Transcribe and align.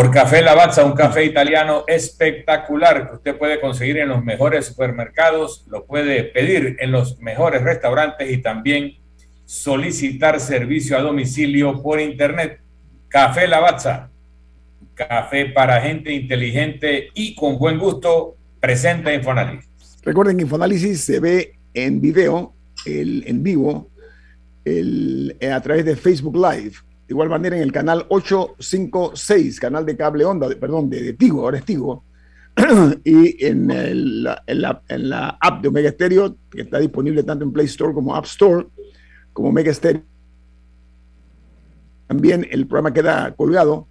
por 0.00 0.10
Café 0.10 0.40
Lavazza, 0.40 0.82
un 0.82 0.94
café 0.94 1.26
italiano 1.26 1.84
espectacular 1.86 3.06
que 3.06 3.16
usted 3.16 3.36
puede 3.36 3.60
conseguir 3.60 3.98
en 3.98 4.08
los 4.08 4.24
mejores 4.24 4.64
supermercados, 4.64 5.66
lo 5.68 5.84
puede 5.84 6.24
pedir 6.24 6.78
en 6.80 6.90
los 6.90 7.18
mejores 7.18 7.62
restaurantes 7.62 8.30
y 8.30 8.38
también 8.38 8.96
solicitar 9.44 10.40
servicio 10.40 10.96
a 10.96 11.02
domicilio 11.02 11.82
por 11.82 12.00
internet. 12.00 12.62
Café 13.08 13.46
Lavazza, 13.46 14.08
café 14.94 15.44
para 15.44 15.82
gente 15.82 16.10
inteligente 16.14 17.10
y 17.12 17.34
con 17.34 17.58
buen 17.58 17.78
gusto, 17.78 18.36
presente 18.58 19.14
Infoanálisis. 19.14 19.68
Recuerden 20.02 20.38
que 20.38 20.44
Infoanálisis 20.44 21.04
se 21.04 21.20
ve 21.20 21.58
en 21.74 22.00
video, 22.00 22.54
el, 22.86 23.22
en 23.26 23.42
vivo, 23.42 23.90
el, 24.64 25.36
a 25.52 25.60
través 25.60 25.84
de 25.84 25.94
Facebook 25.94 26.36
Live 26.36 26.72
de 27.10 27.14
igual 27.14 27.28
manera 27.28 27.56
en 27.56 27.62
el 27.62 27.72
canal 27.72 28.06
856, 28.08 29.58
canal 29.58 29.84
de 29.84 29.96
cable 29.96 30.24
onda, 30.24 30.48
perdón, 30.60 30.88
de, 30.88 31.12
Tigo, 31.14 31.42
ahora 31.42 31.58
es 31.58 31.64
Tigo, 31.64 32.04
y 33.04 33.44
en, 33.44 34.22
la, 34.22 34.40
en, 34.46 35.08
la, 35.08 35.36
app 35.40 35.60
de 35.60 35.66
Omega 35.66 35.90
Stereo, 35.90 36.36
que 36.48 36.60
está 36.60 36.78
disponible 36.78 37.24
tanto 37.24 37.44
en 37.44 37.52
Play 37.52 37.66
Store 37.66 37.92
como 37.92 38.14
App 38.14 38.26
Store, 38.26 38.64
como 39.32 39.48
Omega 39.48 39.74
Stereo. 39.74 40.02
También 42.06 42.46
el 42.48 42.68
programa 42.68 42.92
queda 42.92 43.34
colgado 43.34 43.88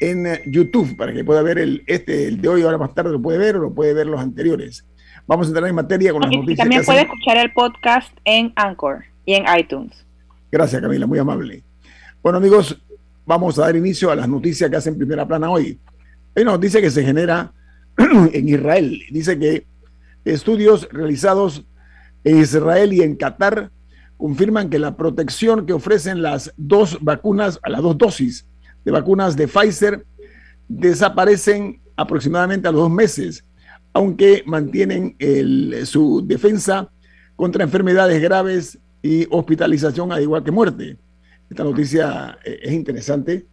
en 0.00 0.24
YouTube 0.46 0.96
para 0.96 1.12
que 1.12 1.24
pueda 1.24 1.42
ver 1.42 1.58
el, 1.58 1.82
este, 1.88 2.28
el 2.28 2.40
de 2.40 2.48
hoy, 2.48 2.62
ahora 2.62 2.78
más 2.78 2.94
tarde 2.94 3.10
lo 3.10 3.20
puede 3.20 3.38
ver 3.38 3.56
o 3.56 3.62
lo 3.62 3.74
puede 3.74 3.92
ver 3.92 4.06
los 4.06 4.20
anteriores. 4.20 4.86
Vamos 5.26 5.48
a 5.48 5.50
entrar 5.50 5.68
en 5.68 5.74
materia 5.74 6.12
con 6.12 6.22
las 6.22 6.30
noticias. 6.30 6.58
También 6.58 6.84
puede 6.84 7.00
escuchar 7.00 7.38
el 7.38 7.52
podcast 7.52 8.16
en 8.24 8.52
Anchor 8.54 9.02
y 9.26 9.34
en 9.34 9.46
iTunes. 9.58 10.06
Gracias, 10.52 10.80
Camila, 10.80 11.08
muy 11.08 11.18
amable. 11.18 11.64
Bueno, 12.22 12.38
amigos, 12.38 12.80
vamos 13.26 13.58
a 13.58 13.62
dar 13.62 13.74
inicio 13.74 14.08
a 14.08 14.14
las 14.14 14.28
noticias 14.28 14.70
que 14.70 14.76
hacen 14.76 14.96
primera 14.96 15.26
plana 15.26 15.50
hoy. 15.50 15.80
Hay 16.36 16.44
una 16.44 16.52
noticia 16.52 16.80
que 16.80 16.88
se 16.88 17.02
genera 17.02 17.52
en 17.98 18.48
Israel. 18.48 19.02
Dice 19.10 19.36
que 19.36 19.66
estudios 20.24 20.88
realizados 20.92 21.64
en 22.22 22.38
Israel 22.38 22.92
y 22.92 23.02
en 23.02 23.16
Qatar 23.16 23.72
confirman 24.16 24.70
que 24.70 24.78
la 24.78 24.96
protección 24.96 25.66
que 25.66 25.72
ofrecen 25.72 26.22
las 26.22 26.54
dos 26.56 26.96
vacunas, 27.00 27.58
a 27.60 27.70
las 27.70 27.82
dos 27.82 27.98
dosis 27.98 28.46
de 28.84 28.92
vacunas 28.92 29.36
de 29.36 29.48
Pfizer, 29.48 30.06
desaparecen 30.68 31.80
aproximadamente 31.96 32.68
a 32.68 32.70
los 32.70 32.82
dos 32.82 32.90
meses, 32.92 33.44
aunque 33.92 34.44
mantienen 34.46 35.16
su 35.86 36.24
defensa 36.24 36.88
contra 37.34 37.64
enfermedades 37.64 38.22
graves 38.22 38.78
y 39.02 39.26
hospitalización, 39.28 40.12
al 40.12 40.22
igual 40.22 40.44
que 40.44 40.52
muerte. 40.52 40.98
Esta 41.52 41.64
noticia 41.64 42.38
eh, 42.46 42.60
es 42.62 42.72
interesante 42.72 43.44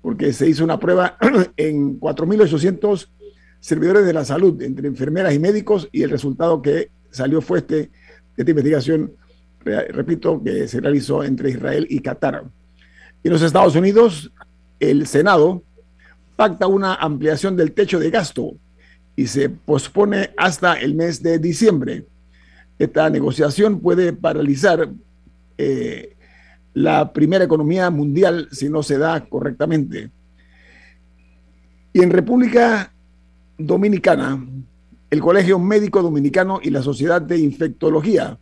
porque 0.00 0.32
se 0.32 0.48
hizo 0.48 0.62
una 0.62 0.78
prueba 0.78 1.18
en 1.56 1.98
4.800 1.98 3.08
servidores 3.58 4.06
de 4.06 4.12
la 4.12 4.24
salud, 4.24 4.62
entre 4.62 4.86
enfermeras 4.86 5.34
y 5.34 5.40
médicos, 5.40 5.88
y 5.90 6.04
el 6.04 6.10
resultado 6.10 6.62
que 6.62 6.92
salió 7.10 7.40
fue 7.40 7.58
este, 7.58 7.90
esta 8.36 8.48
investigación, 8.48 9.10
repito, 9.64 10.40
que 10.40 10.68
se 10.68 10.80
realizó 10.80 11.24
entre 11.24 11.50
Israel 11.50 11.84
y 11.90 11.98
Qatar. 11.98 12.44
En 13.24 13.32
los 13.32 13.42
Estados 13.42 13.74
Unidos, 13.74 14.30
el 14.78 15.08
Senado 15.08 15.64
pacta 16.36 16.68
una 16.68 16.94
ampliación 16.94 17.56
del 17.56 17.72
techo 17.72 17.98
de 17.98 18.10
gasto 18.10 18.52
y 19.16 19.26
se 19.26 19.50
pospone 19.50 20.30
hasta 20.36 20.74
el 20.74 20.94
mes 20.94 21.24
de 21.24 21.40
diciembre. 21.40 22.06
Esta 22.78 23.10
negociación 23.10 23.80
puede 23.80 24.12
paralizar 24.12 24.88
eh, 25.58 26.14
la 26.78 27.12
primera 27.12 27.44
economía 27.44 27.90
mundial 27.90 28.48
si 28.52 28.68
no 28.68 28.84
se 28.84 28.98
da 28.98 29.24
correctamente. 29.28 30.10
Y 31.92 32.02
en 32.02 32.10
República 32.10 32.92
Dominicana, 33.58 34.46
el 35.10 35.20
Colegio 35.20 35.58
Médico 35.58 36.02
Dominicano 36.02 36.60
y 36.62 36.70
la 36.70 36.82
Sociedad 36.82 37.20
de 37.20 37.38
Infectología 37.38 38.38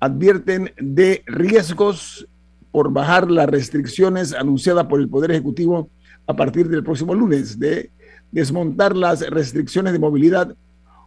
advierten 0.00 0.72
de 0.80 1.22
riesgos 1.26 2.26
por 2.72 2.90
bajar 2.90 3.30
las 3.30 3.50
restricciones 3.50 4.32
anunciadas 4.32 4.86
por 4.86 5.00
el 5.00 5.08
Poder 5.08 5.32
Ejecutivo 5.32 5.90
a 6.26 6.34
partir 6.34 6.68
del 6.70 6.82
próximo 6.82 7.14
lunes, 7.14 7.58
de 7.58 7.90
desmontar 8.32 8.96
las 8.96 9.28
restricciones 9.28 9.92
de 9.92 9.98
movilidad 9.98 10.56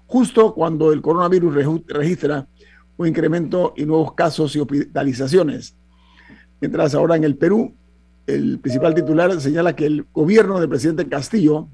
justo 0.05 0.53
cuando 0.53 0.93
el 0.93 1.01
coronavirus 1.01 1.55
registra 1.87 2.47
un 2.97 3.07
incremento 3.07 3.73
y 3.75 3.85
nuevos 3.85 4.13
casos 4.13 4.55
y 4.55 4.59
hospitalizaciones. 4.59 5.76
Mientras 6.59 6.95
ahora 6.95 7.15
en 7.15 7.23
el 7.23 7.35
Perú, 7.35 7.73
el 8.25 8.59
principal 8.59 8.93
titular 8.93 9.39
señala 9.39 9.75
que 9.75 9.85
el 9.85 10.05
gobierno 10.13 10.59
del 10.59 10.69
presidente 10.69 11.07
Castillo 11.07 11.67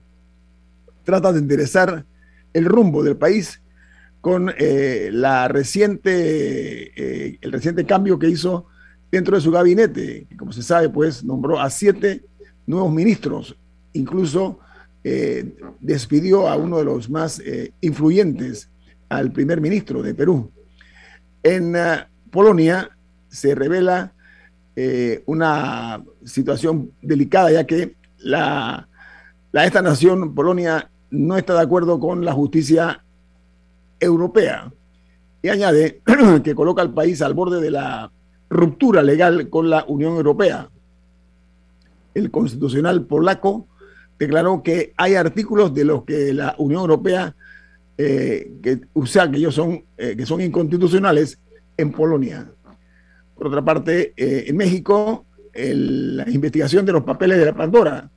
trata 1.03 1.33
de 1.33 1.39
enderezar 1.39 2.05
el 2.53 2.65
rumbo 2.65 3.03
del 3.03 3.17
país 3.17 3.61
con 4.21 4.53
eh, 4.57 5.09
la 5.11 5.47
reciente, 5.47 6.93
eh, 6.95 7.37
el 7.41 7.51
reciente 7.51 7.85
cambio 7.85 8.17
que 8.17 8.29
hizo 8.29 8.67
dentro 9.11 9.35
de 9.35 9.41
su 9.41 9.51
gabinete, 9.51 10.27
como 10.37 10.53
se 10.53 10.63
sabe, 10.63 10.89
pues 10.89 11.23
nombró 11.23 11.59
a 11.59 11.69
siete 11.69 12.23
nuevos 12.65 12.91
ministros, 12.91 13.57
incluso 13.91 14.59
eh, 15.03 15.55
despidió 15.81 16.47
a 16.47 16.55
uno 16.55 16.77
de 16.77 16.85
los 16.85 17.09
más 17.09 17.41
influyentes, 17.81 18.69
al 19.09 19.31
primer 19.31 19.59
ministro 19.59 20.01
de 20.01 20.15
Perú. 20.15 20.49
En 21.43 21.75
Polonia 22.31 22.89
se 23.27 23.53
revela 23.53 24.13
eh, 24.75 25.23
una 25.27 26.03
situación 26.23 26.91
delicada, 27.01 27.51
ya 27.51 27.65
que 27.65 27.95
la, 28.17 28.87
esta 29.51 29.81
nación, 29.81 30.33
Polonia, 30.33 30.89
no 31.11 31.37
está 31.37 31.53
de 31.53 31.61
acuerdo 31.61 31.99
con 31.99 32.25
la 32.25 32.33
justicia 32.33 33.03
europea. 33.99 34.71
Y 35.41 35.49
añade 35.49 36.01
que 36.43 36.55
coloca 36.55 36.81
al 36.81 36.93
país 36.93 37.21
al 37.21 37.33
borde 37.33 37.61
de 37.61 37.69
la 37.69 38.11
ruptura 38.49 39.03
legal 39.03 39.49
con 39.49 39.69
la 39.69 39.85
Unión 39.87 40.15
Europea. 40.15 40.69
El 42.13 42.31
constitucional 42.31 43.05
polaco 43.05 43.67
declaró 44.17 44.63
que 44.63 44.93
hay 44.97 45.15
artículos 45.15 45.73
de 45.73 45.85
los 45.85 46.03
que 46.03 46.33
la 46.33 46.55
Unión 46.57 46.81
Europea, 46.81 47.35
eh, 47.97 48.53
que, 48.61 48.81
o 48.93 49.05
sea, 49.05 49.29
que 49.29 49.37
ellos 49.37 49.53
son, 49.53 49.83
eh, 49.97 50.15
que 50.15 50.25
son 50.25 50.41
inconstitucionales 50.41 51.39
en 51.77 51.91
Polonia. 51.91 52.49
Por 53.35 53.47
otra 53.47 53.63
parte, 53.63 54.13
eh, 54.15 54.45
en 54.47 54.57
México, 54.57 55.25
la 55.53 56.29
investigación 56.29 56.85
de 56.85 56.93
los 56.93 57.03
papeles 57.03 57.37
de 57.37 57.45
la 57.45 57.53
Pandora 57.53 58.09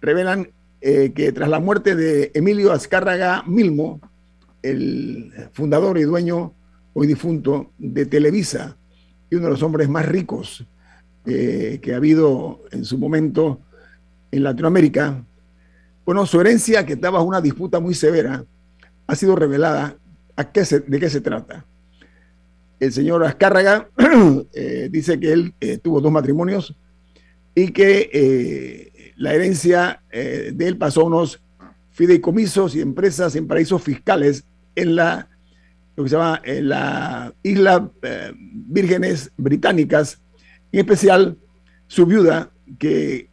revelan 0.00 0.50
eh, 0.80 1.12
que 1.14 1.32
tras 1.32 1.48
la 1.48 1.60
muerte 1.60 1.96
de 1.96 2.30
Emilio 2.34 2.72
Azcárraga 2.72 3.42
Milmo, 3.46 4.00
el 4.62 5.32
fundador 5.52 5.98
y 5.98 6.02
dueño 6.02 6.52
hoy 6.92 7.06
difunto 7.06 7.72
de 7.78 8.06
Televisa 8.06 8.76
y 9.30 9.36
uno 9.36 9.46
de 9.46 9.50
los 9.52 9.62
hombres 9.62 9.88
más 9.88 10.06
ricos 10.06 10.66
eh, 11.26 11.78
que 11.82 11.94
ha 11.94 11.96
habido 11.96 12.64
en 12.70 12.84
su 12.84 12.98
momento 12.98 13.60
en 14.30 14.42
Latinoamérica, 14.42 15.24
bueno, 16.04 16.24
su 16.26 16.40
herencia, 16.40 16.86
que 16.86 16.94
estaba 16.94 17.20
en 17.20 17.26
una 17.26 17.40
disputa 17.40 17.80
muy 17.80 17.94
severa, 17.94 18.44
ha 19.06 19.14
sido 19.14 19.36
revelada. 19.36 19.96
¿A 20.36 20.52
qué 20.52 20.62
¿De 20.86 21.00
qué 21.00 21.10
se 21.10 21.20
trata? 21.20 21.66
El 22.80 22.92
señor 22.92 23.24
Azcárraga 23.24 23.88
eh, 24.52 24.88
dice 24.90 25.18
que 25.18 25.32
él 25.32 25.54
eh, 25.60 25.78
tuvo 25.78 26.00
dos 26.00 26.12
matrimonios 26.12 26.76
y 27.54 27.72
que 27.72 28.10
eh, 28.12 29.12
la 29.16 29.34
herencia 29.34 30.02
de 30.12 30.54
él 30.60 30.76
pasó 30.78 31.00
a 31.00 31.04
unos 31.04 31.42
fideicomisos 31.90 32.76
y 32.76 32.80
empresas 32.80 33.34
en 33.34 33.48
paraísos 33.48 33.82
fiscales 33.82 34.44
en 34.76 34.94
la 34.94 35.28
lo 35.96 36.04
que 36.04 36.10
se 36.10 36.16
llama 36.16 36.40
en 36.44 36.68
la 36.68 37.34
isla 37.42 37.90
Vírgenes 38.36 39.32
Británicas, 39.36 40.20
en 40.70 40.78
especial 40.78 41.36
su 41.88 42.06
viuda 42.06 42.52
que 42.78 43.28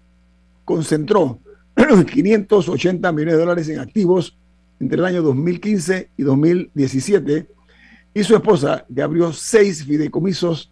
concentró 0.63 1.39
580 2.11 3.11
millones 3.11 3.33
de 3.35 3.39
dólares 3.39 3.69
en 3.69 3.79
activos 3.79 4.35
entre 4.79 4.97
el 4.97 5.05
año 5.05 5.21
2015 5.21 6.09
y 6.17 6.23
2017 6.23 7.54
y 8.15 8.23
su 8.23 8.33
esposa, 8.33 8.85
que 8.95 9.01
abrió 9.01 9.33
seis 9.33 9.83
fideicomisos 9.83 10.71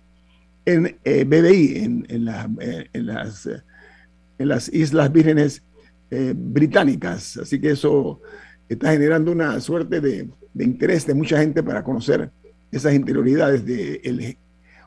en 0.66 0.98
eh, 1.04 1.26
BBI, 1.26 1.78
en, 1.84 2.06
eh, 2.08 2.48
eh, 2.62 2.90
en, 2.94 4.48
las, 4.48 4.70
Islas 4.70 5.12
Vírgenes 5.12 5.62
Británicas. 6.10 7.38
Así 7.38 7.60
que 7.60 7.72
eso 7.72 8.22
está 8.70 8.92
generando 8.92 9.32
una 9.34 9.60
suerte 9.60 10.00
de, 10.00 10.30
de, 10.54 10.64
interés 10.64 11.06
de 11.06 11.14
mucha 11.14 11.38
gente 11.38 11.62
para 11.62 11.84
conocer 11.84 12.32
esas 12.72 12.94
interioridades 12.94 13.66
del 13.66 14.38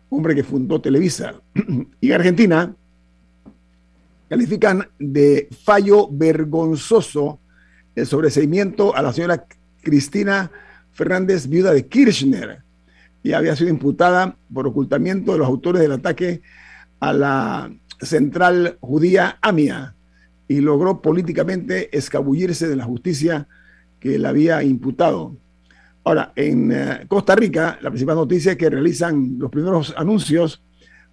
hombre 0.08 0.35
que 0.35 0.43
fundó 0.43 0.81
Televisa. 0.81 1.35
y 2.00 2.12
Argentina 2.12 2.75
califican 4.31 4.88
de 4.99 5.49
fallo 5.62 6.08
vergonzoso 6.11 7.38
el 7.94 8.06
sobreseimiento 8.06 8.97
a 8.97 9.03
la 9.03 9.12
señora 9.12 9.44
Cristina 9.82 10.50
Fernández, 10.96 11.46
viuda 11.46 11.72
de 11.72 11.87
Kirchner, 11.87 12.62
y 13.22 13.32
había 13.32 13.54
sido 13.54 13.70
imputada 13.70 14.37
por 14.52 14.66
ocultamiento 14.66 15.32
de 15.32 15.38
los 15.38 15.46
autores 15.46 15.82
del 15.82 15.93
ataque 15.93 16.43
a 17.00 17.12
la 17.12 17.70
central 18.00 18.78
judía 18.81 19.38
AMIA 19.43 19.94
y 20.48 20.60
logró 20.60 21.02
políticamente 21.02 21.96
escabullirse 21.96 22.69
de 22.69 22.76
la 22.76 22.84
justicia 22.84 23.46
que 24.00 24.19
le 24.19 24.28
había 24.28 24.62
imputado. 24.62 25.37
Ahora, 26.04 26.32
en 26.37 26.70
eh, 26.72 27.04
Costa 27.08 27.34
Rica, 27.34 27.78
la 27.82 27.90
principal 27.90 28.16
noticia 28.16 28.52
es 28.52 28.58
que 28.58 28.70
realizan 28.70 29.38
los 29.38 29.50
primeros 29.50 29.93
anuncios 29.96 30.62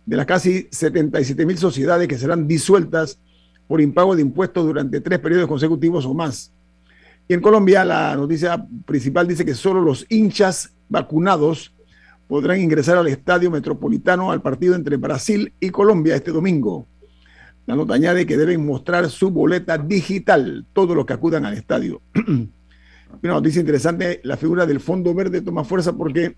de 0.06 0.18
las 0.18 0.26
casi 0.26 0.68
77 0.72 1.46
mil 1.46 1.58
sociedades 1.58 2.08
que 2.08 2.18
serán 2.18 2.48
disueltas 2.48 3.20
por 3.68 3.82
impago 3.82 4.16
de 4.16 4.22
impuestos 4.22 4.66
durante 4.66 5.02
tres 5.02 5.20
periodos 5.20 5.48
consecutivos 5.48 6.06
o 6.06 6.14
más. 6.14 6.54
Y 7.28 7.34
en 7.34 7.42
Colombia, 7.42 7.86
la 7.86 8.16
noticia 8.16 8.66
principal 8.86 9.28
dice 9.28 9.46
que 9.46 9.56
solo 9.56 9.82
los 9.82 10.06
hinchas 10.10 10.74
vacunados 10.90 11.74
podrán 12.28 12.60
ingresar 12.60 12.98
al 12.98 13.08
estadio 13.08 13.50
metropolitano 13.50 14.32
al 14.32 14.42
partido 14.42 14.76
entre 14.76 14.98
Brasil 14.98 15.54
y 15.60 15.70
Colombia 15.70 16.16
este 16.16 16.32
domingo. 16.32 16.88
La 17.66 17.76
nota 17.76 17.94
añade 17.94 18.26
que 18.26 18.36
deben 18.36 18.66
mostrar 18.66 19.10
su 19.10 19.30
boleta 19.32 19.78
digital 19.78 20.66
todos 20.74 20.96
los 20.96 21.06
que 21.06 21.14
acudan 21.14 21.46
al 21.46 21.54
estadio. 21.54 22.02
Una 23.24 23.34
noticia 23.34 23.62
interesante, 23.62 24.20
la 24.24 24.36
figura 24.36 24.66
del 24.66 24.80
Fondo 24.80 25.14
Verde 25.14 25.42
toma 25.42 25.64
fuerza 25.64 25.94
porque 25.94 26.36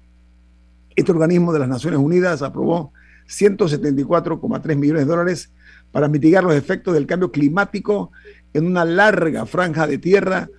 este 0.95 1.11
organismo 1.11 1.51
de 1.51 1.59
las 1.59 1.69
Naciones 1.69 1.99
Unidas 1.99 2.41
aprobó 2.41 2.93
174,3 3.27 4.75
millones 4.75 5.03
de 5.03 5.09
dólares 5.09 5.51
para 5.91 6.07
mitigar 6.07 6.43
los 6.43 6.53
efectos 6.53 6.93
del 6.93 7.07
cambio 7.07 7.31
climático 7.31 8.11
en 8.53 8.67
una 8.67 8.85
larga 8.85 9.45
franja 9.45 9.87
de 9.87 9.97
tierra 9.97 10.49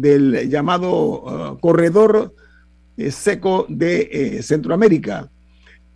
del 0.00 0.48
llamado 0.48 1.52
uh, 1.52 1.58
corredor 1.60 2.34
eh, 2.96 3.10
seco 3.10 3.66
de 3.68 4.08
eh, 4.10 4.42
Centroamérica, 4.42 5.30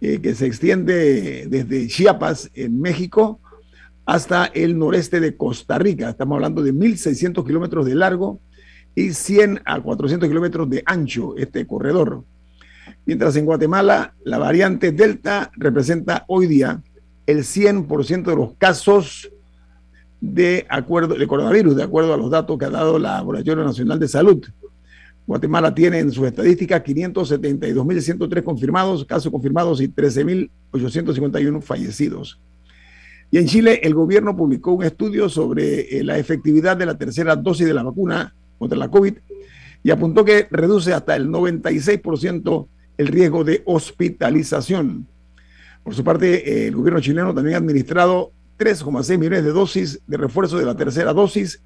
eh, 0.00 0.20
que 0.20 0.34
se 0.34 0.46
extiende 0.46 1.46
desde 1.48 1.86
Chiapas, 1.88 2.50
en 2.54 2.80
México, 2.80 3.40
hasta 4.04 4.46
el 4.46 4.78
noreste 4.78 5.18
de 5.20 5.36
Costa 5.36 5.78
Rica. 5.78 6.10
Estamos 6.10 6.36
hablando 6.36 6.62
de 6.62 6.74
1.600 6.74 7.46
kilómetros 7.46 7.86
de 7.86 7.94
largo 7.94 8.40
y 8.94 9.12
100 9.12 9.62
a 9.64 9.80
400 9.80 10.28
kilómetros 10.28 10.68
de 10.68 10.82
ancho 10.84 11.36
este 11.36 11.66
corredor. 11.66 12.24
Mientras 13.04 13.36
en 13.36 13.46
Guatemala 13.46 14.14
la 14.24 14.38
variante 14.38 14.92
Delta 14.92 15.50
representa 15.56 16.24
hoy 16.28 16.46
día 16.46 16.82
el 17.26 17.38
100% 17.38 18.24
de 18.24 18.36
los 18.36 18.54
casos 18.54 19.30
de, 20.20 20.66
acuerdo, 20.68 21.14
de 21.14 21.26
coronavirus, 21.26 21.76
de 21.76 21.82
acuerdo 21.82 22.14
a 22.14 22.16
los 22.16 22.30
datos 22.30 22.58
que 22.58 22.64
ha 22.64 22.70
dado 22.70 22.98
la 22.98 23.16
Laboratorio 23.16 23.64
Nacional 23.64 23.98
de 23.98 24.08
Salud. 24.08 24.44
Guatemala 25.26 25.74
tiene 25.74 25.98
en 25.98 26.12
sus 26.12 26.26
estadísticas 26.26 26.82
572.103 26.84 28.42
confirmados, 28.44 29.04
casos 29.04 29.32
confirmados 29.32 29.80
y 29.80 29.88
13.851 29.88 31.62
fallecidos. 31.62 32.40
Y 33.30 33.38
en 33.38 33.46
Chile, 33.46 33.80
el 33.82 33.92
gobierno 33.92 34.36
publicó 34.36 34.72
un 34.72 34.84
estudio 34.84 35.28
sobre 35.28 35.98
eh, 35.98 36.04
la 36.04 36.16
efectividad 36.16 36.76
de 36.76 36.86
la 36.86 36.96
tercera 36.96 37.34
dosis 37.34 37.66
de 37.66 37.74
la 37.74 37.82
vacuna 37.82 38.34
contra 38.56 38.78
la 38.78 38.88
COVID 38.88 39.14
y 39.82 39.90
apuntó 39.90 40.24
que 40.24 40.46
reduce 40.50 40.92
hasta 40.92 41.16
el 41.16 41.28
96% 41.28 42.66
el 42.98 43.06
riesgo 43.08 43.44
de 43.44 43.62
hospitalización. 43.66 45.06
Por 45.82 45.94
su 45.94 46.02
parte, 46.02 46.66
el 46.66 46.74
gobierno 46.74 47.00
chileno 47.00 47.34
también 47.34 47.54
ha 47.54 47.58
administrado 47.58 48.32
3,6 48.58 49.18
millones 49.18 49.44
de 49.44 49.52
dosis 49.52 50.00
de 50.06 50.16
refuerzo 50.16 50.58
de 50.58 50.64
la 50.64 50.76
tercera 50.76 51.12
dosis 51.12 51.62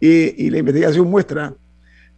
y, 0.00 0.50
la 0.50 0.58
investigación 0.58 1.08
muestra 1.08 1.54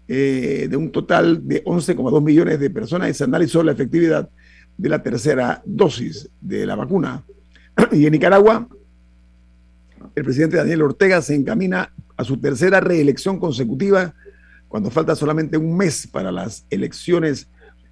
eh, 0.09 0.67
de 0.71 0.77
un 0.77 0.91
total 0.91 1.47
de 1.47 1.65
11,2 1.65 2.23
millones 2.23 2.61
de 2.61 2.71
personas 2.71 3.17
se 3.17 3.25
analizó 3.25 3.63
la 3.63 3.73
efectividad 3.73 4.29
de 4.77 4.89
la 4.89 5.03
tercera 5.03 5.63
dosis 5.65 6.29
de 6.41 6.67
la 6.67 6.75
vacuna. 6.75 7.25
Y 7.93 8.07
en 8.07 8.13
Nicaragua, 8.13 8.69
el 10.15 10.25
presidente 10.25 10.57
Daniel 10.57 10.83
Ortega 10.83 11.21
se 11.23 11.35
encamina 11.35 11.93
a 12.17 12.25
su 12.25 12.39
tercera 12.39 12.81
reelección 12.81 13.39
consecutiva 13.39 14.15
cuando 14.69 14.91
falta 14.91 15.15
solamente 15.15 15.57
un 15.57 15.77
mes 15.77 16.07
para 16.07 16.33
las 16.33 16.67
elecciones 16.71 17.49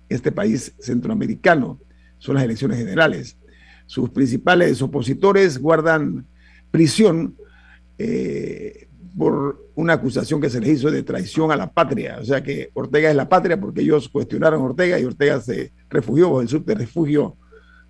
en 0.08 0.16
este 0.16 0.32
país 0.32 0.74
centroamericano. 0.78 1.78
Son 2.18 2.34
las 2.34 2.44
elecciones 2.44 2.78
generales. 2.78 3.36
Sus 3.86 4.10
principales 4.10 4.80
opositores 4.82 5.58
guardan 5.58 6.26
prisión 6.70 7.36
eh, 7.98 8.88
por 9.16 9.70
una 9.76 9.94
acusación 9.94 10.40
que 10.40 10.50
se 10.50 10.60
les 10.60 10.70
hizo 10.70 10.90
de 10.90 11.02
traición 11.02 11.52
a 11.52 11.56
la 11.56 11.70
patria. 11.70 12.18
O 12.20 12.24
sea 12.24 12.42
que 12.42 12.70
Ortega 12.74 13.10
es 13.10 13.16
la 13.16 13.28
patria 13.28 13.60
porque 13.60 13.82
ellos 13.82 14.08
cuestionaron 14.08 14.60
a 14.60 14.64
Ortega 14.64 14.98
y 14.98 15.04
Ortega 15.04 15.40
se 15.40 15.72
refugió 15.88 16.28
bajo 16.28 16.42
el 16.42 16.48
subterrefugio 16.48 17.36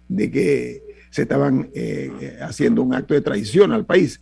de 0.09 0.31
que 0.31 0.83
se 1.11 1.23
estaban 1.23 1.71
eh, 1.75 2.39
haciendo 2.43 2.83
un 2.83 2.95
acto 2.95 3.15
de 3.15 3.21
traición 3.21 3.73
al 3.73 3.87
país. 3.87 4.21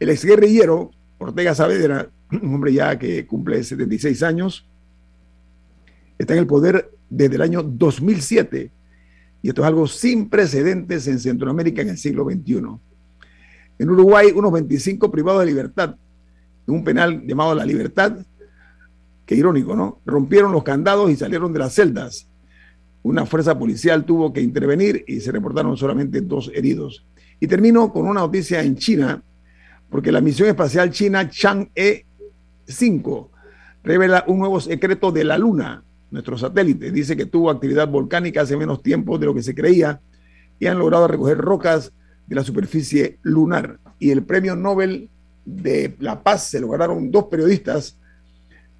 El 0.00 0.08
exguerrillero 0.08 0.90
Ortega 1.18 1.54
Saavedra, 1.54 2.10
un 2.30 2.54
hombre 2.54 2.72
ya 2.72 2.98
que 2.98 3.26
cumple 3.26 3.62
76 3.62 4.22
años, 4.22 4.66
está 6.18 6.34
en 6.34 6.40
el 6.40 6.46
poder 6.46 6.90
desde 7.08 7.36
el 7.36 7.42
año 7.42 7.62
2007 7.62 8.70
y 9.42 9.48
esto 9.48 9.62
es 9.62 9.68
algo 9.68 9.86
sin 9.88 10.28
precedentes 10.28 11.08
en 11.08 11.18
Centroamérica 11.18 11.82
en 11.82 11.90
el 11.90 11.98
siglo 11.98 12.24
XXI. 12.24 12.62
En 13.78 13.90
Uruguay, 13.90 14.32
unos 14.34 14.52
25 14.52 15.10
privados 15.10 15.40
de 15.40 15.46
libertad, 15.46 15.96
en 16.66 16.74
un 16.74 16.84
penal 16.84 17.26
llamado 17.26 17.54
La 17.54 17.66
Libertad, 17.66 18.18
que 19.26 19.34
irónico, 19.34 19.74
¿no? 19.74 20.00
Rompieron 20.06 20.52
los 20.52 20.62
candados 20.62 21.10
y 21.10 21.16
salieron 21.16 21.52
de 21.52 21.58
las 21.58 21.74
celdas. 21.74 22.28
Una 23.02 23.26
fuerza 23.26 23.58
policial 23.58 24.04
tuvo 24.04 24.32
que 24.32 24.40
intervenir 24.40 25.04
y 25.08 25.20
se 25.20 25.32
reportaron 25.32 25.76
solamente 25.76 26.20
dos 26.20 26.50
heridos. 26.54 27.04
Y 27.40 27.48
termino 27.48 27.92
con 27.92 28.06
una 28.06 28.20
noticia 28.20 28.62
en 28.62 28.76
China, 28.76 29.20
porque 29.90 30.12
la 30.12 30.20
misión 30.20 30.48
espacial 30.48 30.90
china 30.92 31.28
Chang'e 31.28 32.06
5 32.64 33.30
revela 33.82 34.24
un 34.28 34.38
nuevo 34.38 34.60
secreto 34.60 35.10
de 35.10 35.24
la 35.24 35.36
Luna 35.36 35.82
nuestro 36.12 36.38
satélite. 36.38 36.92
Dice 36.92 37.16
que 37.16 37.26
tuvo 37.26 37.50
actividad 37.50 37.88
volcánica 37.88 38.42
hace 38.42 38.56
menos 38.56 38.82
tiempo 38.82 39.18
de 39.18 39.26
lo 39.26 39.34
que 39.34 39.42
se 39.42 39.54
creía 39.54 40.00
y 40.60 40.66
han 40.66 40.78
logrado 40.78 41.08
recoger 41.08 41.38
rocas 41.38 41.92
de 42.26 42.36
la 42.36 42.44
superficie 42.44 43.18
lunar. 43.22 43.80
Y 43.98 44.10
el 44.10 44.22
premio 44.22 44.54
Nobel 44.54 45.08
de 45.44 45.96
la 45.98 46.22
Paz 46.22 46.44
se 46.44 46.60
lograron 46.60 47.10
dos 47.10 47.24
periodistas 47.24 47.96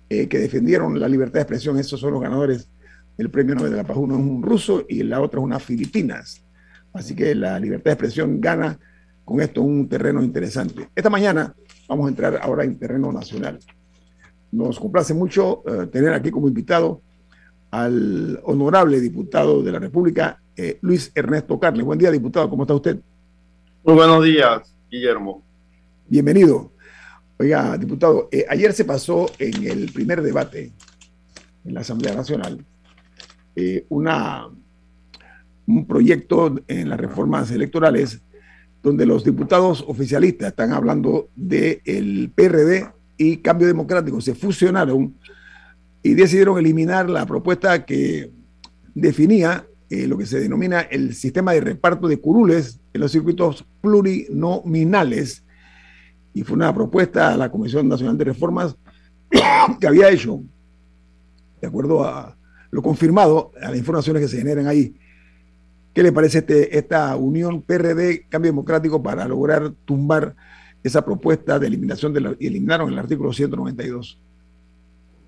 eh, 0.08 0.28
que 0.28 0.38
defendieron 0.38 1.00
la 1.00 1.08
libertad 1.08 1.34
de 1.34 1.40
expresión. 1.40 1.78
Esos 1.78 1.98
son 1.98 2.12
los 2.12 2.22
ganadores 2.22 2.68
del 3.16 3.30
premio 3.30 3.54
Nobel 3.54 3.72
de 3.72 3.78
la 3.78 3.84
Paz. 3.84 3.96
Uno 3.96 4.14
es 4.14 4.20
un 4.20 4.42
ruso 4.42 4.84
y 4.88 5.02
la 5.02 5.20
otra 5.20 5.40
es 5.40 5.44
una 5.44 5.58
filipinas. 5.58 6.42
Así 6.92 7.14
que 7.14 7.34
la 7.34 7.58
libertad 7.58 7.86
de 7.86 7.92
expresión 7.92 8.40
gana 8.40 8.78
con 9.24 9.40
esto 9.40 9.62
un 9.62 9.88
terreno 9.88 10.22
interesante. 10.22 10.90
Esta 10.94 11.08
mañana 11.08 11.54
vamos 11.88 12.06
a 12.06 12.08
entrar 12.10 12.38
ahora 12.42 12.64
en 12.64 12.78
terreno 12.78 13.10
nacional. 13.10 13.58
Nos 14.50 14.78
complace 14.78 15.14
mucho 15.14 15.62
eh, 15.66 15.86
tener 15.86 16.12
aquí 16.12 16.30
como 16.30 16.46
invitado 16.46 17.00
al 17.72 18.38
honorable 18.44 19.00
diputado 19.00 19.62
de 19.62 19.72
la 19.72 19.78
República, 19.78 20.40
eh, 20.54 20.78
Luis 20.82 21.10
Ernesto 21.14 21.58
Carles. 21.58 21.84
Buen 21.84 21.98
día, 21.98 22.10
diputado, 22.10 22.48
¿cómo 22.48 22.64
está 22.64 22.74
usted? 22.74 22.98
Muy 23.82 23.94
buenos 23.94 24.22
días, 24.22 24.76
Guillermo. 24.90 25.42
Bienvenido. 26.06 26.70
Oiga, 27.38 27.78
diputado, 27.78 28.28
eh, 28.30 28.44
ayer 28.48 28.74
se 28.74 28.84
pasó 28.84 29.26
en 29.38 29.66
el 29.66 29.90
primer 29.90 30.20
debate 30.20 30.70
en 31.64 31.74
la 31.74 31.80
Asamblea 31.80 32.14
Nacional 32.14 32.62
eh, 33.56 33.86
una, 33.88 34.48
un 35.66 35.86
proyecto 35.86 36.54
en 36.68 36.90
las 36.90 37.00
reformas 37.00 37.50
electorales 37.50 38.20
donde 38.82 39.06
los 39.06 39.24
diputados 39.24 39.82
oficialistas 39.88 40.48
están 40.48 40.72
hablando 40.72 41.30
del 41.34 42.30
PRD 42.34 42.92
y 43.16 43.38
Cambio 43.38 43.66
Democrático 43.66 44.20
se 44.20 44.34
fusionaron 44.34 45.14
y 46.02 46.14
decidieron 46.14 46.58
eliminar 46.58 47.08
la 47.08 47.26
propuesta 47.26 47.84
que 47.84 48.30
definía 48.94 49.66
eh, 49.88 50.06
lo 50.06 50.16
que 50.16 50.24
se 50.24 50.40
denomina 50.40 50.80
el 50.80 51.14
sistema 51.14 51.52
de 51.52 51.60
reparto 51.60 52.08
de 52.08 52.18
curules 52.18 52.80
en 52.94 53.00
los 53.02 53.12
circuitos 53.12 53.64
plurinominales. 53.82 55.44
Y 56.32 56.44
fue 56.44 56.56
una 56.56 56.74
propuesta 56.74 57.32
a 57.32 57.36
la 57.36 57.50
Comisión 57.50 57.88
Nacional 57.88 58.16
de 58.16 58.24
Reformas 58.24 58.74
que 59.80 59.86
había 59.86 60.08
hecho, 60.10 60.42
de 61.60 61.68
acuerdo 61.68 62.04
a 62.04 62.36
lo 62.70 62.82
confirmado, 62.82 63.52
a 63.60 63.68
las 63.68 63.78
informaciones 63.78 64.22
que 64.22 64.28
se 64.28 64.38
generan 64.38 64.66
ahí. 64.66 64.96
¿Qué 65.92 66.02
le 66.02 66.10
parece 66.10 66.38
este, 66.38 66.78
esta 66.78 67.14
unión 67.16 67.60
PRD 67.60 68.26
Cambio 68.30 68.50
Democrático 68.50 69.02
para 69.02 69.28
lograr 69.28 69.72
tumbar 69.84 70.34
esa 70.82 71.04
propuesta 71.04 71.58
de 71.58 71.66
eliminación 71.66 72.14
de 72.14 72.20
la, 72.22 72.34
y 72.38 72.46
eliminaron 72.46 72.90
el 72.90 72.98
artículo 72.98 73.30
192? 73.30 74.18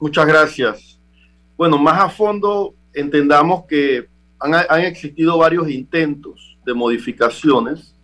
Muchas 0.00 0.26
gracias. 0.26 1.00
Bueno, 1.56 1.78
más 1.78 2.00
a 2.00 2.08
fondo, 2.08 2.74
entendamos 2.92 3.64
que 3.66 4.08
han, 4.40 4.80
existido 4.82 5.38
varios 5.38 5.70
intentos 5.70 6.58
de 6.64 6.74
modificaciones 6.74 7.94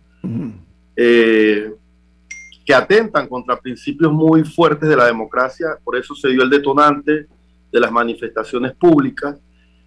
eh, 0.95 1.73
que 2.65 2.73
atentan 2.73 3.27
contra 3.27 3.59
principios 3.59 4.11
muy 4.11 4.43
fuertes 4.43 4.87
de 4.87 4.95
la 4.95 5.05
democracia, 5.05 5.77
por 5.83 5.95
eso 5.95 6.15
se 6.15 6.29
dio 6.29 6.43
el 6.43 6.49
detonante 6.49 7.27
de 7.71 7.79
las 7.79 7.91
manifestaciones 7.91 8.73
públicas. 8.73 9.37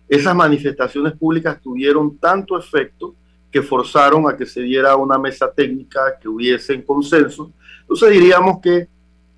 Esas 0.08 0.34
manifestaciones 0.34 1.14
públicas 1.14 1.60
tuvieron 1.60 2.18
tanto 2.18 2.58
efecto 2.58 3.14
que 3.50 3.62
forzaron 3.62 4.28
a 4.28 4.36
que 4.36 4.46
se 4.46 4.60
diera 4.62 4.96
una 4.96 5.18
mesa 5.18 5.50
técnica 5.52 6.18
que 6.20 6.28
hubiese 6.28 6.84
consenso. 6.84 7.52
Entonces 7.82 8.10
diríamos 8.10 8.60
que 8.60 8.88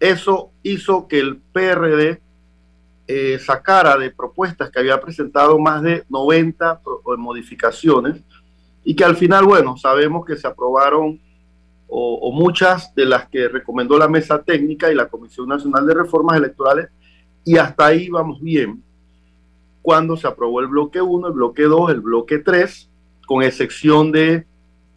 eso 0.01 0.51
hizo 0.63 1.07
que 1.07 1.19
el 1.19 1.37
PRD 1.37 2.21
eh, 3.09 3.39
sacara 3.39 3.97
de 3.97 4.11
propuestas 4.11 4.71
que 4.71 4.81
había 4.81 5.01
presentado 5.01 5.59
más 5.59 5.83
de 5.83 6.05
90 6.09 6.81
modificaciones 7.17 8.21
y 8.83 8.97
que 8.97 9.05
al 9.05 9.17
final, 9.17 9.45
bueno, 9.45 9.77
sabemos 9.77 10.25
que 10.27 10.37
se 10.37 10.47
aprobaron 10.47 11.21
o, 11.89 12.33
muchas 12.33 12.95
de 12.95 13.05
las 13.05 13.29
que 13.29 13.49
recomendó 13.49 13.97
la 13.97 14.09
mesa 14.09 14.43
técnica 14.43 14.91
y 14.91 14.95
la 14.95 15.07
Comisión 15.07 15.49
Nacional 15.49 15.87
de 15.87 15.95
Reformas 15.95 16.37
Electorales 16.37 16.89
y 17.45 17.59
hasta 17.59 17.87
ahí 17.87 18.09
vamos 18.09 18.41
bien. 18.41 18.83
Cuando 19.83 20.17
se 20.17 20.27
aprobó 20.27 20.61
el 20.61 20.67
bloque 20.67 21.01
1, 21.01 21.29
el 21.29 21.33
bloque 21.33 21.63
2, 21.63 21.91
el 21.93 22.01
bloque 22.01 22.39
3, 22.39 22.91
con 23.27 23.43
excepción 23.43 24.11
de 24.11 24.47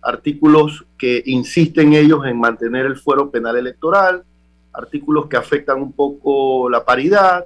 artículos 0.01 0.85
que 0.97 1.21
insisten 1.25 1.93
ellos 1.93 2.25
en 2.25 2.39
mantener 2.39 2.85
el 2.87 2.97
fuero 2.97 3.29
penal 3.29 3.55
electoral, 3.55 4.23
artículos 4.73 5.27
que 5.27 5.37
afectan 5.37 5.81
un 5.81 5.91
poco 5.91 6.69
la 6.69 6.83
paridad, 6.83 7.45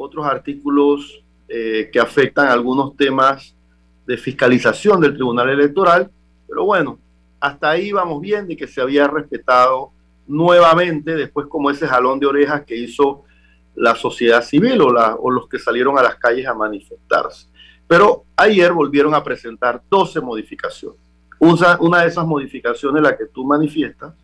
otros 0.00 0.26
artículos 0.26 1.22
eh, 1.46 1.90
que 1.92 2.00
afectan 2.00 2.48
algunos 2.48 2.96
temas 2.96 3.54
de 4.06 4.16
fiscalización 4.16 5.00
del 5.00 5.14
Tribunal 5.14 5.50
Electoral, 5.50 6.10
pero 6.48 6.64
bueno, 6.64 6.98
hasta 7.38 7.70
ahí 7.70 7.92
vamos 7.92 8.20
bien 8.20 8.48
de 8.48 8.56
que 8.56 8.66
se 8.66 8.80
había 8.80 9.06
respetado 9.06 9.90
nuevamente, 10.26 11.14
después 11.14 11.46
como 11.48 11.70
ese 11.70 11.86
jalón 11.86 12.18
de 12.18 12.26
orejas 12.26 12.64
que 12.64 12.76
hizo 12.76 13.24
la 13.74 13.94
sociedad 13.94 14.42
civil 14.42 14.80
o, 14.80 15.30
los 15.30 15.48
que 15.48 15.58
salieron 15.58 15.98
a 15.98 16.02
las 16.02 16.16
calles 16.16 16.46
a 16.46 16.54
manifestarse. 16.54 17.48
Pero 17.86 18.24
ayer 18.36 18.72
volvieron 18.72 19.14
a 19.14 19.22
presentar 19.22 19.82
12 19.90 20.20
modificaciones. 20.20 21.00
Una, 21.38 21.78
una 21.80 22.02
de 22.02 22.08
esas 22.08 22.26
modificaciones, 22.26 23.02
la 23.02 23.16
que 23.16 23.26
tú 23.26 23.44
manifiestas, 23.44 24.14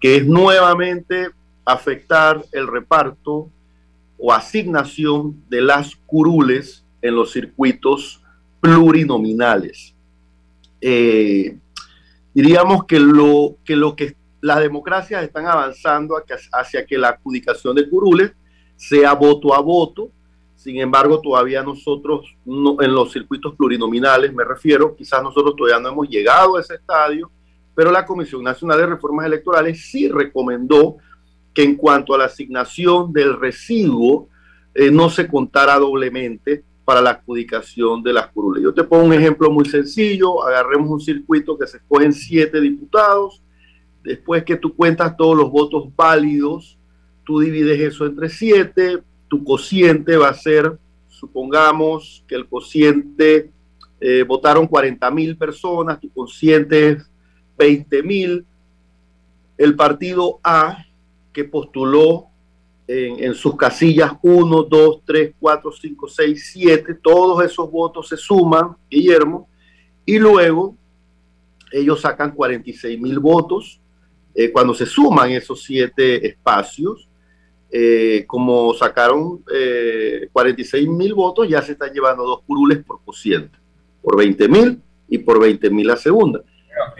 que 0.00 0.16
es 0.16 0.26
nuevamente 0.26 1.30
afectar 1.64 2.44
el 2.52 2.66
reparto 2.66 3.50
o 4.18 4.32
asignación 4.32 5.42
de 5.48 5.62
las 5.62 5.94
curules 6.06 6.84
en 7.00 7.14
los 7.14 7.32
circuitos 7.32 8.22
plurinominales. 8.60 9.94
Eh, 10.80 11.56
diríamos 12.34 12.84
que 12.84 12.98
lo, 12.98 13.56
que 13.64 13.76
lo 13.76 13.94
que 13.94 14.16
las 14.40 14.60
democracias 14.60 15.22
están 15.22 15.46
avanzando 15.46 16.16
hacia 16.52 16.86
que 16.86 16.98
la 16.98 17.08
adjudicación 17.10 17.74
de 17.74 17.88
curules 17.88 18.32
sea 18.76 19.12
voto 19.14 19.54
a 19.54 19.60
voto. 19.60 20.10
Sin 20.54 20.78
embargo, 20.78 21.20
todavía 21.20 21.62
nosotros 21.62 22.36
en 22.46 22.94
los 22.94 23.12
circuitos 23.12 23.54
plurinominales, 23.54 24.32
me 24.32 24.44
refiero, 24.44 24.94
quizás 24.94 25.22
nosotros 25.22 25.54
todavía 25.56 25.80
no 25.80 25.90
hemos 25.90 26.08
llegado 26.08 26.56
a 26.56 26.60
ese 26.60 26.74
estadio, 26.74 27.30
pero 27.74 27.92
la 27.92 28.04
Comisión 28.04 28.42
Nacional 28.42 28.78
de 28.78 28.86
Reformas 28.86 29.26
Electorales 29.26 29.88
sí 29.88 30.08
recomendó 30.08 30.96
que 31.54 31.62
en 31.62 31.76
cuanto 31.76 32.14
a 32.14 32.18
la 32.18 32.24
asignación 32.26 33.12
del 33.12 33.38
residuo 33.38 34.28
eh, 34.74 34.90
no 34.90 35.10
se 35.10 35.26
contara 35.26 35.78
doblemente 35.78 36.62
para 36.84 37.02
la 37.02 37.10
adjudicación 37.10 38.02
de 38.02 38.12
las 38.12 38.28
curules. 38.28 38.62
Yo 38.62 38.72
te 38.72 38.84
pongo 38.84 39.04
un 39.04 39.12
ejemplo 39.12 39.50
muy 39.50 39.66
sencillo, 39.66 40.42
agarremos 40.46 40.88
un 40.88 41.00
circuito 41.00 41.58
que 41.58 41.66
se 41.66 41.76
escogen 41.76 42.12
siete 42.12 42.60
diputados, 42.60 43.42
después 44.02 44.42
que 44.44 44.56
tú 44.56 44.74
cuentas 44.74 45.16
todos 45.16 45.36
los 45.36 45.50
votos 45.50 45.94
válidos, 45.94 46.78
tú 47.24 47.40
divides 47.40 47.78
eso 47.80 48.06
entre 48.06 48.30
siete, 48.30 49.02
tu 49.28 49.44
cociente 49.44 50.16
va 50.16 50.28
a 50.28 50.34
ser, 50.34 50.78
supongamos 51.08 52.24
que 52.26 52.36
el 52.36 52.48
cociente 52.48 53.50
eh, 54.00 54.22
votaron 54.22 54.66
40 54.66 55.10
mil 55.10 55.36
personas, 55.36 56.00
tu 56.00 56.10
cociente 56.10 56.88
es 56.88 57.10
20 57.58 58.02
mil, 58.02 58.46
el 59.58 59.76
partido 59.76 60.40
A 60.42 60.86
que 61.38 61.44
postuló 61.44 62.26
en, 62.88 63.32
sus 63.32 63.56
casillas 63.56 64.12
1, 64.22 64.62
2, 64.64 65.02
3, 65.04 65.34
4, 65.38 65.70
5, 65.70 66.08
6, 66.08 66.50
7, 66.52 66.94
todos 67.00 67.44
esos 67.44 67.70
votos 67.70 68.08
se 68.08 68.16
suman, 68.16 68.76
Guillermo, 68.90 69.48
y 70.04 70.18
luego 70.18 70.74
ellos 71.70 72.00
sacan 72.00 72.32
46 72.32 73.00
mil 73.00 73.20
votos. 73.20 73.80
Eh, 74.34 74.50
cuando 74.50 74.74
se 74.74 74.84
suman 74.84 75.30
esos 75.30 75.62
siete 75.62 76.26
espacios, 76.26 77.08
eh, 77.70 78.24
como 78.26 78.74
sacaron 78.74 79.44
eh, 79.54 80.28
46 80.32 80.88
mil 80.88 81.14
votos, 81.14 81.48
ya 81.48 81.62
se 81.62 81.72
están 81.72 81.92
llevando 81.92 82.24
dos 82.24 82.40
curules 82.44 82.82
por 82.84 83.00
cociente, 83.04 83.56
por 84.02 84.16
20 84.16 84.48
mil 84.48 84.82
y 85.08 85.18
por 85.18 85.40
20 85.40 85.70
mil 85.70 85.86
la 85.86 85.96
segunda. 85.96 86.42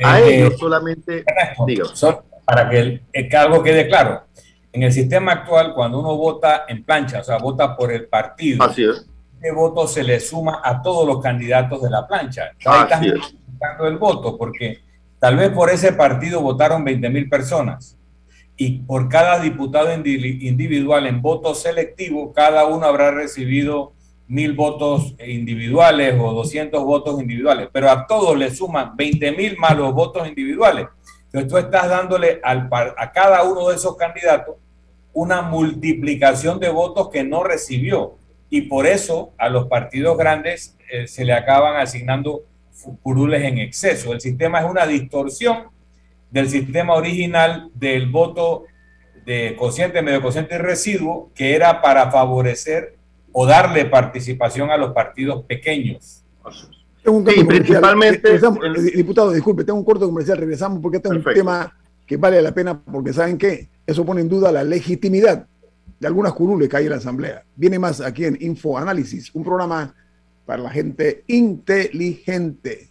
a 0.04 0.20
eh, 0.20 0.46
ellos 0.46 0.60
solamente, 0.60 1.24
para 2.48 2.70
que 2.70 3.02
el, 3.12 3.36
algo 3.36 3.62
quede 3.62 3.86
claro, 3.88 4.22
en 4.72 4.82
el 4.82 4.90
sistema 4.90 5.32
actual, 5.32 5.74
cuando 5.74 6.00
uno 6.00 6.16
vota 6.16 6.64
en 6.66 6.82
plancha, 6.82 7.20
o 7.20 7.22
sea, 7.22 7.36
vota 7.36 7.76
por 7.76 7.92
el 7.92 8.06
partido, 8.06 8.64
Así 8.64 8.84
es. 8.84 9.06
ese 9.38 9.52
voto 9.52 9.86
se 9.86 10.02
le 10.02 10.18
suma 10.18 10.62
a 10.64 10.80
todos 10.80 11.06
los 11.06 11.20
candidatos 11.22 11.82
de 11.82 11.90
la 11.90 12.06
plancha. 12.06 12.52
Ahí 12.64 12.84
están 12.84 13.04
el 13.84 13.98
voto, 13.98 14.38
porque 14.38 14.78
tal 15.18 15.36
vez 15.36 15.50
por 15.50 15.68
ese 15.68 15.92
partido 15.92 16.40
votaron 16.40 16.82
20 16.84 17.10
mil 17.10 17.28
personas 17.28 17.98
y 18.56 18.78
por 18.78 19.10
cada 19.10 19.40
diputado 19.40 19.92
individual 19.92 21.06
en 21.06 21.20
voto 21.20 21.54
selectivo, 21.54 22.32
cada 22.32 22.64
uno 22.64 22.86
habrá 22.86 23.10
recibido 23.10 23.92
mil 24.26 24.54
votos 24.54 25.14
individuales 25.26 26.18
o 26.18 26.32
200 26.32 26.82
votos 26.82 27.20
individuales, 27.20 27.68
pero 27.70 27.90
a 27.90 28.06
todos 28.06 28.38
le 28.38 28.50
suman 28.50 28.96
20 28.96 29.32
mil 29.32 29.58
más 29.58 29.76
los 29.76 29.92
votos 29.92 30.26
individuales. 30.26 30.86
Entonces 31.32 31.50
tú 31.50 31.58
estás 31.58 31.88
dándole 31.88 32.40
a 32.42 33.12
cada 33.12 33.42
uno 33.42 33.68
de 33.68 33.76
esos 33.76 33.96
candidatos 33.96 34.56
una 35.12 35.42
multiplicación 35.42 36.60
de 36.60 36.70
votos 36.70 37.10
que 37.10 37.24
no 37.24 37.44
recibió. 37.44 38.16
Y 38.50 38.62
por 38.62 38.86
eso 38.86 39.32
a 39.36 39.48
los 39.48 39.66
partidos 39.66 40.16
grandes 40.16 40.76
eh, 40.90 41.06
se 41.06 41.24
le 41.24 41.34
acaban 41.34 41.76
asignando 41.76 42.44
curules 43.02 43.42
en 43.42 43.58
exceso. 43.58 44.12
El 44.12 44.20
sistema 44.20 44.60
es 44.60 44.66
una 44.70 44.86
distorsión 44.86 45.68
del 46.30 46.48
sistema 46.48 46.94
original 46.94 47.70
del 47.74 48.08
voto 48.08 48.64
de 49.26 49.56
cociente, 49.58 50.00
medio 50.02 50.22
cociente 50.22 50.54
y 50.54 50.58
residuo, 50.58 51.30
que 51.34 51.54
era 51.54 51.82
para 51.82 52.10
favorecer 52.10 52.96
o 53.32 53.44
darle 53.44 53.84
participación 53.84 54.70
a 54.70 54.76
los 54.76 54.92
partidos 54.92 55.44
pequeños. 55.44 56.24
Tengo 57.08 57.18
un 57.18 57.46
principalmente. 57.46 58.38
diputado, 58.94 59.32
disculpe, 59.32 59.64
tengo 59.64 59.78
un 59.78 59.84
corto 59.84 60.06
comercial, 60.06 60.36
regresamos 60.36 60.80
porque 60.80 60.98
este 60.98 61.08
es 61.08 61.14
un 61.14 61.22
tema 61.24 61.74
que 62.06 62.18
vale 62.18 62.42
la 62.42 62.52
pena 62.52 62.78
porque 62.78 63.14
saben 63.14 63.38
que 63.38 63.68
eso 63.86 64.04
pone 64.04 64.20
en 64.20 64.28
duda 64.28 64.52
la 64.52 64.62
legitimidad 64.62 65.46
de 65.98 66.06
algunas 66.06 66.34
curules 66.34 66.68
que 66.68 66.76
hay 66.76 66.84
en 66.84 66.90
la 66.90 66.96
Asamblea. 66.96 67.44
Viene 67.56 67.78
más 67.78 68.02
aquí 68.02 68.26
en 68.26 68.36
Info 68.40 68.76
Análisis, 68.76 69.34
un 69.34 69.42
programa 69.42 69.94
para 70.44 70.62
la 70.62 70.70
gente 70.70 71.24
inteligente. 71.28 72.90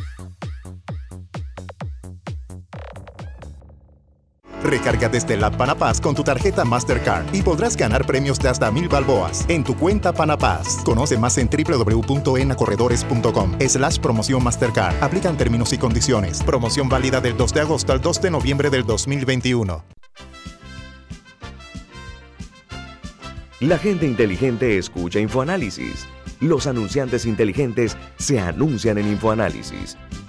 Recarga 4.63 5.09
desde 5.09 5.37
la 5.37 5.51
Panapaz 5.51 5.99
con 5.99 6.15
tu 6.15 6.23
tarjeta 6.23 6.63
Mastercard 6.65 7.33
y 7.33 7.41
podrás 7.41 7.75
ganar 7.75 8.05
premios 8.05 8.39
de 8.39 8.49
hasta 8.49 8.71
mil 8.71 8.87
balboas 8.87 9.45
en 9.49 9.63
tu 9.63 9.75
cuenta 9.75 10.13
Panapaz. 10.13 10.83
Conoce 10.83 11.17
más 11.17 11.37
en 11.37 11.49
www.enacorredores.com 11.49 13.57
slash 13.67 13.99
promoción 13.99 14.43
Mastercard. 14.43 14.95
Aplican 15.01 15.37
términos 15.37 15.73
y 15.73 15.77
condiciones. 15.77 16.43
Promoción 16.43 16.89
válida 16.89 17.21
del 17.21 17.37
2 17.37 17.53
de 17.53 17.61
agosto 17.61 17.93
al 17.93 18.01
2 18.01 18.21
de 18.21 18.31
noviembre 18.31 18.69
del 18.69 18.85
2021. 18.85 19.83
La 23.61 23.77
gente 23.77 24.07
inteligente 24.07 24.79
escucha 24.79 25.19
InfoAnálisis. 25.19 26.07
Los 26.39 26.65
anunciantes 26.65 27.27
inteligentes 27.27 27.95
se 28.17 28.39
anuncian 28.39 28.97
en 28.97 29.07
InfoAnálisis. 29.07 29.99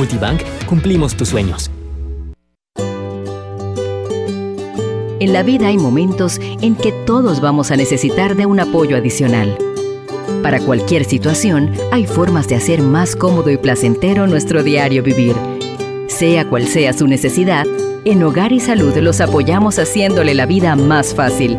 Multibank 0.00 0.40
cumplimos 0.66 1.14
tus 1.14 1.28
sueños. 1.28 1.70
En 5.20 5.34
la 5.34 5.42
vida 5.42 5.66
hay 5.66 5.76
momentos 5.76 6.40
en 6.62 6.74
que 6.74 6.90
todos 7.04 7.42
vamos 7.42 7.70
a 7.70 7.76
necesitar 7.76 8.34
de 8.34 8.46
un 8.46 8.60
apoyo 8.60 8.96
adicional. 8.96 9.58
Para 10.42 10.58
cualquier 10.60 11.04
situación, 11.04 11.74
hay 11.92 12.06
formas 12.06 12.48
de 12.48 12.54
hacer 12.54 12.80
más 12.80 13.14
cómodo 13.14 13.50
y 13.50 13.58
placentero 13.58 14.26
nuestro 14.26 14.62
diario 14.62 15.02
vivir. 15.02 15.36
Sea 16.08 16.48
cual 16.48 16.66
sea 16.66 16.94
su 16.94 17.06
necesidad, 17.06 17.66
en 18.06 18.22
Hogar 18.22 18.52
y 18.52 18.60
Salud 18.60 18.96
los 18.96 19.20
apoyamos 19.20 19.78
haciéndole 19.78 20.34
la 20.34 20.46
vida 20.46 20.76
más 20.76 21.14
fácil, 21.14 21.58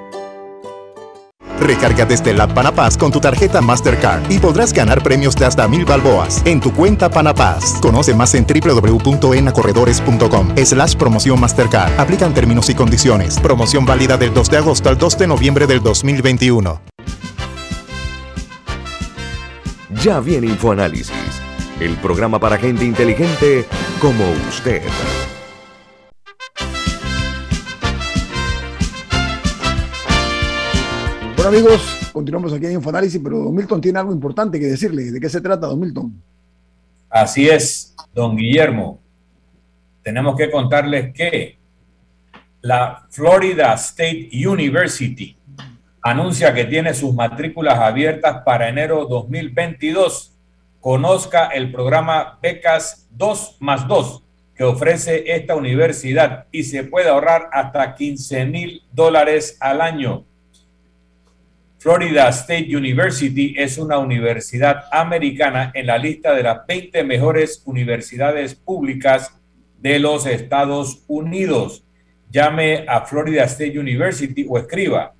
Recarga 1.61 2.05
desde 2.05 2.33
la 2.33 2.47
Panapaz 2.47 2.97
con 2.97 3.11
tu 3.11 3.21
tarjeta 3.21 3.61
Mastercard 3.61 4.31
y 4.31 4.39
podrás 4.39 4.73
ganar 4.73 5.03
premios 5.03 5.35
de 5.35 5.45
hasta 5.45 5.67
mil 5.67 5.85
balboas 5.85 6.41
en 6.45 6.59
tu 6.59 6.73
cuenta 6.73 7.07
Panapaz. 7.09 7.79
Conoce 7.81 8.15
más 8.15 8.33
en 8.33 8.47
www.enacorredores.com 8.47 10.55
slash 10.57 10.95
promoción 10.95 11.39
Mastercard. 11.39 11.99
Aplican 11.99 12.33
términos 12.33 12.67
y 12.69 12.75
condiciones. 12.75 13.39
Promoción 13.39 13.85
válida 13.85 14.17
del 14.17 14.33
2 14.33 14.49
de 14.49 14.57
agosto 14.57 14.89
al 14.89 14.97
2 14.97 15.19
de 15.19 15.27
noviembre 15.27 15.67
del 15.67 15.83
2021. 15.83 16.81
Ya 20.03 20.19
viene 20.19 20.47
InfoAnálisis, 20.47 21.13
el 21.79 21.95
programa 21.97 22.39
para 22.39 22.57
gente 22.57 22.85
inteligente 22.85 23.67
como 23.99 24.23
usted. 24.49 24.81
Amigos, 31.51 32.09
continuamos 32.13 32.53
aquí 32.53 32.65
en 32.65 32.71
Infoanálisis, 32.73 33.19
pero 33.21 33.39
Don 33.39 33.53
Milton 33.53 33.81
tiene 33.81 33.99
algo 33.99 34.13
importante 34.13 34.57
que 34.57 34.67
decirle. 34.67 35.11
¿De 35.11 35.19
qué 35.19 35.27
se 35.27 35.41
trata, 35.41 35.67
Don 35.67 35.77
Milton? 35.77 36.23
Así 37.09 37.49
es, 37.49 37.93
don 38.13 38.37
Guillermo. 38.37 39.01
Tenemos 40.01 40.37
que 40.37 40.49
contarles 40.49 41.13
que 41.13 41.57
la 42.61 43.05
Florida 43.09 43.73
State 43.73 44.29
University 44.31 45.35
anuncia 46.01 46.53
que 46.53 46.63
tiene 46.63 46.93
sus 46.93 47.13
matrículas 47.13 47.77
abiertas 47.79 48.43
para 48.45 48.69
enero 48.69 49.05
2022. 49.05 50.33
Conozca 50.79 51.47
el 51.47 51.69
programa 51.69 52.39
Becas 52.41 53.09
2 53.11 53.57
más 53.59 53.85
2 53.89 54.23
que 54.55 54.63
ofrece 54.63 55.25
esta 55.35 55.55
universidad 55.57 56.45
y 56.49 56.63
se 56.63 56.85
puede 56.85 57.09
ahorrar 57.09 57.49
hasta 57.51 57.93
15 57.93 58.45
mil 58.45 58.83
dólares 58.93 59.57
al 59.59 59.81
año. 59.81 60.23
Florida 61.81 62.29
State 62.29 62.77
University 62.77 63.55
es 63.57 63.77
una 63.79 63.97
universidad 63.97 64.83
americana 64.91 65.71
en 65.73 65.87
la 65.87 65.97
lista 65.97 66.35
de 66.35 66.43
las 66.43 66.67
20 66.67 67.03
mejores 67.03 67.63
universidades 67.65 68.53
públicas 68.53 69.33
de 69.79 69.97
los 69.97 70.27
Estados 70.27 71.03
Unidos. 71.07 71.83
Llame 72.29 72.85
a 72.87 73.01
Florida 73.01 73.45
State 73.45 73.79
University 73.79 74.45
o 74.47 74.59
escriba 74.59 75.15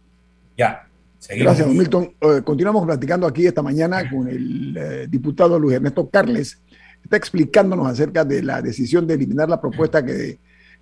Ya, 0.57 0.86
Gracias, 1.29 1.67
don 1.67 1.77
Milton. 1.77 2.15
Eh, 2.21 2.43
continuamos 2.45 2.85
platicando 2.85 3.27
aquí 3.27 3.47
esta 3.47 3.63
mañana 3.63 4.09
con 4.09 4.29
el 4.29 4.77
eh, 4.77 5.07
diputado 5.09 5.59
Luis 5.59 5.77
Ernesto 5.77 6.09
Carles. 6.09 6.63
Está 7.03 7.17
explicándonos 7.17 7.87
acerca 7.87 8.25
de 8.25 8.43
la 8.43 8.63
decisión 8.63 9.07
de 9.07 9.15
eliminar 9.15 9.49
la 9.49 9.61
propuesta 9.61 10.05
que 10.05 10.39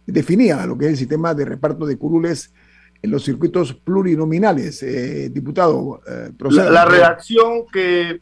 definía 0.07 0.67
lo 0.67 0.77
que 0.77 0.87
es 0.87 0.93
el 0.93 0.97
sistema 0.99 1.35
de 1.35 1.45
reparto 1.45 1.87
de 1.87 1.97
curules 1.97 2.53
en 3.01 3.11
los 3.11 3.25
circuitos 3.25 3.73
plurinominales. 3.73 4.83
Eh, 4.83 5.31
diputado, 5.31 6.01
la, 6.51 6.71
la, 6.71 6.85
redacción 6.85 7.67
que, 7.73 8.21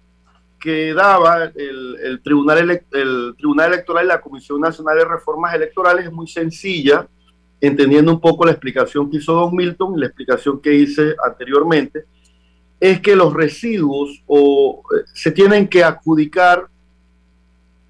que 0.60 0.92
daba 0.94 1.44
el, 1.44 1.96
el, 2.02 2.22
tribunal 2.22 2.82
el 2.92 3.34
Tribunal 3.36 3.72
Electoral 3.72 4.04
y 4.04 4.08
la 4.08 4.20
Comisión 4.20 4.60
Nacional 4.60 4.98
de 4.98 5.04
Reformas 5.04 5.54
Electorales 5.54 6.06
es 6.06 6.12
muy 6.12 6.28
sencilla 6.28 7.08
entendiendo 7.62 8.10
un 8.12 8.20
poco 8.20 8.44
la 8.44 8.50
explicación 8.50 9.08
que 9.08 9.18
hizo 9.18 9.32
Don 9.32 9.54
Milton 9.54 9.96
y 9.96 10.00
la 10.00 10.06
explicación 10.06 10.60
que 10.60 10.74
hice 10.74 11.14
anteriormente, 11.24 12.04
es 12.80 13.00
que 13.00 13.14
los 13.14 13.32
residuos 13.32 14.10
eh, 14.28 15.04
se 15.14 15.30
tienen 15.30 15.68
que 15.68 15.84
adjudicar 15.84 16.66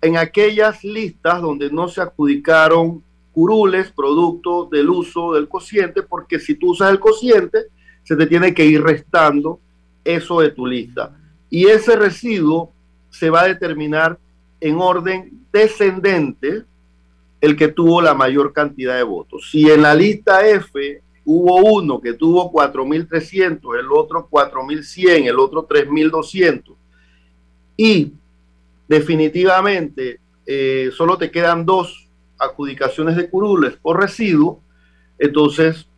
en 0.02 0.18
aquellas 0.18 0.85
listas 0.85 1.40
donde 1.40 1.70
no 1.70 1.88
se 1.88 2.02
adjudicaron 2.02 3.02
curules 3.32 3.90
producto 3.92 4.68
del 4.70 4.90
uso 4.90 5.32
del 5.32 5.48
cociente, 5.48 6.02
porque 6.02 6.38
si 6.38 6.54
tú 6.54 6.72
usas 6.72 6.90
el 6.90 7.00
cociente, 7.00 7.68
se 8.02 8.14
te 8.14 8.26
tiene 8.26 8.52
que 8.52 8.66
ir 8.66 8.82
restando 8.82 9.58
eso 10.04 10.40
de 10.40 10.50
tu 10.50 10.66
lista. 10.66 11.16
Y 11.48 11.64
ese 11.68 11.96
residuo 11.96 12.72
se 13.08 13.30
va 13.30 13.42
a 13.42 13.48
determinar 13.48 14.18
en 14.61 14.76
orden 14.76 15.46
descendente 15.50 16.64
el 17.42 17.57
que 17.57 17.68
tuvo 17.68 18.00
la 18.00 18.14
mayor 18.14 18.52
cantidad 18.52 18.96
de 18.96 19.02
votos. 19.02 19.50
Si 19.50 19.68
en 19.68 19.83
la 19.83 19.96
lista 19.96 20.46
F 20.46 21.02
hubo 21.24 21.57
uno 21.57 22.00
que 22.00 22.14
tuvo 22.14 22.52
4.300, 22.52 23.81
el 23.81 23.87
otro 23.90 24.28
4.100, 24.31 25.28
el 25.28 25.38
otro 25.40 25.66
3.200, 25.66 26.76
y 27.76 28.12
definitivamente 28.87 30.20
eh, 30.46 30.90
solo 30.96 31.18
te 31.18 31.33
quedan 31.33 31.66
dos 31.66 32.09
adjudicaciones 32.38 33.16
de 33.16 33.28
curules 33.28 33.74
por 33.74 34.00
residuo, 34.00 34.61
entonces 35.18 35.88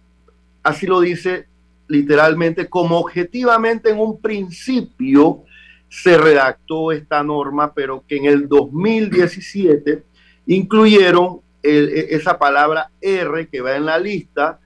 así 0.62 0.86
lo 0.86 1.00
dice 1.00 1.46
literalmente, 1.88 2.70
como 2.70 2.98
objetivamente 2.98 3.90
en 3.90 3.98
un 3.98 4.18
principio 4.18 5.44
se 5.90 6.16
redactó 6.16 6.90
esta 6.90 7.22
norma, 7.22 7.74
pero 7.74 8.02
que 8.08 8.16
en 8.16 8.24
el 8.24 8.48
2017 8.48 10.04
incluyeron 10.46 11.40
e, 11.62 12.08
esa 12.10 12.38
palabra 12.38 12.90
R 13.00 13.48
que 13.48 13.60
va 13.60 13.76
en 13.76 13.86
la 13.86 13.98
lista 13.98 14.60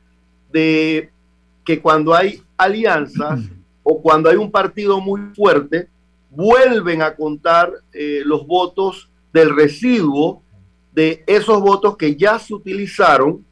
de 0.52 1.10
que 1.64 1.80
cuando 1.80 2.14
hay 2.14 2.42
alianzas 2.56 3.40
o 3.82 4.00
cuando 4.02 4.28
hay 4.28 4.36
un 4.36 4.50
partido 4.50 5.00
muy 5.00 5.20
fuerte, 5.34 5.88
vuelven 6.30 7.02
a 7.02 7.14
contar 7.14 7.72
eh, 7.92 8.22
los 8.24 8.46
votos 8.46 9.10
del 9.32 9.54
residuo 9.54 10.42
de 10.92 11.22
esos 11.26 11.60
votos 11.60 11.96
que 11.96 12.16
ya 12.16 12.38
se 12.38 12.54
utilizaron 12.54 13.44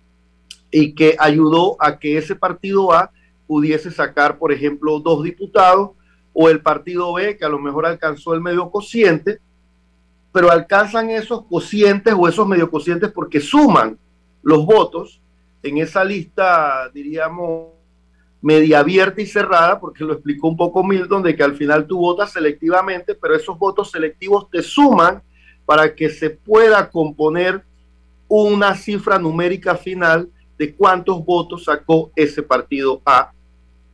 y 0.71 0.95
que 0.95 1.17
ayudó 1.19 1.77
a 1.79 1.99
que 1.99 2.19
ese 2.19 2.35
partido 2.35 2.93
A 2.93 3.11
pudiese 3.47 3.91
sacar, 3.91 4.39
por 4.39 4.53
ejemplo, 4.53 4.99
dos 4.99 5.23
diputados, 5.23 5.91
o 6.33 6.51
el 6.51 6.61
partido 6.61 7.15
B, 7.15 7.37
que 7.37 7.45
a 7.45 7.49
lo 7.49 7.59
mejor 7.59 7.87
alcanzó 7.87 8.35
el 8.35 8.43
medio 8.43 8.71
cociente, 8.71 9.39
pero 10.33 10.51
alcanzan 10.51 11.11
esos 11.11 11.45
cocientes 11.47 12.15
o 12.17 12.29
esos 12.29 12.47
medio 12.47 12.71
cocientes 12.71 13.11
porque 13.13 13.41
suman 13.41 13.99
los 14.43 14.65
votos 14.67 15.21
en 15.63 15.79
esa 15.79 16.05
lista, 16.05 16.89
diríamos, 16.93 17.69
media 18.41 18.81
abierta 18.81 19.21
y 19.21 19.27
cerrada, 19.27 19.81
porque 19.81 20.05
lo 20.05 20.13
explicó 20.13 20.49
un 20.49 20.57
poco 20.57 20.85
Milton, 20.85 21.23
de 21.23 21.35
que 21.35 21.43
al 21.43 21.57
final 21.57 21.87
tú 21.87 21.99
votas 21.99 22.33
selectivamente, 22.33 23.15
pero 23.15 23.35
esos 23.35 23.59
votos 23.59 23.91
selectivos 23.91 24.49
te 24.51 24.63
suman 24.63 25.23
para 25.65 25.95
que 25.95 26.09
se 26.11 26.31
pueda 26.31 26.89
componer 26.89 27.65
una 28.29 28.75
cifra 28.75 29.19
numérica 29.19 29.75
final 29.75 30.29
de 30.59 30.75
cuántos 30.75 31.25
votos 31.25 31.65
sacó 31.65 32.11
ese 32.15 32.43
partido 32.43 33.01
A 33.05 33.33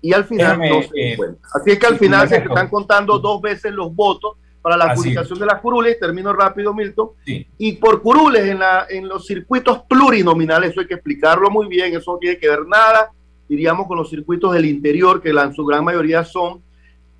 y 0.01 0.13
al 0.13 0.25
final 0.25 0.59
no 0.59 0.83
se 0.83 1.17
cuenta. 1.17 1.49
Así 1.55 1.71
es 1.71 1.79
que 1.79 1.87
al 1.87 1.97
final 1.97 2.29
se 2.29 2.37
están 2.37 2.69
contando 2.69 3.19
dos 3.19 3.41
veces 3.41 3.73
los 3.73 3.95
votos 3.95 4.37
para 4.63 4.77
la 4.77 4.85
adjudicación 4.85 5.39
de 5.41 5.47
las 5.47 5.61
curules, 5.61 5.99
termino 5.99 6.33
rápido 6.33 6.73
Milton, 6.73 7.11
y 7.59 7.73
por 7.73 8.01
curules 8.01 8.47
en, 8.47 8.61
la, 8.61 8.87
en 8.89 9.09
los 9.09 9.27
circuitos 9.27 9.83
plurinominales, 9.89 10.71
eso 10.71 10.81
hay 10.81 10.87
que 10.87 10.95
explicarlo 10.95 11.51
muy 11.51 11.67
bien, 11.67 11.95
eso 11.95 12.13
no 12.13 12.19
tiene 12.19 12.39
que 12.39 12.49
ver 12.49 12.67
nada, 12.67 13.11
diríamos, 13.49 13.89
con 13.89 13.99
los 13.99 14.09
circuitos 14.09 14.55
del 14.55 14.65
interior, 14.65 15.21
que 15.21 15.31
en 15.31 15.53
su 15.53 15.65
gran 15.67 15.85
mayoría 15.85 16.25
son 16.25 16.63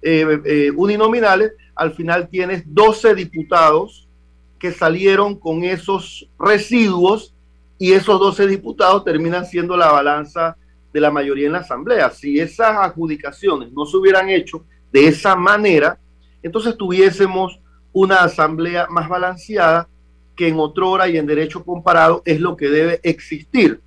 eh, 0.01 0.41
eh, 0.45 0.71
uninominales, 0.75 1.53
al 1.75 1.93
final 1.93 2.29
tienes 2.29 2.63
12 2.67 3.15
diputados 3.17 4.09
que 4.59 4.71
salieron 4.71 5.35
con 5.35 5.65
esos 5.65 6.29
residuos 6.39 7.35
y 7.77 7.93
esos 7.93 8.21
12 8.21 8.47
diputados 8.47 9.05
terminan 9.05 9.45
siendo 9.45 9.77
la 9.77 9.91
balanza 9.91 10.57
de 10.93 11.01
la 11.01 11.11
mayoría 11.11 11.47
en 11.47 11.55
la 11.55 11.59
Asamblea. 11.59 12.11
Si 12.11 12.39
esas 12.39 12.77
adjudicaciones 12.77 13.73
no 13.73 13.87
se 13.87 13.97
hubieran 13.97 14.29
hecho 14.29 14.65
de 14.93 15.09
esa 15.09 15.35
manera, 15.35 15.99
entonces 16.43 16.77
tuviésemos 16.77 17.61
una 17.93 18.17
asamblea 18.17 18.87
más 18.89 19.09
balanceada 19.09 19.89
que 20.37 20.49
en 20.49 20.59
otrora 20.59 21.09
y 21.09 21.19
en 21.19 21.27
derecho 21.27 21.65
comparado 21.65 22.23
es 22.25 22.41
lo 22.41 22.57
que 22.57 22.69
debe 22.69 23.01
existir 23.03 23.81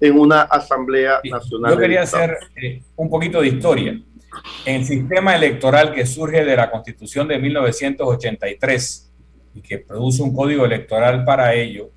en 0.00 0.18
una 0.18 0.42
asamblea 0.42 1.20
nacional. 1.24 1.74
Yo 1.74 1.78
quería 1.78 2.02
hacer 2.02 2.36
eh, 2.56 2.82
un 2.96 3.08
poquito 3.08 3.40
de 3.40 3.48
historia. 3.48 4.00
En 4.64 4.76
el 4.76 4.84
sistema 4.84 5.36
electoral 5.36 5.92
que 5.92 6.06
surge 6.06 6.44
de 6.44 6.56
la 6.56 6.70
Constitución 6.70 7.28
de 7.28 7.38
1983 7.38 9.12
y 9.54 9.60
que 9.60 9.78
produce 9.78 10.22
un 10.22 10.34
código 10.34 10.64
electoral 10.64 11.24
para 11.24 11.54
ello, 11.54 11.90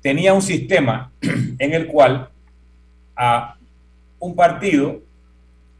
tenía 0.00 0.32
un 0.32 0.42
sistema 0.42 1.12
en 1.58 1.74
el 1.74 1.86
cual 1.86 2.28
a 3.14 3.56
un 4.18 4.34
partido, 4.34 5.00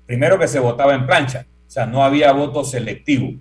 primero 0.06 0.38
que 0.38 0.46
se 0.46 0.60
votaba 0.60 0.94
en 0.94 1.06
plancha, 1.06 1.46
o 1.66 1.70
sea, 1.70 1.86
no 1.86 2.04
había 2.04 2.32
voto 2.32 2.64
selectivo. 2.64 3.34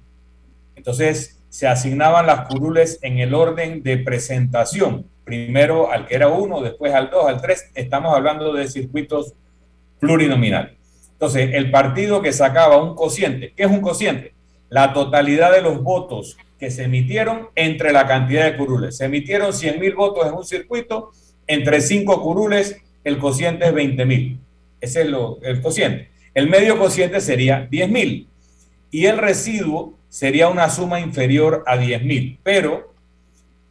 Entonces, 0.76 1.40
se 1.50 1.68
asignaban 1.68 2.28
las 2.28 2.48
curules 2.48 3.00
en 3.02 3.20
el 3.20 3.34
orden 3.34 3.82
de 3.82 3.98
presentación. 3.98 5.06
Primero 5.24 5.92
al 5.92 6.06
que 6.06 6.16
era 6.16 6.28
uno, 6.28 6.62
después 6.62 6.94
al 6.94 7.10
dos, 7.10 7.28
al 7.28 7.42
tres. 7.42 7.72
Estamos 7.76 8.16
hablando 8.16 8.54
de 8.54 8.68
circuitos 8.68 9.34
plurinominales. 10.00 10.74
Entonces, 11.14 11.52
el 11.54 11.72
partido 11.72 12.22
que 12.22 12.34
sacaba 12.34 12.84
un 12.84 12.96
cociente, 12.96 13.54
¿qué 13.56 13.64
es 13.64 13.70
un 13.70 13.80
cociente? 13.82 14.34
La 14.70 14.92
totalidad 14.92 15.54
de 15.54 15.62
los 15.62 15.82
votos 15.82 16.38
que 16.60 16.72
se 16.72 16.84
emitieron 16.84 17.48
entre 17.56 17.94
la 17.94 18.06
cantidad 18.06 18.46
de 18.46 18.58
curules. 18.58 18.98
Se 18.98 19.06
emitieron 19.06 19.54
100 19.54 19.80
mil 19.80 19.96
votos 19.96 20.28
en 20.28 20.34
un 20.34 20.46
circuito, 20.46 21.12
entre 21.48 21.80
cinco 21.80 22.22
curules 22.22 22.82
el 23.04 23.18
cociente 23.20 23.66
es 23.66 23.74
20 23.74 24.06
mil. 24.06 24.40
Ese 24.82 25.02
es 25.04 25.08
el 25.08 25.62
cociente. 25.62 26.10
El 26.36 26.50
medio 26.50 26.78
cociente 26.78 27.22
sería 27.22 27.66
10 27.72 27.90
mil 27.90 28.28
y 28.92 29.06
el 29.06 29.18
residuo 29.18 29.98
sería 30.10 30.50
una 30.50 30.70
suma 30.70 31.00
inferior 31.00 31.64
a 31.66 31.78
10 31.78 32.04
mil. 32.04 32.40
Pero 32.44 32.92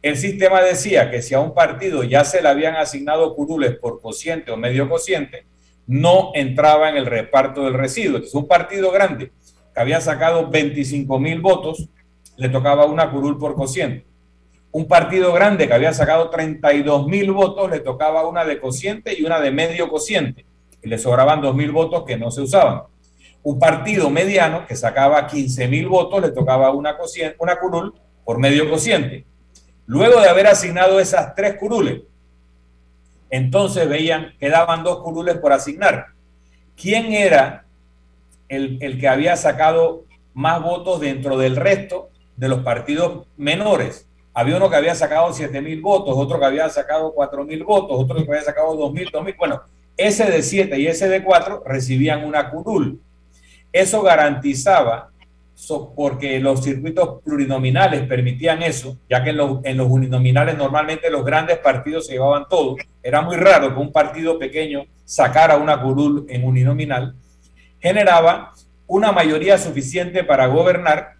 el 0.01 0.17
sistema 0.17 0.63
decía 0.63 1.11
que 1.11 1.21
si 1.21 1.35
a 1.35 1.39
un 1.41 1.53
partido 1.53 2.03
ya 2.03 2.25
se 2.25 2.41
le 2.41 2.49
habían 2.49 2.75
asignado 2.75 3.35
curules 3.35 3.77
por 3.77 4.01
cociente 4.01 4.51
o 4.51 4.57
medio 4.57 4.89
cociente, 4.89 5.45
no 5.85 6.31
entraba 6.33 6.89
en 6.89 6.97
el 6.97 7.05
reparto 7.05 7.65
del 7.65 7.75
residuo. 7.75 8.15
Entonces, 8.15 8.33
un 8.33 8.47
partido 8.47 8.89
grande 8.89 9.31
que 9.71 9.79
había 9.79 10.01
sacado 10.01 10.49
25 10.49 11.19
mil 11.19 11.41
votos, 11.41 11.87
le 12.35 12.49
tocaba 12.49 12.85
una 12.85 13.11
curul 13.11 13.37
por 13.37 13.53
cociente. 13.53 14.07
Un 14.71 14.87
partido 14.87 15.31
grande 15.33 15.67
que 15.67 15.73
había 15.75 15.93
sacado 15.93 16.31
32 16.31 17.05
mil 17.05 17.31
votos, 17.31 17.69
le 17.69 17.79
tocaba 17.79 18.27
una 18.27 18.43
de 18.43 18.59
cociente 18.59 19.15
y 19.15 19.23
una 19.23 19.39
de 19.39 19.51
medio 19.51 19.87
cociente 19.87 20.47
y 20.85 20.87
le 20.87 20.99
sobraban 20.99 21.41
2.000 21.41 21.71
votos 21.71 22.03
que 22.05 22.15
no 22.15 22.29
se 22.29 22.41
usaban. 22.41 22.83
Un 23.41 23.57
partido 23.59 24.09
mediano 24.11 24.65
que 24.67 24.75
sacaba 24.75 25.27
15.000 25.27 25.89
votos 25.89 26.21
le 26.21 26.29
tocaba 26.29 26.71
una, 26.71 26.95
curul 27.59 27.95
por 28.23 28.37
medio 28.37 28.69
cociente. 28.69 29.25
Luego 29.87 30.21
de 30.21 30.29
haber 30.29 30.47
asignado 30.47 30.99
esas 30.99 31.33
tres 31.35 31.55
curules, 31.59 32.03
entonces 33.31 33.89
veían 33.89 34.35
que 34.39 34.49
daban 34.49 34.83
dos 34.83 35.01
curules 35.01 35.37
por 35.37 35.53
asignar. 35.53 36.07
¿Quién 36.79 37.13
era 37.13 37.65
el, 38.47 38.77
el 38.81 38.99
que 38.99 39.07
había 39.07 39.35
sacado 39.37 40.05
más 40.33 40.61
votos 40.61 40.99
dentro 40.99 41.37
del 41.37 41.55
resto 41.55 42.09
de 42.35 42.47
los 42.47 42.59
partidos 42.59 43.27
menores? 43.37 44.07
Había 44.35 44.57
uno 44.57 44.69
que 44.69 44.75
había 44.75 44.93
sacado 44.93 45.29
7.000 45.29 45.81
votos, 45.81 46.13
otro 46.15 46.39
que 46.39 46.45
había 46.45 46.69
sacado 46.69 47.15
4.000 47.15 47.65
votos, 47.65 47.97
otro 47.99 48.17
que 48.17 48.29
había 48.29 48.41
sacado 48.41 48.75
2.000, 48.77 49.11
2.000. 49.11 49.37
Bueno, 49.37 49.61
ese 49.97 50.25
de 50.25 50.43
7 50.43 50.79
y 50.79 50.87
ese 50.87 51.07
de 51.07 51.23
4 51.23 51.63
recibían 51.65 52.25
una 52.25 52.49
curul. 52.49 52.99
Eso 53.71 54.01
garantizaba, 54.01 55.11
porque 55.95 56.39
los 56.39 56.63
circuitos 56.63 57.21
plurinominales 57.23 58.01
permitían 58.07 58.61
eso, 58.61 58.97
ya 59.09 59.23
que 59.23 59.29
en 59.29 59.37
los, 59.37 59.59
en 59.63 59.77
los 59.77 59.87
uninominales 59.87 60.57
normalmente 60.57 61.09
los 61.09 61.23
grandes 61.23 61.57
partidos 61.59 62.07
se 62.07 62.13
llevaban 62.13 62.47
todo. 62.49 62.75
Era 63.01 63.21
muy 63.21 63.37
raro 63.37 63.73
que 63.73 63.79
un 63.79 63.91
partido 63.91 64.37
pequeño 64.37 64.85
sacara 65.05 65.57
una 65.57 65.81
curul 65.81 66.25
en 66.29 66.43
uninominal. 66.43 67.15
Generaba 67.79 68.51
una 68.87 69.11
mayoría 69.11 69.57
suficiente 69.57 70.23
para 70.23 70.47
gobernar 70.47 71.13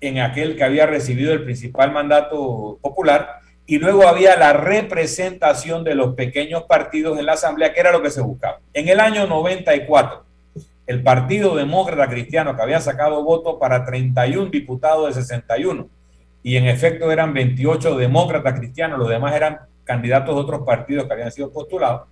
en 0.00 0.18
aquel 0.18 0.56
que 0.56 0.64
había 0.64 0.86
recibido 0.86 1.32
el 1.32 1.44
principal 1.44 1.92
mandato 1.92 2.78
popular 2.82 3.41
y 3.66 3.78
luego 3.78 4.06
había 4.06 4.36
la 4.36 4.52
representación 4.52 5.84
de 5.84 5.94
los 5.94 6.14
pequeños 6.14 6.64
partidos 6.64 7.18
en 7.18 7.26
la 7.26 7.34
Asamblea, 7.34 7.72
que 7.72 7.80
era 7.80 7.92
lo 7.92 8.02
que 8.02 8.10
se 8.10 8.20
buscaba. 8.20 8.60
En 8.72 8.88
el 8.88 9.00
año 9.00 9.26
94, 9.26 10.24
el 10.86 11.02
Partido 11.02 11.54
Demócrata 11.54 12.08
Cristiano, 12.08 12.56
que 12.56 12.62
había 12.62 12.80
sacado 12.80 13.22
votos 13.22 13.56
para 13.60 13.84
31 13.84 14.50
diputados 14.50 15.14
de 15.14 15.22
61, 15.22 15.88
y 16.42 16.56
en 16.56 16.66
efecto 16.66 17.12
eran 17.12 17.32
28 17.32 17.96
demócratas 17.96 18.58
cristianos, 18.58 18.98
los 18.98 19.08
demás 19.08 19.34
eran 19.34 19.60
candidatos 19.84 20.34
de 20.34 20.40
otros 20.40 20.62
partidos 20.66 21.06
que 21.06 21.12
habían 21.12 21.30
sido 21.30 21.52
postulados, 21.52 22.08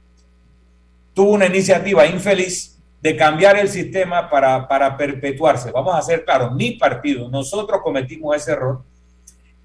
tuvo 1.12 1.32
una 1.32 1.46
iniciativa 1.46 2.06
infeliz 2.06 2.80
de 3.02 3.16
cambiar 3.16 3.56
el 3.56 3.68
sistema 3.68 4.30
para, 4.30 4.68
para 4.68 4.96
perpetuarse. 4.96 5.72
Vamos 5.72 5.96
a 5.96 6.02
ser 6.02 6.24
claros, 6.24 6.52
mi 6.54 6.72
partido, 6.72 7.28
nosotros 7.28 7.80
cometimos 7.82 8.36
ese 8.36 8.52
error 8.52 8.82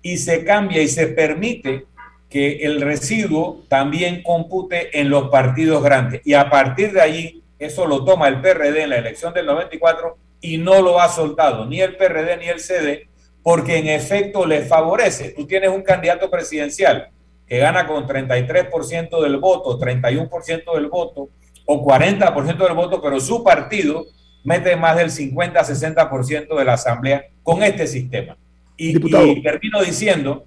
y 0.06 0.18
se 0.18 0.46
cambia 0.46 0.84
y 0.84 0.88
se 0.88 1.08
permite 1.08 1.88
que 2.30 2.58
el 2.58 2.80
residuo 2.80 3.64
también 3.68 4.22
compute 4.22 5.00
en 5.02 5.10
los 5.10 5.30
partidos 5.30 5.84
grandes. 5.84 6.22
Y 6.24 6.36
a 6.36 6.48
partir 6.48 6.94
de 6.94 7.02
allí, 7.02 7.44
eso 7.58 7.88
lo 7.88 8.06
toma 8.06 8.28
el 8.28 8.40
PRD 8.40 8.84
en 8.84 8.92
la 8.92 8.98
elección 8.98 9.34
del 9.34 9.48
94 9.48 10.16
y 10.42 10.60
no 10.60 10.84
lo 10.84 11.02
ha 11.02 11.10
soltado 11.10 11.66
ni 11.66 11.82
el 11.82 11.98
PRD 11.98 12.38
ni 12.38 12.46
el 12.50 12.60
CD, 12.60 13.08
porque 13.42 13.80
en 13.80 13.88
efecto 13.88 14.46
le 14.46 14.62
favorece. 14.62 15.32
Tú 15.32 15.48
tienes 15.48 15.72
un 15.72 15.82
candidato 15.82 16.30
presidencial 16.30 17.10
que 17.48 17.58
gana 17.58 17.88
con 17.88 18.08
33% 18.08 19.24
del 19.24 19.38
voto, 19.38 19.80
31% 19.80 20.76
del 20.76 20.88
voto 20.88 21.30
o 21.66 21.84
40% 21.84 22.58
del 22.58 22.76
voto, 22.76 23.02
pero 23.02 23.20
su 23.20 23.44
partido 23.44 24.06
mete 24.44 24.76
más 24.76 24.98
del 24.98 25.10
50-60% 25.10 26.56
de 26.56 26.64
la 26.64 26.74
asamblea 26.74 27.26
con 27.42 27.64
este 27.64 27.88
sistema. 27.88 28.38
Y, 28.78 29.00
termino 29.42 29.82
diciendo 29.82 30.46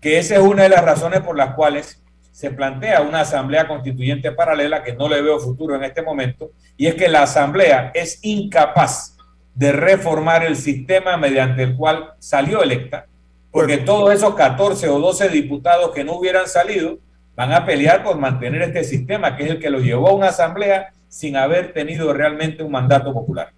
que 0.00 0.18
esa 0.18 0.36
es 0.36 0.40
una 0.40 0.64
de 0.64 0.70
las 0.70 0.84
razones 0.84 1.20
por 1.20 1.36
las 1.36 1.54
cuales 1.54 2.02
se 2.32 2.50
plantea 2.50 3.02
una 3.02 3.20
asamblea 3.20 3.68
constituyente 3.68 4.32
paralela 4.32 4.82
que 4.82 4.94
no 4.94 5.08
le 5.08 5.20
veo 5.20 5.38
futuro 5.38 5.76
en 5.76 5.84
este 5.84 6.02
momento, 6.02 6.52
y 6.76 6.86
es 6.86 6.94
que 6.94 7.08
la 7.08 7.22
asamblea 7.22 7.90
es 7.94 8.18
incapaz 8.22 9.16
de 9.54 9.72
reformar 9.72 10.44
el 10.44 10.56
sistema 10.56 11.16
mediante 11.16 11.62
el 11.62 11.76
cual 11.76 12.12
salió 12.18 12.62
electa, 12.62 13.06
porque 13.50 13.78
todos 13.78 14.14
esos 14.14 14.34
14 14.34 14.88
o 14.88 14.98
12 15.00 15.28
diputados 15.28 15.90
que 15.90 16.04
no 16.04 16.14
hubieran 16.14 16.46
salido 16.46 16.98
van 17.36 17.52
a 17.52 17.66
pelear 17.66 18.02
por 18.02 18.18
mantener 18.18 18.62
este 18.62 18.84
sistema, 18.84 19.36
que 19.36 19.44
es 19.44 19.50
el 19.50 19.58
que 19.58 19.70
lo 19.70 19.80
llevó 19.80 20.08
a 20.08 20.14
una 20.14 20.28
asamblea 20.28 20.92
sin 21.08 21.36
haber 21.36 21.72
tenido 21.72 22.12
realmente 22.12 22.62
un 22.62 22.72
mandato 22.72 23.12
popular. 23.12 23.52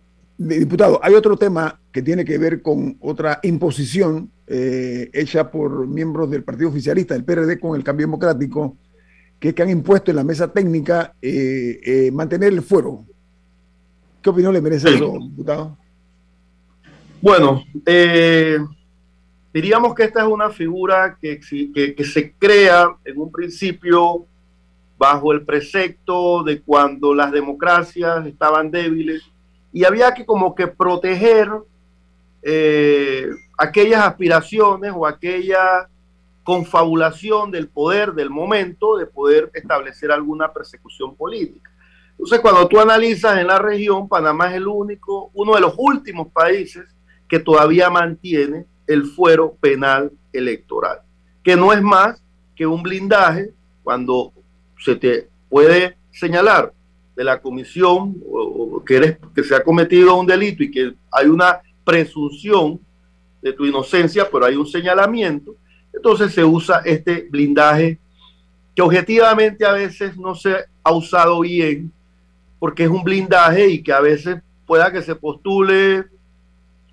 Diputado, 0.44 0.98
hay 1.02 1.14
otro 1.14 1.36
tema 1.36 1.78
que 1.92 2.02
tiene 2.02 2.24
que 2.24 2.36
ver 2.36 2.62
con 2.62 2.96
otra 3.00 3.38
imposición 3.44 4.30
eh, 4.48 5.08
hecha 5.12 5.48
por 5.50 5.86
miembros 5.86 6.30
del 6.30 6.42
Partido 6.42 6.68
Oficialista, 6.68 7.14
del 7.14 7.24
PRD, 7.24 7.60
con 7.60 7.76
el 7.76 7.84
cambio 7.84 8.06
democrático, 8.06 8.76
que 9.38 9.50
es 9.50 9.54
que 9.54 9.62
han 9.62 9.70
impuesto 9.70 10.10
en 10.10 10.16
la 10.16 10.24
mesa 10.24 10.52
técnica 10.52 11.14
eh, 11.22 11.78
eh, 11.84 12.10
mantener 12.10 12.52
el 12.52 12.62
fuero. 12.62 13.04
¿Qué 14.20 14.30
opinión 14.30 14.52
le 14.52 14.60
merece 14.60 14.92
eso, 14.92 15.16
diputado? 15.20 15.78
Bueno, 17.20 17.62
diríamos 19.52 19.94
que 19.94 20.04
esta 20.04 20.22
es 20.22 20.28
una 20.28 20.50
figura 20.50 21.16
que, 21.20 21.38
que 21.38 22.04
se 22.04 22.32
crea 22.32 22.96
en 23.04 23.18
un 23.20 23.30
principio 23.30 24.26
bajo 24.98 25.32
el 25.32 25.42
precepto 25.42 26.42
de 26.42 26.60
cuando 26.60 27.14
las 27.14 27.30
democracias 27.30 28.26
estaban 28.26 28.70
débiles 28.72 29.31
y 29.72 29.84
había 29.84 30.12
que 30.12 30.26
como 30.26 30.54
que 30.54 30.66
proteger 30.66 31.50
eh, 32.42 33.28
aquellas 33.56 34.04
aspiraciones 34.04 34.92
o 34.94 35.06
aquella 35.06 35.88
confabulación 36.42 37.50
del 37.50 37.68
poder 37.68 38.12
del 38.12 38.28
momento 38.28 38.96
de 38.96 39.06
poder 39.06 39.50
establecer 39.54 40.10
alguna 40.10 40.52
persecución 40.52 41.14
política. 41.14 41.70
Entonces, 42.10 42.40
cuando 42.40 42.68
tú 42.68 42.78
analizas 42.78 43.38
en 43.38 43.46
la 43.46 43.58
región, 43.58 44.08
Panamá 44.08 44.50
es 44.50 44.54
el 44.54 44.66
único, 44.66 45.30
uno 45.34 45.54
de 45.54 45.60
los 45.60 45.74
últimos 45.76 46.28
países 46.28 46.84
que 47.28 47.38
todavía 47.38 47.88
mantiene 47.90 48.66
el 48.86 49.04
fuero 49.04 49.54
penal 49.60 50.12
electoral, 50.32 51.00
que 51.42 51.56
no 51.56 51.72
es 51.72 51.80
más 51.80 52.22
que 52.54 52.66
un 52.66 52.82
blindaje 52.82 53.52
cuando 53.82 54.32
se 54.78 54.96
te 54.96 55.28
puede 55.48 55.96
señalar 56.10 56.72
de 57.14 57.24
la 57.24 57.40
comisión 57.40 58.16
o, 58.30 58.82
que, 58.84 58.96
eres, 58.96 59.18
que 59.34 59.44
se 59.44 59.54
ha 59.54 59.62
cometido 59.62 60.16
un 60.16 60.26
delito 60.26 60.62
y 60.62 60.70
que 60.70 60.94
hay 61.10 61.26
una 61.26 61.60
presunción 61.84 62.80
de 63.40 63.52
tu 63.52 63.64
inocencia, 63.64 64.28
pero 64.30 64.46
hay 64.46 64.56
un 64.56 64.66
señalamiento, 64.66 65.56
entonces 65.92 66.32
se 66.32 66.44
usa 66.44 66.82
este 66.84 67.26
blindaje 67.28 67.98
que 68.74 68.82
objetivamente 68.82 69.66
a 69.66 69.72
veces 69.72 70.16
no 70.16 70.34
se 70.34 70.56
ha 70.82 70.92
usado 70.92 71.40
bien 71.40 71.92
porque 72.58 72.84
es 72.84 72.88
un 72.88 73.02
blindaje 73.02 73.68
y 73.68 73.82
que 73.82 73.92
a 73.92 74.00
veces 74.00 74.40
pueda 74.66 74.90
que 74.90 75.02
se 75.02 75.14
postule 75.14 76.04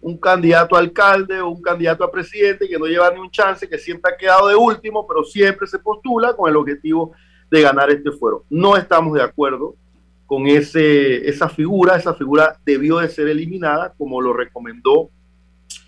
un 0.02 0.18
candidato 0.18 0.76
a 0.76 0.80
alcalde 0.80 1.40
o 1.42 1.50
un 1.50 1.62
candidato 1.62 2.04
a 2.04 2.12
presidente 2.12 2.68
que 2.68 2.80
no 2.80 2.86
lleva 2.86 3.12
ni 3.12 3.20
un 3.20 3.30
chance, 3.30 3.68
que 3.68 3.78
siempre 3.78 4.12
ha 4.12 4.18
quedado 4.18 4.48
de 4.48 4.56
último, 4.56 5.06
pero 5.08 5.24
siempre 5.24 5.68
se 5.68 5.78
postula 5.78 6.34
con 6.36 6.50
el 6.50 6.56
objetivo 6.56 7.12
de 7.52 7.62
ganar 7.62 7.90
este 7.90 8.12
fuero. 8.12 8.46
No 8.50 8.78
estamos 8.78 9.14
de 9.14 9.24
acuerdo 9.24 9.76
con 10.30 10.46
ese, 10.46 11.28
esa 11.28 11.50
figura, 11.50 11.96
esa 11.96 12.14
figura 12.14 12.56
debió 12.64 13.00
de 13.00 13.10
ser 13.10 13.28
eliminada, 13.30 13.96
como 13.98 14.22
lo 14.22 14.32
recomendó 14.32 15.10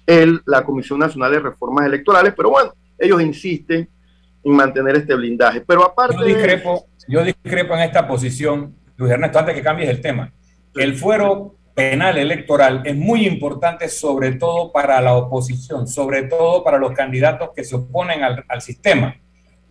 el, 0.07 0.41
la 0.47 0.63
Comisión 0.63 0.97
Nacional 0.97 1.31
de 1.31 1.41
Reformas 1.41 1.85
Electorales, 1.85 2.33
pero 2.35 2.49
bueno, 2.49 2.73
ellos 2.97 3.21
insisten 3.21 3.87
en 4.43 4.51
mantener 4.51 4.95
este 4.95 5.13
blindaje. 5.13 5.61
Pero 5.61 5.83
aparte... 5.83 6.17
Yo 6.17 6.25
discrepo, 6.25 6.87
yo 7.07 7.23
discrepo 7.23 7.75
en 7.75 7.81
esta 7.81 8.07
posición, 8.07 8.73
Luis 8.97 9.11
Ernesto, 9.11 9.37
antes 9.37 9.53
que 9.53 9.61
cambies 9.61 9.89
el 9.89 10.01
tema. 10.01 10.33
El 10.73 10.95
fuero 10.95 11.53
penal 11.75 12.17
electoral 12.17 12.81
es 12.83 12.95
muy 12.95 13.27
importante 13.27 13.89
sobre 13.89 14.31
todo 14.31 14.71
para 14.71 14.99
la 15.01 15.13
oposición, 15.13 15.87
sobre 15.87 16.23
todo 16.23 16.63
para 16.63 16.79
los 16.79 16.93
candidatos 16.93 17.51
que 17.55 17.63
se 17.63 17.75
oponen 17.75 18.23
al, 18.23 18.43
al 18.47 18.61
sistema, 18.63 19.15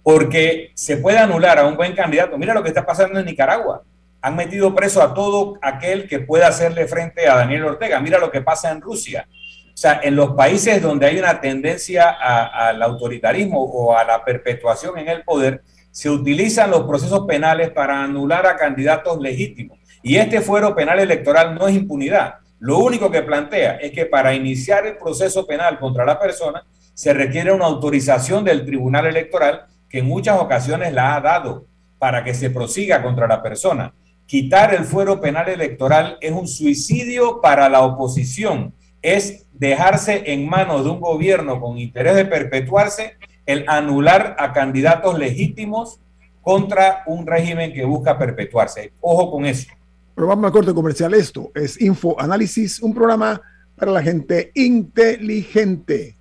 porque 0.04 0.70
se 0.74 0.98
puede 0.98 1.18
anular 1.18 1.58
a 1.58 1.66
un 1.66 1.76
buen 1.76 1.92
candidato. 1.92 2.38
Mira 2.38 2.54
lo 2.54 2.62
que 2.62 2.68
está 2.68 2.86
pasando 2.86 3.18
en 3.18 3.26
Nicaragua. 3.26 3.82
Han 4.22 4.36
metido 4.36 4.74
preso 4.74 5.02
a 5.02 5.14
todo 5.14 5.58
aquel 5.62 6.08
que 6.08 6.20
pueda 6.20 6.48
hacerle 6.48 6.86
frente 6.86 7.28
a 7.28 7.36
Daniel 7.36 7.64
Ortega. 7.64 8.00
Mira 8.00 8.18
lo 8.18 8.30
que 8.30 8.42
pasa 8.42 8.70
en 8.70 8.80
Rusia. 8.80 9.26
O 9.72 9.76
sea, 9.76 10.00
en 10.02 10.14
los 10.14 10.32
países 10.32 10.82
donde 10.82 11.06
hay 11.06 11.18
una 11.18 11.40
tendencia 11.40 12.10
al 12.10 12.82
autoritarismo 12.82 13.62
o 13.62 13.96
a 13.96 14.04
la 14.04 14.22
perpetuación 14.24 14.98
en 14.98 15.08
el 15.08 15.22
poder, 15.22 15.62
se 15.90 16.10
utilizan 16.10 16.70
los 16.70 16.82
procesos 16.82 17.26
penales 17.26 17.70
para 17.70 18.02
anular 18.02 18.46
a 18.46 18.56
candidatos 18.56 19.18
legítimos. 19.20 19.78
Y 20.02 20.16
este 20.16 20.40
fuero 20.40 20.74
penal 20.74 20.98
electoral 20.98 21.54
no 21.54 21.66
es 21.66 21.74
impunidad. 21.74 22.34
Lo 22.58 22.78
único 22.78 23.10
que 23.10 23.22
plantea 23.22 23.76
es 23.76 23.92
que 23.92 24.04
para 24.04 24.34
iniciar 24.34 24.86
el 24.86 24.98
proceso 24.98 25.46
penal 25.46 25.78
contra 25.78 26.04
la 26.04 26.18
persona 26.18 26.62
se 26.92 27.14
requiere 27.14 27.52
una 27.52 27.64
autorización 27.64 28.44
del 28.44 28.66
Tribunal 28.66 29.06
Electoral 29.06 29.64
que 29.88 30.00
en 30.00 30.06
muchas 30.06 30.38
ocasiones 30.38 30.92
la 30.92 31.16
ha 31.16 31.20
dado 31.22 31.64
para 31.98 32.22
que 32.22 32.34
se 32.34 32.50
prosiga 32.50 33.02
contra 33.02 33.26
la 33.26 33.42
persona. 33.42 33.94
Quitar 34.30 34.72
el 34.72 34.84
fuero 34.84 35.20
penal 35.20 35.48
electoral 35.48 36.16
es 36.20 36.30
un 36.30 36.46
suicidio 36.46 37.40
para 37.40 37.68
la 37.68 37.82
oposición, 37.82 38.72
es 39.02 39.48
dejarse 39.54 40.22
en 40.32 40.48
manos 40.48 40.84
de 40.84 40.90
un 40.90 41.00
gobierno 41.00 41.60
con 41.60 41.78
interés 41.78 42.14
de 42.14 42.26
perpetuarse 42.26 43.16
el 43.44 43.64
anular 43.66 44.36
a 44.38 44.52
candidatos 44.52 45.18
legítimos 45.18 45.98
contra 46.42 47.02
un 47.08 47.26
régimen 47.26 47.72
que 47.72 47.84
busca 47.84 48.16
perpetuarse. 48.16 48.92
Ojo 49.00 49.32
con 49.32 49.46
eso. 49.46 49.72
Pero 50.14 50.28
vamos 50.28 50.52
corte 50.52 50.72
comercial. 50.72 51.12
Esto 51.14 51.50
es 51.52 51.80
Info 51.80 52.14
Análisis, 52.20 52.80
un 52.80 52.94
programa 52.94 53.42
para 53.74 53.90
la 53.90 54.00
gente 54.00 54.52
inteligente. 54.54 56.18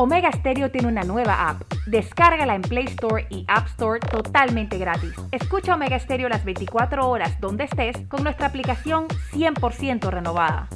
Omega 0.00 0.32
Stereo 0.32 0.70
tiene 0.70 0.88
una 0.88 1.02
nueva 1.02 1.50
app. 1.50 1.60
Descárgala 1.84 2.54
en 2.54 2.62
Play 2.62 2.86
Store 2.86 3.26
y 3.28 3.44
App 3.48 3.66
Store 3.66 4.00
totalmente 4.00 4.78
gratis. 4.78 5.12
Escucha 5.30 5.74
Omega 5.74 5.98
Stereo 5.98 6.30
las 6.30 6.42
24 6.42 7.06
horas 7.06 7.38
donde 7.38 7.64
estés 7.64 7.98
con 8.08 8.24
nuestra 8.24 8.46
aplicación 8.46 9.08
100% 9.34 10.08
renovada. 10.08 10.70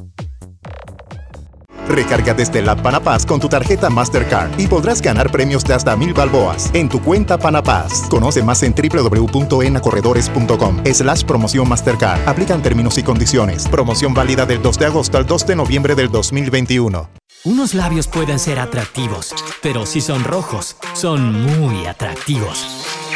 Recarga 1.89 2.35
desde 2.35 2.61
la 2.61 2.77
Panapaz 2.77 3.25
con 3.25 3.41
tu 3.41 3.49
tarjeta 3.49 3.89
Mastercard 3.89 4.61
y 4.61 4.67
podrás 4.67 5.01
ganar 5.01 5.31
premios 5.31 5.65
de 5.65 5.73
hasta 5.73 5.97
mil 5.97 6.13
balboas 6.13 6.71
en 6.75 6.91
tu 6.91 7.01
cuenta 7.01 7.39
Panapaz. 7.39 8.07
Conoce 8.11 8.43
más 8.43 8.63
en 8.63 8.75
www.enacorredores.com 8.75 10.85
slash 10.85 11.25
promoción 11.25 11.67
Mastercard. 11.67 12.29
Aplican 12.29 12.61
términos 12.61 12.99
y 12.99 13.03
condiciones. 13.03 13.67
Promoción 13.69 14.13
válida 14.13 14.45
del 14.45 14.61
2 14.61 14.79
de 14.79 14.85
agosto 14.85 15.17
al 15.17 15.25
2 15.25 15.47
de 15.47 15.57
noviembre 15.57 15.95
del 15.95 16.11
2021. 16.11 17.24
Unos 17.47 17.75
labios 17.75 18.09
pueden 18.09 18.39
ser 18.39 18.59
atractivos, 18.59 19.35
pero 19.63 19.85
si 19.85 20.01
son 20.01 20.25
rojos, 20.25 20.79
son 20.95 21.43
muy 21.43 21.85
atractivos. 21.85 22.65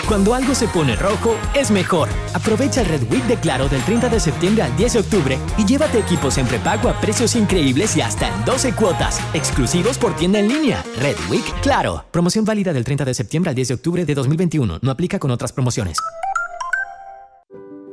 Cuando 0.06 0.34
algo 0.34 0.54
se 0.54 0.68
pone 0.68 0.96
rojo, 0.96 1.34
es 1.54 1.70
mejor. 1.70 2.10
Aprovecha 2.34 2.82
el 2.82 2.88
Red 2.88 3.10
Week 3.10 3.24
de 3.24 3.36
Claro 3.36 3.70
del 3.70 3.82
30 3.84 4.10
de 4.10 4.20
septiembre 4.20 4.64
al 4.64 4.76
10 4.76 4.92
de 4.92 4.98
octubre 4.98 5.38
y 5.56 5.64
llévate 5.64 5.98
equipos 5.98 6.36
en 6.36 6.46
prepago 6.46 6.90
a 6.90 7.00
precios 7.00 7.36
increíbles 7.36 7.96
y 7.96 8.02
hasta 8.02 8.28
en 8.28 8.44
12 8.44 8.74
cuotas, 8.74 9.18
exclusivos 9.32 9.96
por 9.96 10.14
tienda 10.14 10.40
en 10.40 10.48
línea. 10.48 10.84
Red 11.00 11.16
Week 11.30 11.60
Claro. 11.62 12.04
Promoción 12.10 12.44
válida 12.44 12.74
del 12.74 12.84
30 12.84 13.06
de 13.06 13.14
septiembre 13.14 13.48
al 13.48 13.54
10 13.56 13.68
de 13.68 13.74
octubre 13.74 14.04
de 14.04 14.14
2021. 14.14 14.78
No 14.82 14.90
aplica 14.90 15.18
con 15.18 15.30
otras 15.30 15.54
promociones. 15.54 15.96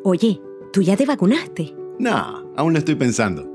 Oye, 0.04 0.42
¿tú 0.74 0.82
ya 0.82 0.98
te 0.98 1.06
vacunaste? 1.06 1.74
No, 1.98 2.52
aún 2.58 2.74
lo 2.74 2.80
estoy 2.80 2.96
pensando. 2.96 3.55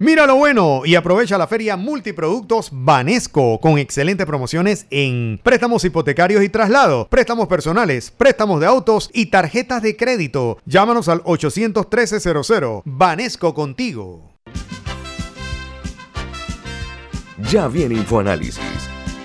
Mira 0.00 0.26
lo 0.26 0.34
bueno 0.34 0.82
y 0.84 0.96
aprovecha 0.96 1.38
la 1.38 1.46
feria 1.46 1.76
multiproductos 1.76 2.70
Banesco 2.72 3.60
con 3.60 3.78
excelentes 3.78 4.26
promociones 4.26 4.86
en 4.90 5.38
préstamos 5.40 5.84
hipotecarios 5.84 6.42
y 6.42 6.48
traslado, 6.48 7.06
préstamos 7.08 7.46
personales, 7.46 8.10
préstamos 8.10 8.60
de 8.60 8.66
autos 8.66 9.08
y 9.14 9.26
tarjetas 9.26 9.82
de 9.82 9.96
crédito. 9.96 10.58
Llámanos 10.66 11.08
al 11.08 11.22
813-00. 11.22 12.82
Banesco 12.84 13.54
contigo. 13.54 14.34
Ya 17.50 17.68
viene 17.68 17.94
InfoAnálisis, 17.94 18.60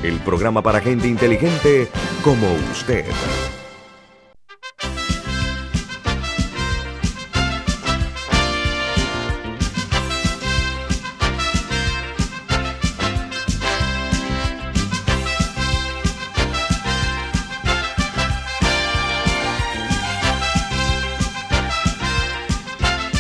el 0.03 0.19
programa 0.19 0.61
para 0.61 0.81
gente 0.81 1.07
inteligente 1.07 1.87
como 2.23 2.47
usted. 2.71 3.05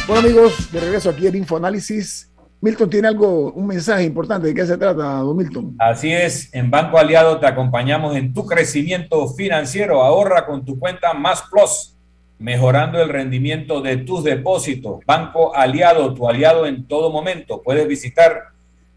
Bueno 0.09 0.27
amigos, 0.27 0.69
de 0.71 0.79
regreso 0.79 1.11
aquí 1.11 1.27
en 1.27 1.35
Infoanálisis. 1.35 2.33
Milton 2.61 2.89
tiene 2.89 3.09
algo, 3.09 3.53
un 3.53 3.67
mensaje 3.67 4.05
importante. 4.05 4.47
¿De 4.47 4.55
qué 4.55 4.65
se 4.65 4.75
trata, 4.75 5.19
don 5.19 5.37
Milton? 5.37 5.75
Así 5.77 6.11
es, 6.11 6.51
en 6.51 6.71
Banco 6.71 6.97
Aliado 6.97 7.39
te 7.39 7.45
acompañamos 7.45 8.15
en 8.15 8.33
tu 8.33 8.47
crecimiento 8.47 9.27
financiero. 9.27 10.01
Ahorra 10.01 10.47
con 10.47 10.65
tu 10.65 10.79
cuenta 10.79 11.13
Más 11.13 11.43
Plus, 11.51 11.95
mejorando 12.39 12.99
el 12.99 13.09
rendimiento 13.09 13.81
de 13.81 13.97
tus 13.97 14.23
depósitos. 14.23 15.01
Banco 15.05 15.55
Aliado, 15.55 16.11
tu 16.15 16.27
aliado 16.27 16.65
en 16.65 16.87
todo 16.87 17.11
momento. 17.11 17.61
Puedes 17.61 17.87
visitar 17.87 18.45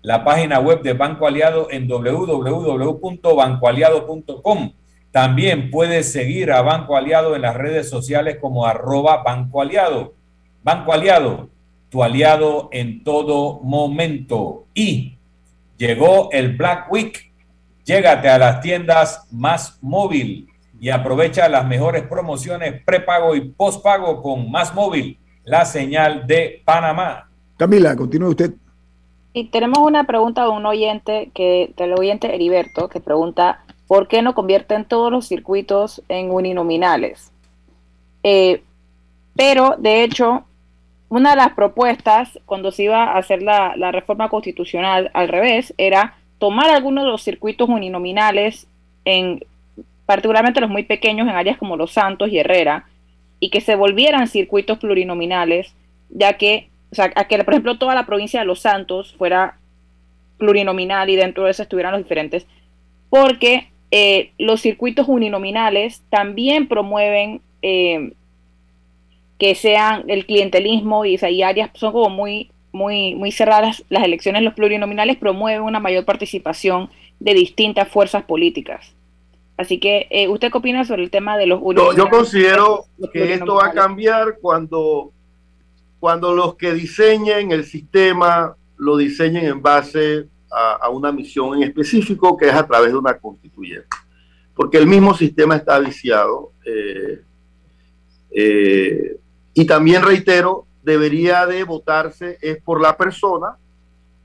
la 0.01 0.25
página 0.25 0.61
web 0.61 0.81
de 0.81 0.95
Banco 0.95 1.27
Aliado 1.27 1.69
en 1.71 1.89
www.bancoaliado.com. 1.89 4.73
También 5.11 5.71
puedes 5.71 6.11
seguir 6.11 6.53
a 6.53 6.63
Banco 6.63 6.97
Aliado 6.97 7.37
en 7.37 7.43
las 7.43 7.55
redes 7.55 7.91
sociales 7.91 8.39
como 8.41 8.65
arroba 8.65 9.23
Banco 9.23 9.61
Aliado. 9.61 10.15
Banco 10.63 10.93
Aliado, 10.93 11.49
tu 11.89 12.03
aliado 12.03 12.69
en 12.73 13.05
todo 13.05 13.61
momento. 13.63 14.67
Y 14.75 15.19
llegó 15.77 16.31
el 16.33 16.57
Black 16.57 16.91
Week. 16.91 17.33
Llégate 17.85 18.29
a 18.29 18.39
las 18.39 18.61
tiendas 18.61 19.27
más 19.31 19.79
móvil. 19.83 20.49
y 20.81 20.91
aprovecha 20.91 21.49
las 21.49 21.65
mejores 21.65 22.03
promociones 22.03 22.83
prepago 22.85 23.37
y 23.37 23.41
postpago 23.43 24.21
con 24.21 24.51
Más 24.51 24.75
Móvil, 24.75 25.17
la 25.45 25.65
señal 25.65 26.27
de 26.27 26.61
Panamá. 26.65 27.29
Camila, 27.57 27.95
continúe 27.95 28.31
usted. 28.31 28.53
Y 29.33 29.45
tenemos 29.45 29.79
una 29.79 30.05
pregunta 30.05 30.43
de 30.43 30.51
un 30.51 30.67
oyente, 30.67 31.31
que, 31.35 31.73
del 31.77 31.93
oyente 31.93 32.35
Heriberto, 32.35 32.89
que 32.89 32.99
pregunta, 32.99 33.65
¿por 33.87 34.09
qué 34.09 34.23
no 34.23 34.35
convierten 34.35 34.85
todos 34.85 35.13
los 35.13 35.29
circuitos 35.29 36.03
en 36.09 36.33
uninominales? 36.33 37.31
Eh, 38.25 38.65
pero, 39.37 39.77
de 39.79 40.03
hecho, 40.03 40.45
una 41.13 41.33
de 41.33 41.37
las 41.37 41.53
propuestas 41.53 42.39
cuando 42.47 42.73
se 42.73 42.85
iba 42.85 43.05
a 43.05 43.19
hacer 43.19 43.43
la, 43.43 43.93
reforma 43.93 44.31
constitucional 44.31 45.11
al 45.13 45.29
revés 45.29 45.75
era 45.77 46.17
tomar 46.39 46.71
algunos 46.71 47.05
de 47.05 47.11
los 47.11 47.23
circuitos 47.23 47.69
uninominales 47.69 48.67
en 49.05 49.45
particularmente 50.07 50.63
los 50.63 50.71
muy 50.71 50.85
pequeños 50.85 51.29
en 51.29 51.35
áreas 51.35 51.59
como 51.59 51.77
Los 51.77 51.93
Santos 51.93 52.31
y 52.31 52.39
Herrera, 52.39 52.87
y 53.41 53.51
que 53.51 53.61
se 53.61 53.77
volvieran 53.77 54.27
circuitos 54.27 54.79
plurinominales, 54.79 55.75
ya 56.09 56.39
que, 56.39 56.71
o 56.91 56.95
sea, 56.95 57.13
a 57.15 57.29
que, 57.29 57.45
por 57.45 57.53
ejemplo, 57.53 57.77
toda 57.77 57.95
la 57.95 58.07
provincia 58.07 58.41
de 58.41 58.47
Los 58.47 58.61
Santos 58.61 59.15
fuera 59.19 59.59
plurinominal 60.39 61.11
y 61.11 61.17
dentro 61.17 61.45
de 61.45 61.51
eso 61.51 61.63
estuvieran 61.63 61.93
los 61.93 62.03
diferentes, 62.03 62.47
porque 63.11 63.69
eh, 63.91 64.31
los 64.39 64.63
circuitos 64.63 65.09
uninominales 65.09 66.03
también 66.09 66.69
promueven 66.69 67.43
eh, 67.61 68.13
que 69.43 69.57
sean 69.57 70.05
el 70.07 70.25
clientelismo 70.25 71.05
y, 71.05 71.17
o 71.17 71.45
áreas 71.45 71.71
son 71.75 71.93
como 71.93 72.11
muy, 72.11 72.53
muy, 72.71 73.17
muy 73.17 73.33
cerradas 73.33 73.83
las 73.89 74.05
elecciones, 74.05 74.45
los 74.45 74.55
plurinominales 74.55 75.17
promueven 75.17 75.63
una 75.63 75.81
mayor 75.81 76.05
participación 76.05 76.91
de 77.19 77.35
distintas 77.35 77.89
fuerzas 77.89 78.23
políticas. 78.23 78.95
Así 79.57 79.81
que, 79.81 80.07
eh, 80.11 80.29
¿usted 80.29 80.53
qué 80.53 80.59
opina 80.59 80.85
sobre 80.85 81.03
el 81.03 81.11
tema 81.11 81.37
de 81.37 81.47
los 81.47 81.61
Yo 81.75 82.09
considero 82.09 82.85
que 83.13 83.35
esto 83.35 83.57
va 83.57 83.67
a 83.67 83.73
cambiar 83.73 84.39
cuando, 84.41 85.11
cuando 85.99 86.33
los 86.37 86.55
que 86.55 86.73
diseñen 86.73 87.51
el 87.51 87.65
sistema 87.65 88.55
lo 88.77 88.97
diseñen 88.97 89.47
en 89.47 89.61
base 89.61 90.29
a, 90.53 90.89
una 90.89 91.11
misión 91.11 91.57
en 91.57 91.65
específico, 91.65 92.37
que 92.37 92.47
es 92.47 92.55
a 92.55 92.65
través 92.65 92.93
de 92.93 92.99
una 92.99 93.19
constituyente. 93.19 93.89
Porque 94.55 94.79
el 94.79 94.87
mismo 94.87 95.15
sistema 95.15 95.57
está 95.57 95.81
viciado. 95.81 96.53
Eh, 96.65 97.23
eh, 98.31 99.17
y 99.55 99.67
también 99.67 100.03
reitero, 100.03 100.67
debería 100.83 101.47
de 101.47 101.65
votarse 101.65 102.39
es 102.41 102.61
por 102.63 102.81
la 102.81 102.97
persona 102.97 103.57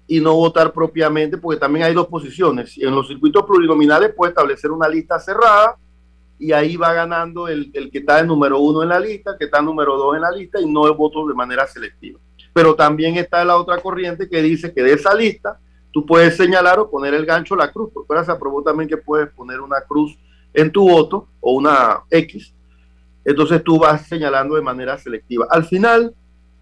y 0.07 0.21
no 0.21 0.33
votar 0.35 0.71
propiamente, 0.71 1.37
porque 1.37 1.59
también 1.59 1.85
hay 1.85 1.93
dos 1.93 2.07
posiciones. 2.07 2.77
En 2.77 2.95
los 2.95 3.07
circuitos 3.07 3.45
plurinominales 3.45 4.13
puede 4.15 4.31
establecer 4.31 4.71
una 4.71 4.87
lista 4.87 5.19
cerrada 5.19 5.77
y 6.39 6.51
ahí 6.51 6.77
va 6.77 6.93
ganando 6.93 7.47
el, 7.47 7.71
el 7.73 7.91
que 7.91 7.99
está 7.99 8.19
en 8.19 8.27
número 8.27 8.59
uno 8.59 8.83
en 8.83 8.89
la 8.89 8.99
lista, 8.99 9.35
que 9.37 9.45
está 9.45 9.59
en 9.59 9.65
número 9.65 9.97
dos 9.97 10.15
en 10.15 10.21
la 10.21 10.31
lista 10.31 10.61
y 10.61 10.65
no 10.65 10.87
el 10.87 10.93
voto 10.93 11.27
de 11.27 11.33
manera 11.33 11.67
selectiva. 11.67 12.19
Pero 12.53 12.73
también 12.75 13.17
está 13.17 13.43
la 13.43 13.57
otra 13.57 13.79
corriente 13.79 14.29
que 14.29 14.41
dice 14.41 14.73
que 14.73 14.81
de 14.81 14.93
esa 14.93 15.13
lista 15.13 15.59
tú 15.91 16.05
puedes 16.05 16.37
señalar 16.37 16.79
o 16.79 16.89
poner 16.89 17.13
el 17.13 17.25
gancho 17.25 17.55
la 17.55 17.71
cruz, 17.71 17.89
porque 17.93 18.13
ahora 18.13 18.25
se 18.25 18.31
aprobó 18.31 18.63
también 18.63 18.87
que 18.87 18.97
puedes 18.97 19.29
poner 19.31 19.59
una 19.59 19.81
cruz 19.81 20.17
en 20.53 20.71
tu 20.71 20.87
voto 20.87 21.27
o 21.41 21.53
una 21.53 22.03
X. 22.09 22.53
Entonces 23.27 23.61
tú 23.61 23.77
vas 23.77 24.07
señalando 24.07 24.55
de 24.55 24.61
manera 24.61 24.97
selectiva. 24.97 25.47
Al 25.49 25.65
final, 25.65 26.15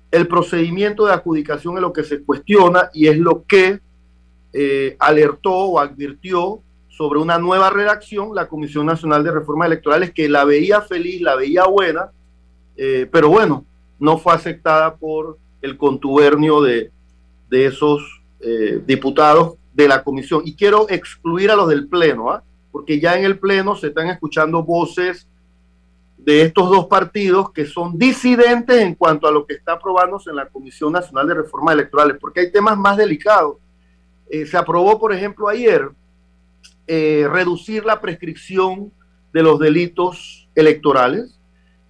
el 0.10 0.28
procedimiento 0.28 1.06
de 1.06 1.14
adjudicación 1.14 1.76
es 1.76 1.82
lo 1.82 1.94
que 1.94 2.04
se 2.04 2.24
cuestiona 2.24 2.90
y 2.92 3.06
es 3.06 3.20
lo 3.20 3.46
que 3.46 3.80
eh, 4.52 4.96
alertó 4.98 5.54
o 5.54 5.80
advirtió 5.80 6.62
sobre 6.90 7.20
una 7.20 7.38
nueva 7.38 7.70
redacción 7.70 8.34
la 8.34 8.48
Comisión 8.48 8.88
Nacional 8.88 9.24
de 9.24 9.32
Reformas 9.32 9.68
Electorales 9.68 10.12
que 10.12 10.28
la 10.28 10.44
veía 10.44 10.82
feliz, 10.82 11.22
la 11.22 11.36
veía 11.36 11.66
buena, 11.66 12.10
eh, 12.78 13.08
pero 13.12 13.30
bueno, 13.30 13.64
no 14.00 14.18
fue 14.18 14.34
aceptada 14.34 14.96
por 14.96 15.38
el 15.62 15.78
contubernio 15.78 16.64
de, 16.64 16.90
esos 17.52 18.02
eh, 18.40 18.82
diputados 18.88 19.54
de 19.72 19.88
la 19.88 20.04
comisión. 20.04 20.42
Y 20.46 20.56
quiero 20.56 20.90
excluir 20.90 21.52
a 21.52 21.56
los 21.56 21.70
del 21.70 21.88
Pleno, 21.88 22.32
¿ah? 22.32 22.44
porque 22.72 23.00
ya 23.00 23.16
en 23.18 23.24
el 23.24 23.38
Pleno 23.38 23.76
se 23.76 23.88
están 23.88 24.08
escuchando 24.08 24.64
voces 24.64 25.28
de 26.26 26.42
estos 26.42 26.68
dos 26.70 26.88
partidos 26.88 27.52
que 27.52 27.66
son 27.66 28.00
disidentes 28.00 28.82
en 28.82 28.96
cuanto 28.96 29.28
a 29.28 29.32
lo 29.32 29.46
que 29.46 29.54
está 29.54 29.74
aprobándose 29.74 30.32
en 30.32 30.38
la 30.38 30.48
Comisión 30.48 30.92
Nacional 30.92 31.28
de 31.28 31.36
Reformas 31.36 31.76
Electorales, 31.76 32.18
porque 32.20 32.40
hay 32.40 32.52
temas 32.52 32.76
más 32.76 32.98
delicados. 32.98 33.58
Eh, 34.28 34.48
se 34.48 34.58
aprobó, 34.58 35.00
por 35.00 35.14
ejemplo, 35.14 35.48
ayer 35.48 35.88
eh, 36.88 37.28
reducir 37.32 37.86
la 37.86 38.02
prescripción 38.02 38.92
de 39.32 39.44
los 39.44 39.60
delitos 39.60 40.50
electorales. 40.56 41.40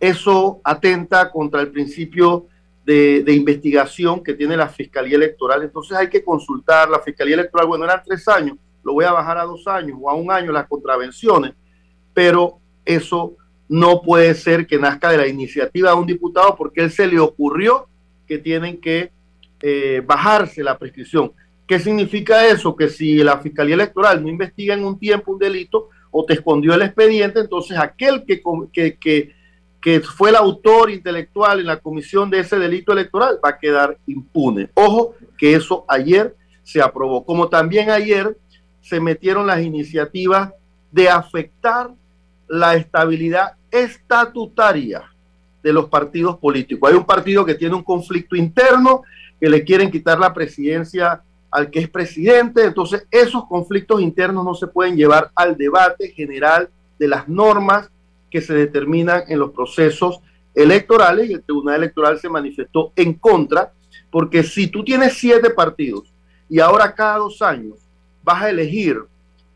Eso 0.02 0.60
atenta 0.66 1.32
contra 1.32 1.62
el 1.62 1.72
principio 1.72 2.48
de, 2.84 3.24
de, 3.24 3.34
investigación 3.34 4.22
que 4.22 4.34
tiene 4.34 4.58
la 4.58 4.68
Fiscalía 4.68 5.16
Electoral. 5.16 5.64
Entonces 5.64 5.96
hay 5.96 6.10
que 6.10 6.26
consultar 6.26 6.90
la 6.90 7.00
Fiscalía 7.00 7.36
Electoral. 7.36 7.68
Bueno, 7.68 7.86
eran 7.86 8.04
tres 8.06 8.28
años, 8.28 8.58
lo 8.84 8.92
voy 8.92 9.06
a 9.06 9.14
bajar 9.14 9.38
a 9.38 9.46
dos 9.46 9.66
años 9.66 9.98
o 10.02 10.10
a 10.10 10.14
un 10.14 10.30
año 10.30 10.52
las 10.52 10.68
contravenciones, 10.68 11.54
pero 12.14 12.60
eso 12.84 13.38
no 13.68 14.02
puede 14.02 14.36
ser 14.36 14.68
que 14.68 14.78
nazca 14.78 15.10
de 15.10 15.18
la 15.18 15.28
iniciativa 15.28 15.90
de 15.92 15.96
un 15.96 16.06
diputado 16.06 16.56
porque 16.56 16.82
él 16.82 16.92
se 16.92 17.08
le 17.08 17.20
ocurrió 17.20 17.88
que 18.28 18.38
tienen 18.38 18.80
que 18.80 19.12
eh, 19.62 20.02
bajarse 20.06 20.64
la 20.64 20.78
prescripción. 20.78 21.32
¿Qué 21.68 21.80
significa 21.80 22.46
eso? 22.48 22.76
Que 22.76 22.90
si 22.90 23.18
la 23.18 23.40
Fiscalía 23.40 23.76
Electoral 23.76 24.22
no 24.22 24.30
investiga 24.30 24.76
en 24.76 24.86
un 24.86 25.00
tiempo 25.00 25.32
un 25.32 25.40
delito 25.40 25.90
o 26.12 26.24
te 26.24 26.34
escondió 26.34 26.74
el 26.76 26.84
expediente, 26.84 27.40
entonces 27.40 27.78
aquel 27.78 28.24
que, 28.24 28.42
que, 28.72 29.32
que 29.82 30.02
fue 30.02 30.30
el 30.30 30.36
autor 30.36 30.92
intelectual 30.92 31.60
en 31.60 31.66
la 31.66 31.80
comisión 31.80 32.30
de 32.30 32.40
ese 32.40 32.60
delito 32.60 32.94
electoral 32.94 33.40
va 33.44 33.50
a 33.50 33.60
quedar 33.60 33.98
impune. 34.06 34.70
Ojo 34.76 35.16
que 35.38 35.56
eso 35.56 35.86
ayer 35.88 36.36
se 36.64 36.82
aprobó. 36.82 37.26
Como 37.26 37.50
también 37.50 37.90
ayer 37.90 38.38
se 38.82 39.00
metieron 39.00 39.48
las 39.48 39.62
iniciativas 39.62 40.52
de 40.92 41.10
afectar 41.10 41.92
la 42.48 42.76
estabilidad 42.76 43.54
estatutaria 43.72 45.04
de 45.64 45.74
los 45.74 45.90
partidos 45.90 46.38
políticos. 46.38 46.90
Hay 46.90 46.98
un 46.98 47.06
partido 47.06 47.46
que 47.46 47.56
tiene 47.56 47.76
un 47.76 47.84
conflicto 47.84 48.36
interno, 48.36 49.02
que 49.40 49.50
le 49.50 49.64
quieren 49.64 49.92
quitar 49.92 50.20
la 50.20 50.34
presidencia 50.34 51.24
al 51.52 51.70
que 51.70 51.80
es 51.80 51.90
presidente, 51.90 52.66
entonces 52.66 53.08
esos 53.10 53.48
conflictos 53.48 54.02
internos 54.02 54.44
no 54.44 54.54
se 54.54 54.68
pueden 54.68 54.96
llevar 54.96 55.32
al 55.36 55.58
debate 55.58 56.10
general 56.10 56.70
de 57.00 57.08
las 57.08 57.28
normas 57.28 57.90
que 58.30 58.42
se 58.42 58.54
determinan 58.54 59.24
en 59.28 59.40
los 59.40 59.52
procesos 59.52 60.20
electorales 60.54 61.30
y 61.30 61.34
el 61.34 61.44
Tribunal 61.44 61.78
Electoral 61.78 62.20
se 62.20 62.30
manifestó 62.30 62.92
en 62.96 63.14
contra, 63.14 63.72
porque 64.12 64.44
si 64.44 64.68
tú 64.68 64.84
tienes 64.84 65.14
siete 65.14 65.50
partidos 65.50 66.14
y 66.50 66.60
ahora 66.60 66.94
cada 66.94 67.18
dos 67.18 67.42
años 67.42 67.78
vas 68.24 68.44
a 68.44 68.50
elegir 68.50 69.00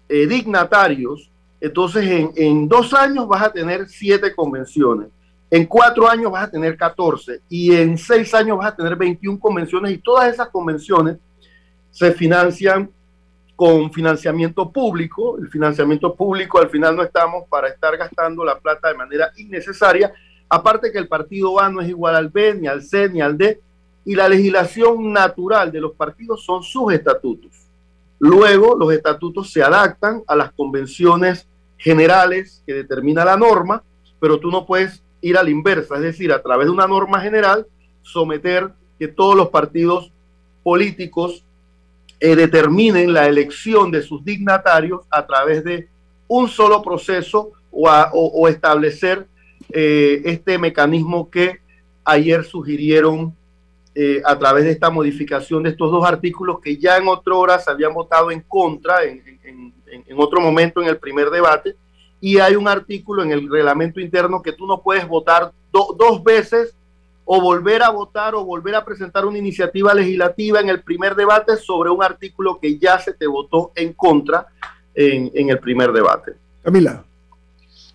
eh, 0.08 0.26
dignatarios 0.26 1.30
entonces, 1.62 2.30
en, 2.36 2.68
dos 2.70 2.94
años 2.94 3.28
vas 3.28 3.44
a 3.44 3.52
tener 3.52 3.88
siete 3.90 4.34
convenciones, 4.34 5.10
en 5.52 5.66
cuatro 5.66 6.08
años 6.08 6.32
vas 6.32 6.48
a 6.48 6.52
tener 6.52 6.78
14 6.78 7.42
y 7.50 7.76
en 7.76 7.98
seis 7.98 8.34
años 8.34 8.58
vas 8.58 8.68
a 8.68 8.76
tener 8.76 8.96
21 8.96 9.40
convenciones 9.40 9.92
y 9.92 9.98
todas 9.98 10.32
esas 10.32 10.50
convenciones 10.50 11.18
se 11.90 12.12
financian 12.12 12.90
con 13.56 13.92
financiamiento 13.92 14.72
público. 14.72 15.38
El 15.38 15.50
financiamiento 15.50 16.16
público 16.16 16.60
al 16.60 16.70
final 16.70 16.96
no 16.96 17.04
estamos 17.04 17.46
para 17.50 17.68
estar 17.68 17.98
gastando 17.98 18.46
la 18.46 18.60
plata 18.60 18.90
de 18.90 18.94
manera 18.94 19.32
innecesaria. 19.38 20.14
Aparte 20.48 20.92
que 20.92 21.00
el 21.00 21.08
partido 21.08 21.60
A 21.60 21.70
no 21.70 21.82
es 21.82 21.90
igual 21.90 22.16
al 22.16 22.30
B, 22.30 22.56
ni 22.56 22.68
al 22.68 22.84
C, 22.84 23.10
ni 23.10 23.20
al 23.20 23.38
D. 23.38 23.60
Y 24.06 24.16
la 24.16 24.30
legislación 24.30 25.12
natural 25.12 25.72
de 25.72 25.82
los 25.82 25.94
partidos 25.94 26.46
son 26.46 26.64
sus 26.64 26.94
estatutos. 26.94 27.69
Luego 28.20 28.76
los 28.78 28.92
estatutos 28.92 29.52
se 29.52 29.64
adaptan 29.64 30.24
a 30.28 30.36
las 30.36 30.52
convenciones 30.52 31.48
generales 31.78 32.62
que 32.68 32.74
determina 32.74 33.24
la 33.24 33.38
norma, 33.38 33.82
pero 34.20 34.40
tú 34.40 34.52
no 34.52 34.66
puedes 34.66 35.02
ir 35.22 35.38
a 35.38 35.44
la 35.44 35.50
inversa, 35.50 35.96
es 35.96 36.02
decir, 36.02 36.32
a 36.32 36.42
través 36.42 36.68
de 36.68 36.72
una 36.72 36.88
norma 36.88 37.22
general, 37.22 37.66
someter 38.02 38.70
que 38.98 39.08
todos 39.08 39.36
los 39.36 39.50
partidos 39.50 40.12
políticos 40.64 41.46
eh, 42.20 42.36
determinen 42.36 43.14
la 43.14 43.28
elección 43.28 43.92
de 43.92 44.02
sus 44.02 44.24
dignatarios 44.26 45.02
a 45.10 45.26
través 45.26 45.64
de 45.64 45.88
un 46.28 46.50
solo 46.50 46.82
proceso 46.82 47.52
o, 47.72 48.48
establecer 48.48 49.26
eh, 49.72 50.22
este 50.26 50.58
mecanismo 50.58 51.30
que 51.30 51.60
ayer 52.04 52.44
sugirieron 52.44 53.36
eh, 54.02 54.22
a 54.24 54.40
través 54.40 54.64
de 54.64 54.72
esta 54.72 54.90
modificación 54.90 55.62
de 55.62 55.72
estos 55.72 55.92
dos 55.92 56.06
artículos 56.06 56.62
que 56.62 56.78
ya 56.78 56.96
en 56.96 57.10
otra 57.10 57.36
hora 57.36 57.60
se 57.60 57.70
habían 57.70 57.94
votado 57.94 58.32
en 58.32 58.40
contra 58.40 59.04
en, 59.04 59.22
en, 59.44 59.74
otro 60.16 60.40
momento 60.40 60.82
en 60.82 60.88
el 60.88 60.98
primer 60.98 61.30
debate, 61.30 61.76
y 62.22 62.38
hay 62.38 62.56
un 62.56 62.70
artículo 62.70 63.24
en 63.24 63.34
el 63.34 63.50
reglamento 63.52 64.00
interno 64.00 64.42
que 64.42 64.54
tú 64.54 64.66
no 64.66 64.82
puedes 64.82 65.06
votar 65.06 65.52
dos 65.70 66.24
veces 66.24 66.74
o 67.26 67.42
volver 67.42 67.84
a 67.84 67.90
votar 67.90 68.36
o 68.36 68.46
volver 68.46 68.76
a 68.76 68.86
presentar 68.86 69.26
una 69.26 69.38
iniciativa 69.38 69.94
legislativa 69.94 70.62
en 70.62 70.70
el 70.70 70.82
primer 70.82 71.14
debate 71.14 71.58
sobre 71.58 71.90
un 71.90 72.02
artículo 72.02 72.58
que 72.58 72.78
ya 72.78 73.00
se 73.00 73.12
te 73.12 73.28
votó 73.28 73.74
en 73.76 73.92
contra 73.92 74.48
en, 74.96 75.30
en 75.34 75.50
el 75.50 75.60
primer 75.60 75.92
debate. 75.92 76.36
Camila. 76.64 77.04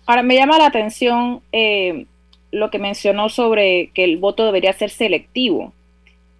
Ahora, 0.05 0.21
me 0.21 0.35
llama 0.35 0.59
la 0.59 0.67
atención 0.67 1.41
eh, 1.51 2.05
lo 2.51 2.69
que 2.69 2.77
mencionó 2.77 3.27
sobre 3.29 3.89
que 3.95 4.03
el 4.03 4.17
voto 4.17 4.45
debería 4.45 4.71
ser 4.73 4.91
selectivo. 4.91 5.73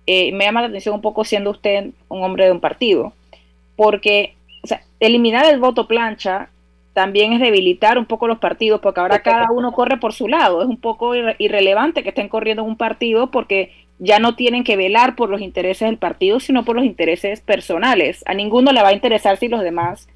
Eh, 0.08 0.32
me 0.34 0.46
llama 0.46 0.62
la 0.62 0.68
atención 0.68 0.96
un 0.96 1.02
poco 1.02 1.24
siendo 1.24 1.50
usted 1.50 1.90
un 2.10 2.24
hombre 2.24 2.46
de 2.46 2.52
un 2.52 2.60
partido, 2.60 3.14
porque 3.76 4.36
eliminar 5.00 5.46
el 5.46 5.60
voto 5.60 5.88
plancha 5.88 6.50
también 6.94 7.34
es 7.34 7.42
debilitar 7.42 7.98
un 7.98 8.06
poco 8.06 8.28
los 8.28 8.40
partidos, 8.40 8.80
porque 8.82 9.02
ahora 9.02 9.20
cada 9.24 9.52
uno 9.52 9.74
corre 9.74 9.98
por 9.98 10.14
su 10.14 10.28
lado. 10.28 10.62
Es 10.62 10.68
un 10.68 10.78
poco 10.78 11.14
irrelevante 11.16 12.04
que 12.04 12.10
estén 12.10 12.30
corriendo 12.30 12.64
en 12.64 12.70
un 12.70 12.78
partido 12.78 13.32
porque 13.32 13.72
ya 14.00 14.20
no 14.20 14.36
tienen 14.36 14.64
que 14.64 14.78
velar 14.78 15.16
por 15.16 15.30
los 15.30 15.42
intereses 15.42 15.88
del 15.88 15.98
partido, 15.98 16.40
sino 16.40 16.64
por 16.64 16.76
los 16.76 16.86
intereses 16.86 17.42
personales. 17.42 18.24
A 18.26 18.34
ninguno 18.34 18.72
le 18.72 18.82
va 18.82 18.90
a 18.90 18.94
interesar 18.94 19.38
si 19.38 19.48
los 19.48 19.62
demás, 19.62 20.08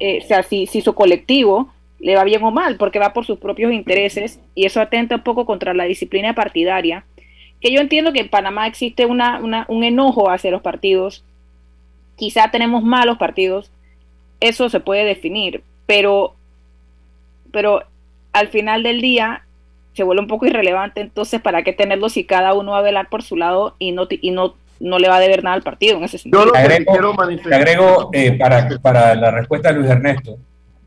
eh, 0.00 0.20
o 0.22 0.26
sea, 0.26 0.42
si, 0.42 0.66
si 0.66 0.80
su 0.80 0.94
colectivo 0.94 1.72
le 2.00 2.16
va 2.16 2.24
bien 2.24 2.42
o 2.42 2.50
mal, 2.50 2.76
porque 2.76 2.98
va 2.98 3.12
por 3.12 3.24
sus 3.24 3.38
propios 3.38 3.72
intereses 3.72 4.40
y 4.54 4.64
eso 4.64 4.80
atenta 4.80 5.16
un 5.16 5.22
poco 5.22 5.46
contra 5.46 5.74
la 5.74 5.84
disciplina 5.84 6.34
partidaria. 6.34 7.04
Que 7.60 7.72
yo 7.72 7.80
entiendo 7.80 8.12
que 8.12 8.20
en 8.20 8.28
Panamá 8.28 8.66
existe 8.66 9.06
una, 9.06 9.40
un 9.68 9.84
enojo 9.84 10.30
hacia 10.30 10.50
los 10.50 10.62
partidos, 10.62 11.24
quizá 12.16 12.50
tenemos 12.50 12.82
malos 12.82 13.18
partidos, 13.18 13.70
eso 14.40 14.68
se 14.68 14.80
puede 14.80 15.04
definir, 15.04 15.62
pero, 15.86 16.34
pero 17.52 17.82
al 18.32 18.48
final 18.48 18.82
del 18.82 19.00
día 19.00 19.42
se 19.92 20.02
vuelve 20.02 20.22
un 20.22 20.28
poco 20.28 20.46
irrelevante, 20.46 21.00
entonces, 21.00 21.40
¿para 21.40 21.62
qué 21.62 21.72
tenerlo 21.72 22.08
si 22.08 22.24
cada 22.24 22.54
uno 22.54 22.72
va 22.72 22.78
a 22.78 22.82
velar 22.82 23.08
por 23.08 23.22
su 23.22 23.36
lado 23.36 23.74
y 23.78 23.92
no, 23.92 24.06
y 24.08 24.30
no, 24.30 24.54
no 24.78 24.98
le 24.98 25.08
va 25.08 25.16
a 25.16 25.20
deber 25.20 25.42
nada 25.42 25.56
al 25.56 25.62
partido 25.62 25.98
en 25.98 26.04
ese 26.04 26.18
sentido? 26.18 26.44
Yo 26.44 26.54
agrego, 26.54 27.16
agrego 27.52 28.10
eh, 28.12 28.32
para, 28.38 28.68
para 28.80 29.14
la 29.14 29.30
respuesta 29.30 29.72
de 29.72 29.78
Luis 29.78 29.90
Ernesto, 29.90 30.38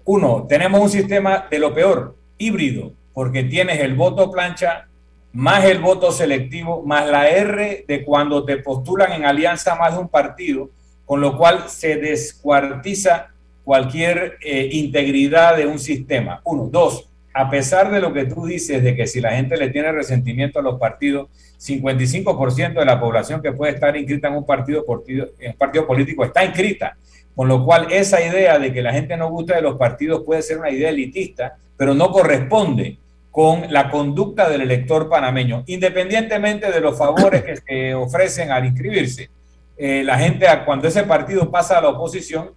uno, 0.06 0.46
tenemos 0.48 0.82
un 0.82 0.90
sistema 0.90 1.48
de 1.50 1.60
lo 1.60 1.74
peor, 1.74 2.16
híbrido, 2.38 2.94
porque 3.14 3.44
tienes 3.44 3.80
el 3.80 3.96
voto 3.96 4.32
plancha 4.32 4.88
más 5.34 5.66
el 5.66 5.80
voto 5.80 6.12
selectivo, 6.12 6.84
más 6.84 7.10
la 7.10 7.28
R 7.28 7.86
de 7.88 8.06
cuando 8.06 8.46
te 8.46 8.58
postulan 8.58 9.12
en 9.14 9.26
alianza 9.26 9.76
más 9.76 9.94
de 9.94 10.00
un 10.00 10.08
partido, 10.08 10.70
con 11.06 11.22
lo 11.22 11.38
cual 11.38 11.70
se 11.70 11.98
descuartiza 11.98 13.30
cualquier 13.64 14.38
eh, 14.42 14.70
integridad 14.72 15.58
de 15.58 15.66
un 15.66 15.80
sistema. 15.80 16.40
Uno. 16.46 16.70
Dos, 16.72 17.10
a 17.34 17.50
pesar 17.50 17.92
de 17.92 18.00
lo 18.00 18.14
que 18.14 18.26
tú 18.26 18.46
dices 18.46 18.84
de 18.84 18.96
que 18.96 19.08
si 19.08 19.22
la 19.22 19.32
gente 19.32 19.58
le 19.58 19.70
tiene 19.70 19.92
resentimiento 19.92 20.60
a 20.60 20.64
los 20.64 20.80
partidos, 20.80 21.30
55% 21.60 22.74
de 22.80 22.86
la 22.86 23.00
población 23.00 23.42
que 23.42 23.54
puede 23.54 23.74
estar 23.74 23.96
inscrita 23.98 24.28
en 24.28 24.36
un 24.36 24.46
partido, 24.46 24.86
en 25.08 25.52
un 25.52 25.58
partido 25.58 25.88
político 25.88 26.24
está 26.24 26.46
inscrita. 26.46 26.96
Con 27.36 27.48
lo 27.48 27.66
cual, 27.66 27.88
esa 27.90 28.24
idea 28.24 28.60
de 28.60 28.72
que 28.72 28.84
la 28.84 28.94
gente 28.94 29.18
no 29.18 29.32
gusta 29.32 29.56
de 29.56 29.64
los 29.64 29.78
partidos 29.78 30.22
puede 30.24 30.44
ser 30.44 30.60
una 30.60 30.70
idea 30.70 30.90
elitista, 30.90 31.56
pero 31.76 31.96
no 31.96 32.12
corresponde 32.12 33.00
con 33.34 33.64
la 33.74 33.90
conducta 33.90 34.48
del 34.48 34.62
elector 34.62 35.10
panameño, 35.10 35.64
independientemente 35.66 36.72
de 36.72 36.80
los 36.80 36.96
favores 36.96 37.44
que 37.44 37.58
se 37.58 37.96
ofrecen 37.96 38.52
al 38.52 38.64
inscribirse. 38.64 39.32
Eh, 39.76 40.04
la 40.04 40.20
gente, 40.20 40.46
cuando 40.66 40.88
ese 40.88 41.02
partido 41.02 41.50
pasa 41.50 41.80
a 41.80 41.82
la 41.82 41.90
oposición, 41.90 42.52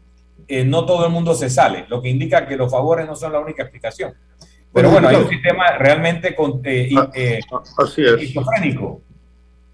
eh, 0.47 0.67
no 0.67 0.85
todo 0.85 1.07
el 1.07 1.13
mundo 1.13 1.35
se 1.35 1.49
sale, 1.49 1.87
lo 1.89 2.03
que 2.03 2.11
indica 2.11 2.47
que 2.47 2.59
los 2.59 2.71
favores 2.71 3.07
no 3.07 3.17
son 3.17 3.33
la 3.33 3.41
única 3.41 3.63
explicación. 3.63 4.13
Pero 4.71 4.91
bueno, 4.91 5.09
hay 5.09 5.17
un 5.17 5.31
sistema 5.31 5.79
realmente 5.79 6.35
con, 6.35 6.61
eh, 6.63 6.91
ah, 6.95 7.11
Así 7.79 8.03
es. 8.03 8.35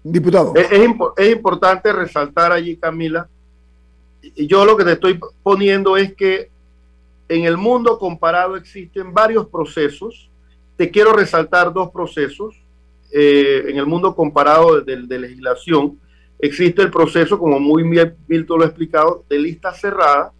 Diputado. 0.05 0.53
Es, 0.55 0.71
es 1.17 1.31
importante 1.33 1.91
resaltar 1.91 2.53
allí, 2.53 2.77
Camila, 2.77 3.27
yo 4.37 4.63
lo 4.63 4.77
que 4.77 4.85
te 4.85 4.93
estoy 4.93 5.19
poniendo 5.43 5.97
es 5.97 6.13
que 6.13 6.49
en 7.27 7.43
el 7.43 7.57
mundo 7.57 7.99
comparado 7.99 8.55
existen 8.55 9.13
varios 9.13 9.47
procesos. 9.47 10.29
Te 10.75 10.89
quiero 10.89 11.13
resaltar 11.13 11.71
dos 11.71 11.91
procesos. 11.91 12.55
Eh, 13.11 13.65
en 13.67 13.77
el 13.77 13.85
mundo 13.85 14.15
comparado 14.15 14.81
de, 14.81 14.97
legislación 14.97 15.99
existe 16.39 16.81
el 16.81 16.89
proceso, 16.89 17.37
como 17.37 17.59
muy 17.59 17.83
bien 17.83 18.15
Milton 18.27 18.59
lo 18.59 18.65
ha 18.65 18.67
explicado, 18.67 19.23
de 19.29 19.37
lista 19.37 19.71
cerrada, 19.71 20.33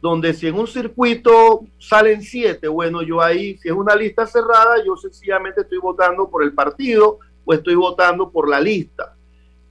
donde 0.00 0.32
si 0.32 0.46
en 0.46 0.54
un 0.54 0.66
circuito 0.66 1.60
salen 1.78 2.22
siete, 2.22 2.68
bueno, 2.68 3.02
yo 3.02 3.20
ahí, 3.20 3.58
si 3.58 3.68
es 3.68 3.74
una 3.74 3.94
lista 3.94 4.26
cerrada, 4.26 4.76
yo 4.84 4.96
sencillamente 4.96 5.62
estoy 5.62 5.78
votando 5.78 6.28
por 6.28 6.42
el 6.42 6.52
partido 6.54 7.18
o 7.44 7.52
estoy 7.52 7.74
votando 7.74 8.30
por 8.30 8.48
la 8.48 8.60
lista. 8.60 9.16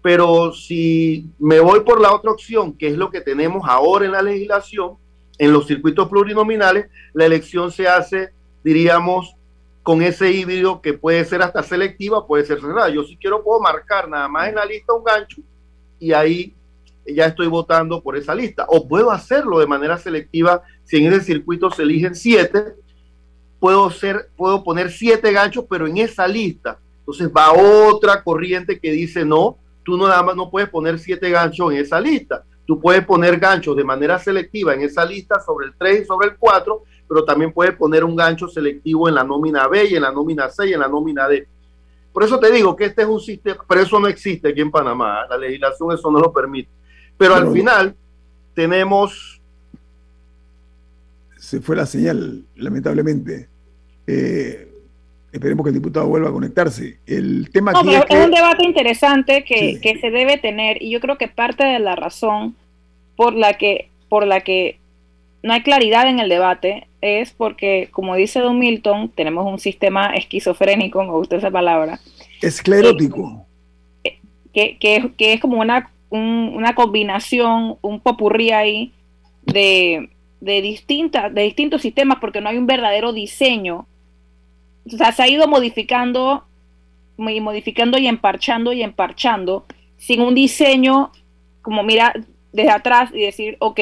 Pero 0.01 0.51
si 0.51 1.29
me 1.39 1.59
voy 1.59 1.81
por 1.81 2.01
la 2.01 2.13
otra 2.13 2.31
opción, 2.31 2.77
que 2.77 2.87
es 2.87 2.97
lo 2.97 3.09
que 3.09 3.21
tenemos 3.21 3.63
ahora 3.67 4.05
en 4.05 4.11
la 4.11 4.21
legislación, 4.21 4.97
en 5.37 5.53
los 5.53 5.67
circuitos 5.67 6.07
plurinominales, 6.09 6.87
la 7.13 7.25
elección 7.25 7.71
se 7.71 7.87
hace, 7.87 8.29
diríamos, 8.63 9.35
con 9.83 10.01
ese 10.01 10.31
híbrido 10.31 10.81
que 10.81 10.93
puede 10.93 11.25
ser 11.25 11.41
hasta 11.41 11.63
selectiva, 11.63 12.27
puede 12.27 12.45
ser 12.45 12.61
cerrada. 12.61 12.89
Yo 12.89 13.03
si 13.03 13.17
quiero 13.17 13.43
puedo 13.43 13.59
marcar 13.59 14.07
nada 14.07 14.27
más 14.27 14.49
en 14.49 14.55
la 14.55 14.65
lista 14.65 14.93
un 14.93 15.03
gancho 15.03 15.41
y 15.99 16.13
ahí 16.13 16.55
ya 17.05 17.25
estoy 17.25 17.47
votando 17.47 18.01
por 18.01 18.15
esa 18.15 18.35
lista. 18.35 18.65
O 18.67 18.87
puedo 18.87 19.11
hacerlo 19.11 19.59
de 19.59 19.67
manera 19.67 19.97
selectiva 19.97 20.61
si 20.83 20.97
en 20.97 21.11
ese 21.11 21.21
circuito 21.21 21.71
se 21.71 21.83
eligen 21.83 22.15
siete, 22.15 22.75
puedo, 23.59 23.89
ser, 23.89 24.29
puedo 24.35 24.63
poner 24.63 24.91
siete 24.91 25.31
ganchos, 25.31 25.65
pero 25.69 25.87
en 25.87 25.97
esa 25.97 26.27
lista. 26.27 26.79
Entonces 26.99 27.29
va 27.35 27.51
otra 27.51 28.23
corriente 28.23 28.79
que 28.79 28.91
dice 28.91 29.25
no, 29.25 29.57
tú 29.83 29.97
no 29.97 30.07
nada 30.07 30.21
más 30.21 30.35
no 30.35 30.49
puedes 30.49 30.69
poner 30.69 30.99
siete 30.99 31.29
ganchos 31.31 31.71
en 31.71 31.79
esa 31.79 31.99
lista. 31.99 32.43
Tú 32.65 32.79
puedes 32.79 33.03
poner 33.03 33.37
ganchos 33.39 33.75
de 33.75 33.83
manera 33.83 34.19
selectiva 34.19 34.73
en 34.73 34.81
esa 34.81 35.03
lista 35.03 35.39
sobre 35.41 35.67
el 35.67 35.73
3 35.77 36.03
y 36.03 36.05
sobre 36.05 36.29
el 36.29 36.37
4, 36.37 36.83
pero 37.11 37.25
también 37.25 37.51
puedes 37.51 37.75
poner 37.75 38.05
un 38.05 38.15
gancho 38.15 38.47
selectivo 38.47 39.09
en 39.09 39.15
la 39.15 39.23
nómina 39.25 39.67
B 39.67 39.85
y 39.85 39.95
en 39.95 40.01
la 40.01 40.13
nómina 40.13 40.47
C 40.47 40.69
y 40.69 40.73
en 40.73 40.79
la 40.79 40.87
nómina 40.87 41.27
D. 41.27 41.45
Por 42.13 42.23
eso 42.23 42.39
te 42.39 42.49
digo 42.49 42.73
que 42.73 42.85
este 42.85 43.01
es 43.01 43.07
un 43.09 43.19
sistema, 43.19 43.61
pero 43.67 43.81
eso 43.81 43.99
no 43.99 44.07
existe 44.07 44.47
aquí 44.47 44.61
en 44.61 44.71
Panamá. 44.71 45.25
La 45.29 45.37
legislación 45.37 45.91
eso 45.91 46.09
no 46.09 46.19
lo 46.19 46.31
permite. 46.31 46.69
Pero 47.17 47.35
al 47.35 47.51
final 47.51 47.93
tenemos... 48.53 49.41
Se 51.35 51.59
fue 51.59 51.75
la 51.75 51.85
señal, 51.85 52.45
lamentablemente. 52.55 53.49
Eh, 54.07 54.69
Esperemos 55.33 55.65
que 55.65 55.69
el 55.71 55.75
diputado 55.75 56.07
vuelva 56.07 56.29
a 56.29 56.31
conectarse. 56.31 56.99
El 57.05 57.49
tema 57.51 57.73
no, 57.73 57.81
es, 57.81 58.05
un 58.09 58.31
debate 58.31 58.63
interesante 58.63 59.43
que, 59.43 59.81
se 59.99 60.11
debe 60.11 60.37
tener 60.37 60.81
y 60.81 60.91
yo 60.91 61.01
creo 61.01 61.17
que 61.17 61.27
parte 61.27 61.65
de 61.65 61.79
la 61.79 61.97
razón 61.97 62.55
por 63.17 63.33
la 63.33 63.57
que 63.57 63.89
por 64.07 64.25
la 64.25 64.39
que 64.39 64.80
no 65.43 65.53
hay 65.53 65.61
claridad 65.61 66.07
en 66.07 66.19
el 66.19 66.29
debate 66.29 66.87
es 67.01 67.31
porque, 67.31 67.89
como 67.91 68.15
dice 68.15 68.39
Don 68.39 68.59
Milton, 68.59 69.09
tenemos 69.09 69.45
un 69.45 69.59
sistema 69.59 70.13
esquizofrénico, 70.13 71.03
me 71.03 71.11
gusta 71.11 71.37
esa 71.37 71.49
palabra. 71.49 71.99
Esclerótico. 72.41 73.45
Eh, 74.03 74.19
que, 74.53 74.77
que, 74.77 75.33
es 75.33 75.39
como 75.39 75.59
una, 75.59 75.91
una 76.09 76.75
combinación, 76.75 77.77
un 77.81 77.99
popurrí 77.99 78.51
ahí 78.51 78.93
de, 79.43 80.09
de, 80.41 80.61
distintas, 80.61 81.33
de 81.33 81.41
distintos 81.41 81.81
sistemas 81.81 82.19
porque 82.21 82.41
no 82.41 82.49
hay 82.49 82.57
un 82.57 82.67
verdadero 82.67 83.13
diseño 83.13 83.87
o 84.85 84.97
sea, 84.97 85.11
se 85.11 85.23
ha 85.23 85.27
ido 85.27 85.47
modificando 85.47 86.45
y 87.17 87.39
modificando 87.39 87.97
y 87.97 88.07
emparchando 88.07 88.73
y 88.73 88.81
emparchando 88.81 89.65
sin 89.97 90.21
un 90.21 90.33
diseño 90.33 91.11
como 91.61 91.83
mira 91.83 92.13
desde 92.51 92.71
atrás 92.71 93.11
y 93.13 93.21
decir, 93.21 93.57
ok, 93.59 93.79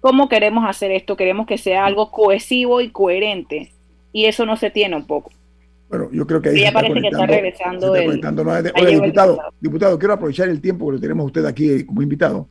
¿cómo 0.00 0.28
queremos 0.28 0.64
hacer 0.68 0.90
esto? 0.90 1.16
Queremos 1.16 1.46
que 1.46 1.58
sea 1.58 1.86
algo 1.86 2.10
cohesivo 2.10 2.80
y 2.80 2.90
coherente. 2.90 3.72
Y 4.12 4.24
eso 4.24 4.44
no 4.44 4.56
se 4.56 4.70
tiene 4.70 4.96
un 4.96 5.06
poco. 5.06 5.30
Bueno, 5.88 6.08
yo 6.12 6.26
creo 6.26 6.40
que 6.40 6.50
ahí 6.50 6.60
ya 6.60 6.72
parece 6.72 7.00
que 7.00 7.08
está 7.08 7.26
regresando. 7.26 7.94
El, 7.96 8.12
diputado, 8.12 9.40
diputado, 9.60 9.98
quiero 9.98 10.14
aprovechar 10.14 10.48
el 10.48 10.60
tiempo 10.60 10.86
que 10.86 10.92
lo 10.92 11.00
tenemos 11.00 11.26
usted 11.26 11.44
aquí 11.44 11.84
como 11.84 12.02
invitado. 12.02 12.48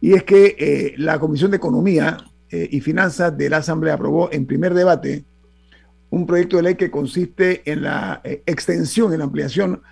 Y 0.00 0.14
es 0.14 0.24
que 0.24 0.56
eh, 0.58 0.94
la 0.96 1.18
Comisión 1.18 1.50
de 1.50 1.56
Economía 1.56 2.18
eh, 2.50 2.68
y 2.70 2.80
Finanzas 2.80 3.36
de 3.36 3.48
la 3.50 3.58
Asamblea 3.58 3.94
aprobó 3.94 4.30
en 4.32 4.46
primer 4.46 4.74
debate 4.74 5.24
un 6.10 6.26
proyecto 6.26 6.56
de 6.56 6.64
ley 6.64 6.74
que 6.74 6.90
consiste 6.90 7.62
en 7.70 7.82
la 7.82 8.20
eh, 8.24 8.42
extensión, 8.46 9.12
en 9.12 9.20
la 9.20 9.24
ampliación 9.24 9.82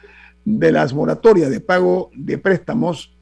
de 0.44 0.72
las 0.72 0.92
moratorias 0.92 1.50
de 1.50 1.60
pago 1.60 2.10
de 2.14 2.38
préstamos 2.38 3.13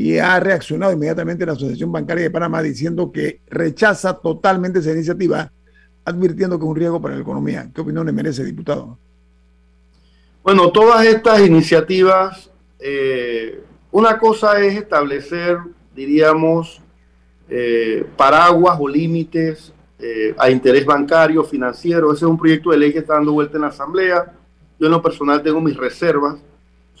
y 0.00 0.16
ha 0.16 0.40
reaccionado 0.40 0.94
inmediatamente 0.94 1.44
la 1.44 1.52
Asociación 1.52 1.92
Bancaria 1.92 2.22
de 2.22 2.30
Panamá 2.30 2.62
diciendo 2.62 3.12
que 3.12 3.42
rechaza 3.48 4.14
totalmente 4.14 4.78
esa 4.78 4.92
iniciativa, 4.92 5.52
advirtiendo 6.06 6.58
que 6.58 6.64
es 6.64 6.70
un 6.70 6.76
riesgo 6.76 7.02
para 7.02 7.16
la 7.16 7.20
economía. 7.20 7.70
¿Qué 7.74 7.82
opinión 7.82 8.06
le 8.06 8.12
merece, 8.12 8.42
diputado? 8.42 8.96
Bueno, 10.42 10.72
todas 10.72 11.04
estas 11.04 11.40
iniciativas, 11.40 12.50
eh, 12.78 13.62
una 13.92 14.18
cosa 14.18 14.58
es 14.62 14.76
establecer, 14.76 15.58
diríamos, 15.94 16.80
eh, 17.50 18.06
paraguas 18.16 18.78
o 18.80 18.88
límites 18.88 19.70
eh, 19.98 20.34
a 20.38 20.48
interés 20.48 20.86
bancario, 20.86 21.44
financiero. 21.44 22.10
Ese 22.10 22.24
es 22.24 22.30
un 22.30 22.38
proyecto 22.38 22.70
de 22.70 22.78
ley 22.78 22.90
que 22.90 23.00
está 23.00 23.16
dando 23.16 23.32
vuelta 23.32 23.58
en 23.58 23.62
la 23.62 23.68
Asamblea. 23.68 24.32
Yo 24.78 24.86
en 24.86 24.92
lo 24.92 25.02
personal 25.02 25.42
tengo 25.42 25.60
mis 25.60 25.76
reservas 25.76 26.38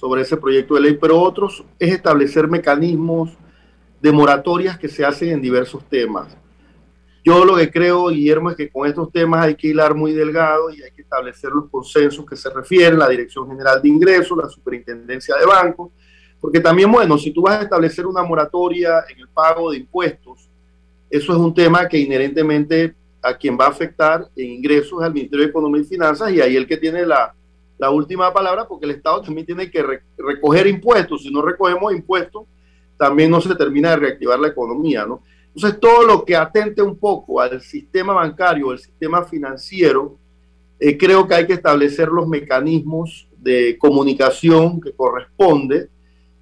sobre 0.00 0.22
ese 0.22 0.38
proyecto 0.38 0.74
de 0.74 0.80
ley, 0.80 0.98
pero 0.98 1.20
otros 1.20 1.62
es 1.78 1.92
establecer 1.92 2.48
mecanismos 2.48 3.36
de 4.00 4.10
moratorias 4.10 4.78
que 4.78 4.88
se 4.88 5.04
hacen 5.04 5.28
en 5.28 5.42
diversos 5.42 5.86
temas. 5.90 6.34
Yo 7.22 7.44
lo 7.44 7.54
que 7.54 7.70
creo, 7.70 8.08
Guillermo, 8.08 8.48
es 8.48 8.56
que 8.56 8.70
con 8.70 8.88
estos 8.88 9.12
temas 9.12 9.44
hay 9.44 9.54
que 9.54 9.68
hilar 9.68 9.94
muy 9.94 10.14
delgado 10.14 10.70
y 10.70 10.82
hay 10.82 10.90
que 10.92 11.02
establecer 11.02 11.50
los 11.50 11.68
consensos 11.68 12.24
que 12.24 12.34
se 12.34 12.48
refieren, 12.48 12.98
la 12.98 13.10
Dirección 13.10 13.46
General 13.46 13.82
de 13.82 13.88
Ingresos, 13.90 14.38
la 14.38 14.48
Superintendencia 14.48 15.36
de 15.36 15.44
Bancos, 15.44 15.90
porque 16.40 16.60
también, 16.60 16.90
bueno, 16.90 17.18
si 17.18 17.30
tú 17.30 17.42
vas 17.42 17.60
a 17.60 17.64
establecer 17.64 18.06
una 18.06 18.22
moratoria 18.22 19.04
en 19.06 19.18
el 19.20 19.28
pago 19.28 19.70
de 19.70 19.76
impuestos, 19.76 20.48
eso 21.10 21.32
es 21.32 21.38
un 21.38 21.52
tema 21.52 21.86
que 21.86 21.98
inherentemente 21.98 22.94
a 23.20 23.36
quien 23.36 23.58
va 23.58 23.66
a 23.66 23.68
afectar 23.68 24.26
en 24.34 24.46
ingresos 24.46 24.98
es 24.98 25.06
al 25.06 25.12
Ministerio 25.12 25.44
de 25.44 25.50
Economía 25.50 25.82
y 25.82 25.84
Finanzas 25.84 26.32
y 26.32 26.40
ahí 26.40 26.56
el 26.56 26.66
que 26.66 26.78
tiene 26.78 27.04
la, 27.04 27.34
la 27.80 27.90
última 27.90 28.30
palabra, 28.30 28.68
porque 28.68 28.84
el 28.84 28.92
Estado 28.92 29.22
también 29.22 29.46
tiene 29.46 29.70
que 29.70 29.82
recoger 30.18 30.66
impuestos. 30.66 31.22
Si 31.22 31.32
no 31.32 31.40
recogemos 31.40 31.94
impuestos, 31.94 32.44
también 32.98 33.30
no 33.30 33.40
se 33.40 33.54
termina 33.54 33.90
de 33.90 33.96
reactivar 33.96 34.38
la 34.38 34.48
economía, 34.48 35.06
¿no? 35.06 35.22
Entonces, 35.54 35.80
todo 35.80 36.04
lo 36.04 36.22
que 36.22 36.36
atente 36.36 36.82
un 36.82 36.98
poco 36.98 37.40
al 37.40 37.58
sistema 37.62 38.12
bancario, 38.12 38.70
al 38.70 38.78
sistema 38.78 39.24
financiero, 39.24 40.18
eh, 40.78 40.98
creo 40.98 41.26
que 41.26 41.34
hay 41.34 41.46
que 41.46 41.54
establecer 41.54 42.08
los 42.08 42.28
mecanismos 42.28 43.26
de 43.38 43.78
comunicación 43.78 44.78
que 44.78 44.92
corresponde 44.92 45.88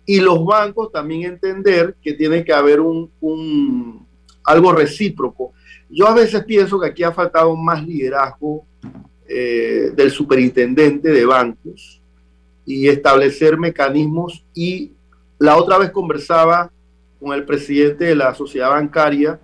y 0.05 0.19
los 0.19 0.45
bancos 0.45 0.91
también 0.91 1.23
entender 1.23 1.97
que 2.03 2.15
tiene 2.15 2.45
que 2.45 2.53
haber 2.53 2.81
un, 2.81 3.13
un 3.21 4.07
algo 4.43 4.73
recíproco. 4.73 5.53
Yo 5.89 6.09
a 6.09 6.15
veces 6.15 6.45
pienso 6.45 6.81
que 6.81 6.89
aquí 6.89 7.05
ha 7.05 7.13
faltado 7.13 7.55
más 7.55 7.87
liderazgo 7.87 8.67
eh, 9.29 9.93
del 9.95 10.11
superintendente 10.11 11.11
de 11.11 11.27
bancos 11.27 12.01
y 12.65 12.89
establecer 12.89 13.59
mecanismos. 13.59 14.45
Y 14.55 14.93
la 15.39 15.57
otra 15.57 15.79
vez 15.79 15.91
conversaba 15.91 16.71
con 17.21 17.35
el 17.35 17.45
presidente 17.45 18.07
de 18.07 18.15
la 18.15 18.35
sociedad 18.35 18.71
bancaria 18.71 19.39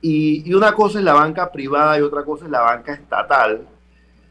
y, 0.00 0.48
y 0.48 0.54
una 0.54 0.72
cosa 0.72 0.98
es 0.98 1.04
la 1.04 1.14
banca 1.14 1.50
privada 1.50 1.98
y 1.98 2.02
otra 2.02 2.24
cosa 2.24 2.44
es 2.44 2.50
la 2.50 2.60
banca 2.60 2.94
estatal. 2.94 3.66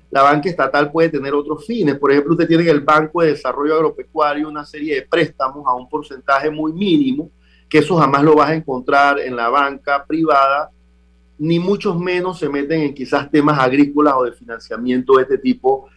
La 0.09 0.23
banca 0.23 0.49
estatal 0.49 0.91
puede 0.91 1.09
tener 1.09 1.33
otros 1.33 1.65
fines. 1.65 1.99
Por 1.99 2.11
ejemplo, 2.11 2.33
usted 2.33 2.47
tiene 2.47 2.69
el 2.69 2.81
Banco 2.81 3.21
de 3.21 3.31
Desarrollo 3.31 3.75
Agropecuario 3.75 4.47
una 4.47 4.63
serie 4.65 4.95
de 4.95 5.01
préstamos 5.01 5.65
a 5.67 5.73
un 5.73 5.89
porcentaje 5.89 6.49
muy 6.49 6.71
mínimo, 6.71 7.29
que 7.67 7.79
eso 7.79 7.97
jamás 7.97 8.23
lo 8.23 8.35
vas 8.35 8.51
a 8.51 8.55
encontrar 8.55 9.19
en 9.19 9.35
la 9.35 9.49
banca 9.49 10.05
privada 10.05 10.71
ni 11.39 11.59
muchos 11.59 11.99
menos 11.99 12.39
se 12.39 12.49
meten 12.49 12.81
en 12.81 12.93
quizás 12.93 13.29
temas 13.29 13.59
agrícolas 13.59 14.15
o 14.17 14.23
de 14.23 14.31
financiamiento 14.31 15.17
de 15.17 15.23
este 15.23 15.38
tipo 15.38 15.88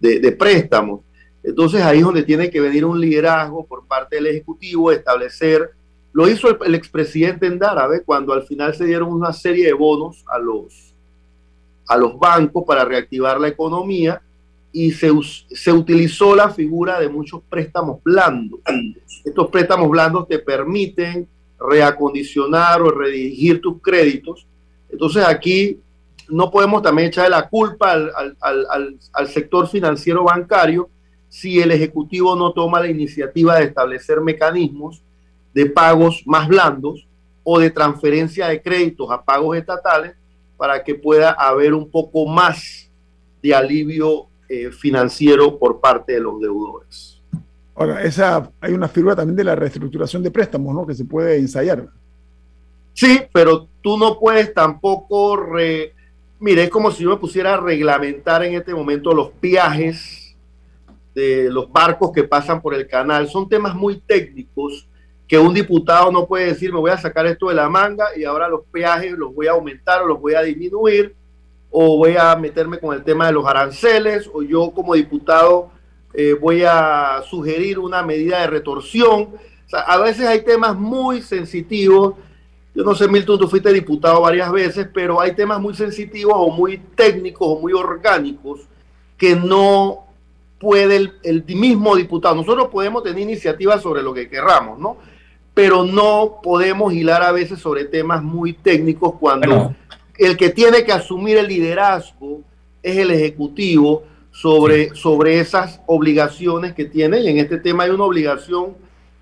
de, 0.00 0.32
préstamos. 0.32 1.00
Entonces 1.42 1.82
ahí 1.82 1.98
es 1.98 2.04
donde 2.04 2.22
tiene 2.22 2.50
que 2.50 2.60
venir 2.60 2.84
un 2.84 3.00
liderazgo 3.00 3.66
por 3.66 3.86
parte 3.86 4.16
del 4.16 4.28
Ejecutivo, 4.28 4.90
establecer, 4.90 5.70
lo 6.12 6.28
hizo 6.28 6.62
el, 6.64 6.74
expresidente 6.74 7.46
en 7.46 7.58
Dárabe 7.58 8.02
cuando 8.02 8.32
al 8.32 8.42
final 8.44 8.74
se 8.74 8.86
dieron 8.86 9.12
una 9.12 9.32
serie 9.32 9.66
de 9.66 9.72
bonos 9.72 10.24
a 10.26 10.38
los, 10.38 10.94
a 11.86 11.96
los 11.96 12.18
bancos 12.18 12.64
para 12.66 12.84
reactivar 12.84 13.38
la 13.38 13.48
economía 13.48 14.22
y 14.72 14.90
se, 14.92 15.10
se 15.50 15.72
utilizó 15.72 16.34
la 16.34 16.50
figura 16.50 16.98
de 16.98 17.08
muchos 17.08 17.42
préstamos 17.48 18.02
blandos. 18.02 18.60
Estos 19.24 19.48
préstamos 19.50 19.88
blandos 19.90 20.26
te 20.26 20.38
permiten 20.38 21.28
reacondicionar 21.58 22.80
o 22.82 22.90
redirigir 22.90 23.60
tus 23.60 23.80
créditos 23.82 24.46
entonces 24.90 25.24
aquí 25.24 25.80
no 26.28 26.50
podemos 26.50 26.82
también 26.82 27.08
echarle 27.08 27.30
la 27.30 27.48
culpa 27.48 27.92
al, 27.92 29.28
sector 29.28 29.68
financiero 29.68 30.24
bancario 30.24 30.90
si 31.28 31.60
el 31.60 31.70
Ejecutivo 31.72 32.34
no 32.36 32.52
toma 32.52 32.80
la 32.80 32.88
iniciativa 32.88 33.58
de 33.58 33.64
establecer 33.64 34.20
mecanismos 34.20 35.02
de 35.54 35.66
pagos 35.66 36.22
más 36.26 36.48
blandos 36.48 37.06
o 37.42 37.58
de 37.58 37.70
transferencia 37.70 38.48
de 38.48 38.60
créditos 38.62 39.10
a 39.10 39.22
pagos 39.22 39.56
estatales 39.56 40.14
para 40.56 40.82
que 40.82 40.94
pueda 40.94 41.30
haber 41.32 41.72
un 41.74 41.90
poco 41.90 42.26
más 42.26 42.90
de 43.42 43.54
alivio 43.54 44.26
eh, 44.48 44.70
financiero 44.70 45.58
por 45.58 45.80
parte 45.80 46.14
de 46.14 46.20
los 46.20 46.40
deudores. 46.40 47.22
Ahora, 47.74 48.02
esa, 48.02 48.50
hay 48.60 48.72
una 48.72 48.88
figura 48.88 49.14
también 49.14 49.36
de 49.36 49.44
la 49.44 49.54
reestructuración 49.54 50.22
de 50.22 50.30
préstamos, 50.30 50.74
¿no? 50.74 50.86
Que 50.86 50.94
se 50.94 51.04
puede 51.04 51.38
ensayar. 51.38 51.88
Sí, 52.98 53.20
pero 53.32 53.68
tú 53.80 53.96
no 53.96 54.18
puedes 54.18 54.52
tampoco, 54.52 55.36
re... 55.36 55.94
mire, 56.40 56.64
es 56.64 56.68
como 56.68 56.90
si 56.90 57.04
yo 57.04 57.10
me 57.10 57.16
pusiera 57.16 57.54
a 57.54 57.60
reglamentar 57.60 58.42
en 58.42 58.54
este 58.54 58.74
momento 58.74 59.12
los 59.12 59.30
viajes 59.40 60.36
de 61.14 61.48
los 61.48 61.70
barcos 61.70 62.10
que 62.10 62.24
pasan 62.24 62.60
por 62.60 62.74
el 62.74 62.88
canal. 62.88 63.28
Son 63.28 63.48
temas 63.48 63.76
muy 63.76 64.00
técnicos 64.00 64.88
que 65.28 65.38
un 65.38 65.54
diputado 65.54 66.10
no 66.10 66.26
puede 66.26 66.46
decir, 66.46 66.72
me 66.72 66.80
voy 66.80 66.90
a 66.90 66.98
sacar 66.98 67.24
esto 67.26 67.50
de 67.50 67.54
la 67.54 67.68
manga 67.68 68.06
y 68.16 68.24
ahora 68.24 68.48
los 68.48 68.62
peajes 68.72 69.12
los 69.12 69.32
voy 69.32 69.46
a 69.46 69.52
aumentar 69.52 70.02
o 70.02 70.08
los 70.08 70.20
voy 70.20 70.34
a 70.34 70.42
disminuir, 70.42 71.14
o 71.70 71.98
voy 71.98 72.16
a 72.18 72.34
meterme 72.34 72.80
con 72.80 72.96
el 72.96 73.04
tema 73.04 73.28
de 73.28 73.32
los 73.32 73.46
aranceles, 73.46 74.28
o 74.32 74.42
yo 74.42 74.72
como 74.72 74.94
diputado 74.94 75.70
eh, 76.14 76.32
voy 76.32 76.64
a 76.64 77.22
sugerir 77.30 77.78
una 77.78 78.02
medida 78.02 78.40
de 78.40 78.48
retorsión. 78.48 79.36
A 79.72 79.98
veces 79.98 80.26
hay 80.26 80.42
temas 80.42 80.74
muy 80.74 81.22
sensitivos 81.22 82.14
yo 82.78 82.84
no 82.84 82.94
sé, 82.94 83.08
Milton, 83.08 83.40
tú 83.40 83.48
fuiste 83.48 83.72
diputado 83.72 84.20
varias 84.20 84.52
veces, 84.52 84.86
pero 84.94 85.20
hay 85.20 85.34
temas 85.34 85.60
muy 85.60 85.74
sensitivos 85.74 86.34
o 86.36 86.48
muy 86.48 86.78
técnicos 86.94 87.48
o 87.48 87.58
muy 87.58 87.72
orgánicos 87.72 88.60
que 89.16 89.34
no 89.34 90.06
puede 90.60 91.10
el, 91.24 91.44
mismo 91.44 91.96
diputado. 91.96 92.36
Nosotros 92.36 92.68
podemos 92.68 93.02
tener 93.02 93.18
iniciativas 93.18 93.82
sobre 93.82 94.00
lo 94.00 94.14
que 94.14 94.28
querramos, 94.28 94.78
¿no? 94.78 94.96
Pero 95.54 95.82
no 95.82 96.38
podemos 96.40 96.92
hilar 96.92 97.24
a 97.24 97.32
veces 97.32 97.58
sobre 97.58 97.84
temas 97.84 98.22
muy 98.22 98.52
técnicos 98.52 99.14
cuando 99.18 99.74
el 100.16 100.36
que 100.36 100.50
tiene 100.50 100.84
que 100.84 100.92
asumir 100.92 101.36
el 101.36 101.48
liderazgo 101.48 102.42
es 102.80 102.96
el 102.96 103.10
Ejecutivo 103.10 104.04
sobre, 104.30 104.94
sobre 104.94 105.40
esas 105.40 105.80
obligaciones 105.86 106.74
que 106.74 106.84
tiene. 106.84 107.22
Y 107.22 107.26
en 107.26 107.38
este 107.38 107.58
tema 107.58 107.82
hay 107.82 107.90
una 107.90 108.04
obligación 108.04 108.76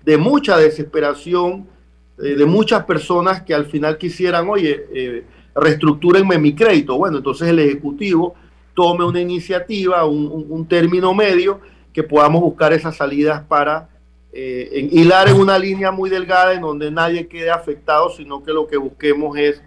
de 0.05 0.15
mucha 0.17 0.57
desesperación 0.57 1.75
eh, 2.19 2.35
de 2.35 2.45
muchas 2.45 2.83
personas 2.85 3.41
que 3.43 3.53
al 3.53 3.65
final 3.65 3.97
quisieran, 3.97 4.49
oye, 4.49 4.85
eh, 4.93 5.23
reestructúrenme 5.55 6.37
mi 6.37 6.53
crédito. 6.55 6.97
Bueno, 6.97 7.17
entonces 7.17 7.47
el 7.47 7.59
Ejecutivo 7.59 8.35
tome 8.73 9.05
una 9.05 9.19
iniciativa, 9.19 10.05
un, 10.05 10.65
término 10.67 11.13
medio, 11.13 11.59
que 11.93 12.03
podamos 12.03 12.41
buscar 12.41 12.73
esas 12.73 12.95
salidas 12.95 13.41
para 13.41 13.89
eh, 14.31 14.89
hilar 14.91 15.29
en 15.29 15.37
una 15.37 15.57
línea 15.57 15.91
muy 15.91 16.09
delgada 16.09 16.53
en 16.53 16.61
donde 16.61 16.91
nadie 16.91 17.27
quede 17.27 17.49
afectado, 17.49 18.11
sino 18.11 18.43
que 18.43 18.53
lo 18.53 18.67
que 18.67 18.77
busquemos 18.77 19.35
es 19.37 19.63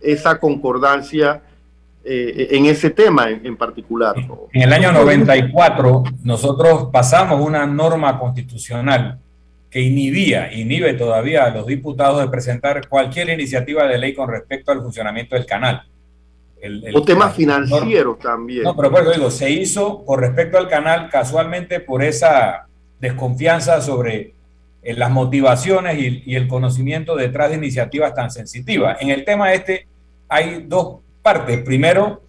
esa 0.00 0.38
concordancia 0.38 1.42
eh, 2.04 2.48
en 2.50 2.66
ese 2.66 2.90
tema 2.90 3.30
en, 3.30 3.46
en, 3.46 3.56
particular. 3.56 4.16
En 4.52 4.62
el 4.62 4.72
año 4.72 4.92
94 4.92 6.02
nosotros 6.24 6.88
pasamos 6.92 7.40
una 7.40 7.64
norma 7.64 8.18
constitucional 8.18 9.18
que 9.72 9.80
inhibía, 9.80 10.52
inhibe 10.52 10.92
todavía 10.92 11.46
a 11.46 11.50
los 11.50 11.66
diputados 11.66 12.20
de 12.20 12.28
presentar 12.28 12.86
cualquier 12.88 13.30
iniciativa 13.30 13.86
de 13.86 13.96
ley 13.96 14.12
con 14.12 14.28
respecto 14.28 14.70
al 14.70 14.82
funcionamiento 14.82 15.34
del 15.34 15.46
canal. 15.46 15.84
El, 16.60 16.94
o 16.94 17.02
temas 17.02 17.34
financieros 17.34 18.18
también. 18.18 18.64
No, 18.64 18.76
pero 18.76 18.90
por 18.90 19.10
digo, 19.10 19.30
se 19.30 19.50
hizo 19.50 20.04
con 20.04 20.20
respecto 20.20 20.58
al 20.58 20.68
canal 20.68 21.08
casualmente 21.08 21.80
por 21.80 22.04
esa 22.04 22.66
desconfianza 23.00 23.80
sobre 23.80 24.34
eh, 24.82 24.92
las 24.94 25.10
motivaciones 25.10 25.98
y, 25.98 26.36
el 26.36 26.48
conocimiento 26.48 27.16
detrás 27.16 27.48
de 27.48 27.56
iniciativas 27.56 28.14
tan 28.14 28.30
sensitivas. 28.30 28.98
En 29.00 29.08
el 29.08 29.24
tema 29.24 29.54
este 29.54 29.86
hay 30.28 30.66
dos 30.68 30.98
partes. 31.22 31.62
Primero, 31.62 32.20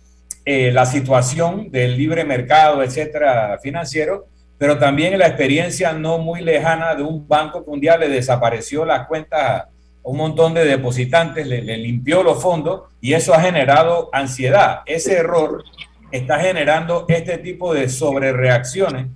eh, 0.45 0.71
la 0.71 0.85
situación 0.85 1.69
del 1.71 1.97
libre 1.97 2.23
mercado, 2.23 2.81
etcétera, 2.81 3.59
financiero, 3.61 4.27
pero 4.57 4.77
también 4.77 5.17
la 5.17 5.27
experiencia 5.27 5.93
no 5.93 6.17
muy 6.17 6.41
lejana 6.41 6.95
de 6.95 7.03
un 7.03 7.27
banco 7.27 7.63
mundial 7.65 7.99
le 7.99 8.09
desapareció 8.09 8.85
las 8.85 9.07
cuentas 9.07 9.41
a 9.41 9.69
un 10.03 10.17
montón 10.17 10.53
de 10.53 10.65
depositantes, 10.65 11.47
le, 11.47 11.61
limpió 11.77 12.23
los 12.23 12.41
fondos 12.41 12.83
y 13.01 13.13
eso 13.13 13.33
ha 13.33 13.41
generado 13.41 14.09
ansiedad. 14.11 14.81
Ese 14.85 15.13
error 15.17 15.63
está 16.11 16.39
generando 16.39 17.05
este 17.07 17.37
tipo 17.37 17.73
de 17.73 17.89
sobrereacciones 17.89 19.07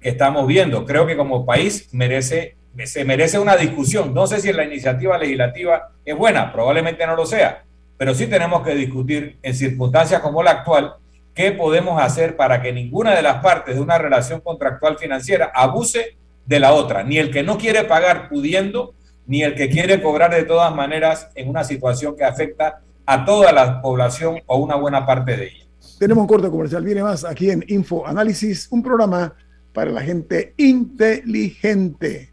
que 0.00 0.08
estamos 0.08 0.46
viendo. 0.46 0.84
Creo 0.86 1.06
que 1.06 1.16
como 1.16 1.44
país 1.44 1.88
merece, 1.92 2.56
se 2.84 3.04
merece 3.04 3.38
una 3.38 3.56
discusión. 3.56 4.14
No 4.14 4.26
sé 4.26 4.40
si 4.40 4.52
la 4.52 4.64
iniciativa 4.64 5.18
legislativa 5.18 5.90
es 6.04 6.16
buena, 6.16 6.52
probablemente 6.52 7.06
no 7.06 7.16
lo 7.16 7.26
sea, 7.26 7.64
pero 7.98 8.14
sí 8.14 8.26
tenemos 8.28 8.62
que 8.62 8.74
discutir 8.74 9.38
en 9.42 9.54
circunstancias 9.54 10.20
como 10.20 10.42
la 10.42 10.52
actual 10.52 10.94
¿Qué 11.36 11.52
podemos 11.52 12.00
hacer 12.00 12.34
para 12.34 12.62
que 12.62 12.72
ninguna 12.72 13.14
de 13.14 13.20
las 13.20 13.42
partes 13.42 13.74
de 13.74 13.80
una 13.82 13.98
relación 13.98 14.40
contractual 14.40 14.96
financiera 14.96 15.52
abuse 15.54 16.16
de 16.46 16.58
la 16.58 16.72
otra? 16.72 17.04
Ni 17.04 17.18
el 17.18 17.30
que 17.30 17.42
no 17.42 17.58
quiere 17.58 17.84
pagar 17.84 18.30
pudiendo, 18.30 18.94
ni 19.26 19.42
el 19.42 19.54
que 19.54 19.68
quiere 19.68 20.02
cobrar 20.02 20.34
de 20.34 20.44
todas 20.44 20.74
maneras 20.74 21.28
en 21.34 21.50
una 21.50 21.62
situación 21.62 22.16
que 22.16 22.24
afecta 22.24 22.80
a 23.04 23.26
toda 23.26 23.52
la 23.52 23.82
población 23.82 24.38
o 24.46 24.56
una 24.56 24.76
buena 24.76 25.04
parte 25.04 25.36
de 25.36 25.48
ella. 25.48 25.66
Tenemos 25.98 26.22
un 26.22 26.26
corte 26.26 26.48
comercial, 26.48 26.82
viene 26.82 27.02
más 27.02 27.22
aquí 27.22 27.50
en 27.50 27.62
Info 27.68 28.06
Análisis, 28.06 28.68
un 28.70 28.82
programa 28.82 29.34
para 29.74 29.90
la 29.90 30.00
gente 30.00 30.54
inteligente. 30.56 32.32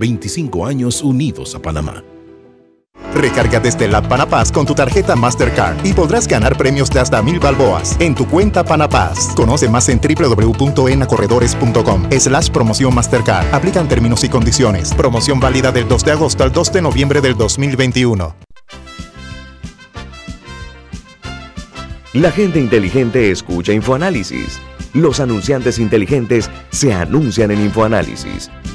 25 0.00 0.66
años 0.66 1.02
unidos 1.02 1.54
a 1.54 1.60
Panamá. 1.60 2.02
Recarga 3.14 3.60
desde 3.60 3.86
la 3.86 4.02
Panapaz 4.02 4.50
con 4.50 4.64
tu 4.64 4.74
tarjeta 4.74 5.14
Mastercard 5.14 5.84
y 5.84 5.92
podrás 5.92 6.26
ganar 6.26 6.56
premios 6.56 6.88
de 6.90 7.00
hasta 7.00 7.20
mil 7.22 7.38
balboas 7.38 7.98
en 8.00 8.14
tu 8.14 8.26
cuenta 8.26 8.64
Panapaz. 8.64 9.34
Conoce 9.34 9.68
más 9.68 9.90
en 9.90 10.00
www.enacorredores.com 10.00 12.08
slash 12.18 12.48
promoción 12.50 12.94
Mastercard. 12.94 13.54
Aplican 13.54 13.88
términos 13.88 14.24
y 14.24 14.30
condiciones. 14.30 14.94
Promoción 14.94 15.38
válida 15.38 15.70
del 15.70 15.86
2 15.86 16.04
de 16.04 16.12
agosto 16.12 16.44
al 16.44 16.52
2 16.52 16.72
de 16.72 16.82
noviembre 16.82 17.20
del 17.20 17.36
2021. 17.36 18.34
La 22.14 22.32
gente 22.32 22.58
inteligente 22.58 23.30
escucha 23.30 23.72
InfoAnálisis. 23.72 24.58
Los 24.94 25.20
anunciantes 25.20 25.78
inteligentes 25.78 26.50
se 26.70 26.94
anuncian 26.94 27.50
en 27.50 27.60
InfoAnálisis. 27.60 28.50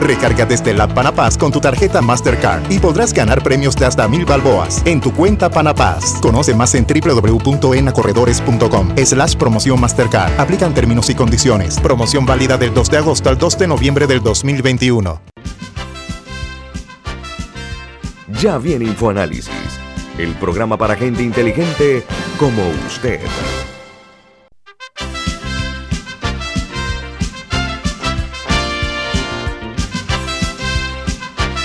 Recarga 0.00 0.46
desde 0.46 0.74
la 0.74 0.88
Panapaz 0.88 1.38
con 1.38 1.52
tu 1.52 1.60
tarjeta 1.60 2.02
Mastercard 2.02 2.70
y 2.70 2.78
podrás 2.78 3.12
ganar 3.12 3.42
premios 3.42 3.76
de 3.76 3.86
hasta 3.86 4.08
mil 4.08 4.24
balboas 4.24 4.82
en 4.84 5.00
tu 5.00 5.12
cuenta 5.12 5.50
Panapaz. 5.50 6.20
Conoce 6.20 6.54
más 6.54 6.74
en 6.74 6.86
www.enacorredores.com 6.86 8.94
slash 8.96 9.36
promoción 9.36 9.80
Mastercard. 9.80 10.40
Aplican 10.40 10.74
términos 10.74 11.08
y 11.10 11.14
condiciones. 11.14 11.78
Promoción 11.80 12.26
válida 12.26 12.56
del 12.56 12.74
2 12.74 12.90
de 12.90 12.98
agosto 12.98 13.28
al 13.28 13.38
2 13.38 13.58
de 13.58 13.68
noviembre 13.68 14.06
del 14.06 14.22
2021. 14.22 15.20
Ya 18.40 18.58
viene 18.58 18.86
InfoAnálisis, 18.86 19.50
el 20.18 20.34
programa 20.34 20.76
para 20.76 20.96
gente 20.96 21.22
inteligente 21.22 22.04
como 22.38 22.62
usted. 22.88 23.20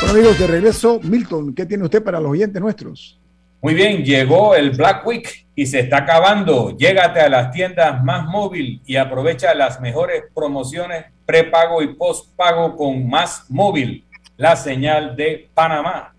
Bueno 0.08 0.22
amigos, 0.22 0.40
de 0.40 0.48
regreso, 0.48 1.02
Milton, 1.04 1.54
¿qué 1.54 1.66
tiene 1.66 1.84
usted 1.84 2.02
para 2.02 2.22
los 2.22 2.32
oyentes 2.32 2.62
nuestros? 2.62 3.20
Muy 3.62 3.74
bien, 3.74 4.06
llegó 4.06 4.56
el 4.56 4.72
Black 4.72 5.06
Week 5.06 5.46
y 5.54 5.66
se 5.66 5.82
está 5.82 5.98
acabando. 5.98 6.78
Llégate 6.78 7.20
a 7.20 7.28
las 7.28 7.52
tiendas 7.52 8.02
más 8.06 8.26
móvil 8.26 8.82
y 8.86 8.96
aprovecha 8.96 9.54
las 9.54 9.82
mejores 9.82 10.24
promociones 10.34 11.08
prepago 11.26 11.82
y 11.82 11.94
postpago 11.94 12.78
con 12.78 13.10
Más 13.10 13.48
Móvil, 13.50 14.06
la 14.38 14.56
señal 14.56 15.14
de 15.18 15.50
Panamá. 15.54 16.16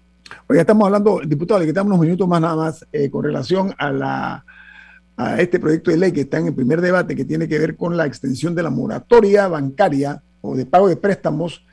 Hoy 0.47 0.59
estamos 0.59 0.85
hablando, 0.85 1.23
diputado, 1.25 1.59
le 1.61 1.67
quitamos 1.67 1.89
unos 1.89 2.05
minutos 2.05 2.29
más 2.29 2.43
nada 2.43 2.57
más 2.57 2.87
eh, 2.93 3.09
con 3.09 3.25
relación 3.25 3.75
a, 3.79 3.91
la, 3.91 4.45
a 5.17 5.41
este 5.41 5.59
proyecto 5.59 5.91
de 5.91 5.97
ley 5.97 6.13
que 6.13 6.21
está 6.21 6.37
en 6.37 6.49
el 6.49 6.55
primer 6.55 6.83
debate 6.83 7.17
que 7.17 7.25
tiene 7.25 7.49
que 7.49 7.59
ver 7.59 7.75
con 7.75 7.97
la 7.97 8.05
extensión 8.05 8.55
de 8.55 8.65
la 8.65 8.71
moratoria 8.71 9.49
bancaria 9.49 10.21
o 10.43 10.55
de 10.55 10.67
pago 10.67 10.91
de 10.91 10.97
préstamos, 10.97 11.65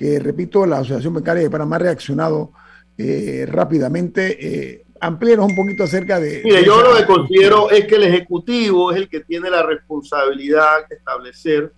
que 0.00 0.18
repito, 0.18 0.64
la 0.64 0.78
Asociación 0.78 1.12
Bancaria 1.12 1.42
de 1.42 1.50
Panamá 1.50 1.76
ha 1.76 1.80
reaccionado 1.80 2.52
eh, 2.96 3.44
rápidamente. 3.46 4.22
Eh, 4.40 4.84
amplíenos 4.98 5.44
un 5.50 5.54
poquito 5.54 5.84
acerca 5.84 6.18
de... 6.18 6.40
Mire, 6.42 6.60
de 6.60 6.64
yo 6.64 6.80
lo 6.80 6.96
que 6.96 7.04
considero 7.04 7.68
es 7.70 7.84
que 7.84 7.96
el 7.96 8.04
Ejecutivo 8.04 8.92
es 8.92 8.96
el 8.96 9.10
que 9.10 9.20
tiene 9.20 9.50
la 9.50 9.62
responsabilidad 9.62 10.88
de 10.88 10.96
establecer 10.96 11.70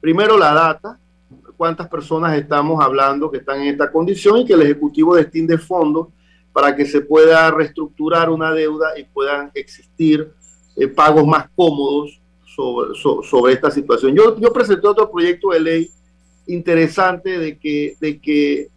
primero 0.00 0.36
la 0.36 0.52
data, 0.52 0.98
cuántas 1.56 1.86
personas 1.88 2.36
estamos 2.36 2.84
hablando 2.84 3.30
que 3.30 3.38
están 3.38 3.60
en 3.60 3.68
esta 3.68 3.92
condición 3.92 4.38
y 4.38 4.44
que 4.46 4.54
el 4.54 4.62
Ejecutivo 4.62 5.14
destine 5.14 5.56
fondos 5.56 6.08
para 6.52 6.74
que 6.74 6.84
se 6.86 7.02
pueda 7.02 7.52
reestructurar 7.52 8.30
una 8.30 8.52
deuda 8.52 8.98
y 8.98 9.04
puedan 9.04 9.52
existir 9.54 10.28
eh, 10.74 10.88
pagos 10.88 11.24
más 11.24 11.46
cómodos 11.54 12.20
sobre, 12.44 12.96
so- 13.00 13.22
sobre 13.22 13.52
esta 13.52 13.70
situación. 13.70 14.12
Yo, 14.12 14.40
yo 14.40 14.52
presenté 14.52 14.88
otro 14.88 15.08
proyecto 15.08 15.50
de 15.50 15.60
ley 15.60 15.90
interesante 16.46 17.38
de 17.38 17.58
que, 17.58 17.96
de 18.00 18.20
que 18.20 18.68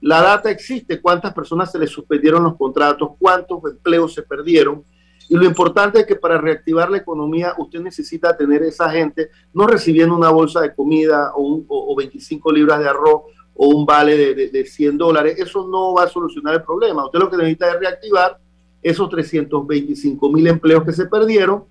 la 0.00 0.20
data 0.20 0.50
existe, 0.50 1.00
cuántas 1.00 1.32
personas 1.32 1.70
se 1.70 1.78
les 1.78 1.90
suspendieron 1.90 2.42
los 2.42 2.56
contratos, 2.56 3.10
cuántos 3.18 3.60
empleos 3.64 4.12
se 4.14 4.22
perdieron. 4.22 4.84
Y 5.28 5.36
lo 5.36 5.44
importante 5.44 6.00
es 6.00 6.06
que 6.06 6.16
para 6.16 6.38
reactivar 6.38 6.90
la 6.90 6.98
economía 6.98 7.54
usted 7.56 7.80
necesita 7.80 8.36
tener 8.36 8.62
esa 8.64 8.90
gente 8.90 9.30
no 9.54 9.66
recibiendo 9.66 10.16
una 10.16 10.30
bolsa 10.30 10.60
de 10.60 10.74
comida 10.74 11.32
o, 11.36 11.42
un- 11.42 11.64
o- 11.68 11.92
o 11.92 11.96
25 11.96 12.52
libras 12.52 12.80
de 12.80 12.88
arroz 12.88 13.22
o 13.54 13.68
un 13.68 13.86
vale 13.86 14.16
de, 14.16 14.34
de- 14.34 14.48
de 14.48 14.64
100 14.66 14.98
dólares. 14.98 15.36
Eso 15.38 15.66
no 15.68 15.94
va 15.94 16.04
a 16.04 16.08
solucionar 16.08 16.54
el 16.54 16.62
problema. 16.62 17.04
Usted 17.06 17.20
lo 17.20 17.30
que 17.30 17.36
necesita 17.36 17.70
es 17.70 17.78
reactivar 17.78 18.38
esos 18.82 19.08
325 19.08 20.28
mil 20.30 20.46
empleos 20.48 20.84
que 20.84 20.92
se 20.92 21.06
perdieron. 21.06 21.64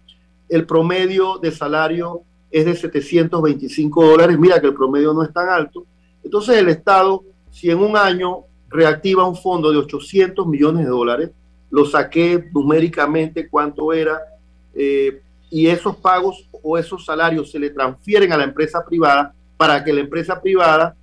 El 0.48 0.66
promedio 0.66 1.38
de 1.40 1.52
salario 1.52 2.22
es 2.52 2.66
de 2.66 2.76
725 2.76 4.06
dólares. 4.06 4.38
Mira 4.38 4.60
que 4.60 4.68
el 4.68 4.74
promedio 4.74 5.14
no 5.14 5.24
es 5.24 5.34
tan 5.34 5.50
alto. 5.50 5.86
Entonces 6.24 6.58
el 6.58 6.70
Estado, 6.70 7.24
si 7.50 7.70
en 7.70 7.80
un 7.80 7.96
año 7.96 8.46
reactiva 8.70 9.28
un 9.28 9.36
fondo 9.36 9.72
de 9.72 9.78
800 9.78 10.46
millones 10.48 10.86
de 10.86 10.90
dólares, 10.90 11.32
lo 11.70 11.86
saqué 11.86 12.50
numéricamente 12.54 13.50
cuánto 13.50 13.94
era, 13.94 14.20
eh, 14.74 15.22
y 15.50 15.68
esos 15.68 15.96
pagos 15.98 16.48
o 16.64 16.78
esos 16.78 17.06
salarios 17.06 17.52
se 17.52 17.60
le 17.60 17.70
transfieren 17.70 18.32
a 18.32 18.38
la 18.38 18.44
empresa 18.44 18.86
privada 18.86 19.34
para 19.58 19.84
que 19.84 19.94
la 19.94 20.02
empresa 20.02 20.42
privada, 20.42 20.96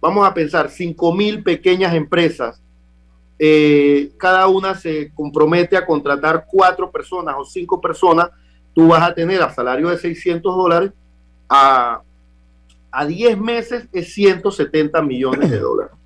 vamos 0.00 0.26
a 0.26 0.34
pensar, 0.34 0.70
5 0.70 1.14
mil 1.14 1.42
pequeñas 1.42 1.94
empresas, 1.94 2.62
eh, 3.38 4.10
cada 4.16 4.48
una 4.48 4.74
se 4.74 5.12
compromete 5.14 5.76
a 5.76 5.86
contratar 5.86 6.46
cuatro 6.50 6.90
personas 6.90 7.36
o 7.38 7.44
cinco 7.44 7.80
personas, 7.80 8.30
tú 8.78 8.86
vas 8.86 9.02
a 9.02 9.12
tener 9.12 9.42
a 9.42 9.52
salario 9.52 9.88
de 9.88 9.98
600 9.98 10.56
dólares, 10.56 10.92
a, 11.48 12.00
a 12.92 13.06
10 13.06 13.36
meses 13.36 13.88
es 13.92 14.14
170 14.14 15.02
millones 15.02 15.50
de 15.50 15.58
dólares. 15.58 15.96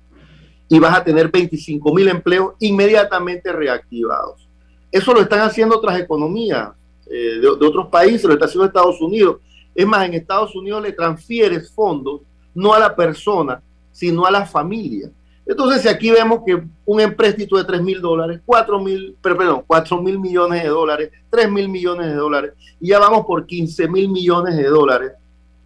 Y 0.67 0.79
vas 0.79 0.97
a 0.97 1.03
tener 1.03 1.29
25 1.29 1.93
mil 1.93 2.07
empleos 2.07 2.55
inmediatamente 2.57 3.51
reactivados. 3.51 4.49
eso 4.91 5.13
lo 5.13 5.21
están 5.21 5.41
haciendo 5.41 5.77
otras 5.77 5.99
economías 5.99 6.69
eh, 7.05 7.35
de, 7.35 7.41
de, 7.41 7.47
otros 7.47 7.89
países, 7.89 8.23
lo 8.23 8.33
está 8.33 8.45
haciendo 8.45 8.65
Estados 8.65 8.99
Unidos. 8.99 9.37
Es 9.75 9.85
más, 9.85 10.07
en 10.07 10.15
Estados 10.15 10.55
Unidos 10.55 10.81
le 10.81 10.93
transfieres 10.93 11.69
fondos 11.69 12.21
no 12.55 12.73
a 12.73 12.79
la 12.79 12.95
persona, 12.95 13.61
sino 13.91 14.25
a 14.25 14.31
la 14.31 14.47
familia. 14.47 15.11
Entonces, 15.45 15.81
si 15.81 15.89
aquí 15.89 16.09
vemos 16.09 16.41
que 16.45 16.63
un 16.85 17.01
empréstito 17.01 17.57
de 17.57 17.65
3 17.65 17.81
mil 17.81 18.01
dólares, 18.01 18.39
4 18.45 18.79
mil, 18.79 19.17
perdón, 19.21 19.63
4 19.67 20.01
mil 20.01 20.19
millones 20.19 20.63
de 20.63 20.69
dólares, 20.69 21.11
3 21.29 21.51
mil 21.51 21.67
millones 21.67 22.07
de 22.07 22.15
dólares, 22.15 22.53
y 22.79 22.89
ya 22.89 22.99
vamos 22.99 23.25
por 23.25 23.45
15 23.45 23.87
mil 23.89 24.09
millones 24.09 24.55
de 24.55 24.63
dólares. 24.63 25.11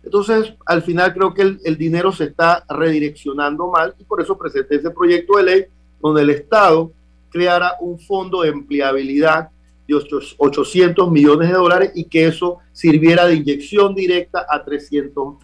Entonces, 0.03 0.53
al 0.65 0.81
final 0.81 1.13
creo 1.13 1.33
que 1.33 1.43
el, 1.43 1.59
el, 1.63 1.77
dinero 1.77 2.11
se 2.11 2.25
está 2.25 2.63
redireccionando 2.69 3.67
mal 3.67 3.93
y 3.99 4.05
por 4.05 4.21
eso 4.21 4.37
presenté 4.37 4.77
ese 4.77 4.89
proyecto 4.89 5.37
de 5.37 5.43
ley 5.43 5.65
donde 6.01 6.21
el 6.21 6.29
Estado 6.29 6.91
creara 7.29 7.73
un 7.81 7.99
fondo 7.99 8.41
de 8.41 8.49
empleabilidad 8.49 9.49
de 9.87 9.95
800 10.37 11.11
millones 11.11 11.49
de 11.49 11.55
dólares 11.55 11.91
y 11.93 12.05
que 12.05 12.27
eso 12.27 12.59
sirviera 12.71 13.25
de 13.25 13.35
inyección 13.35 13.93
directa 13.93 14.45
a 14.49 14.63
300 14.63 15.35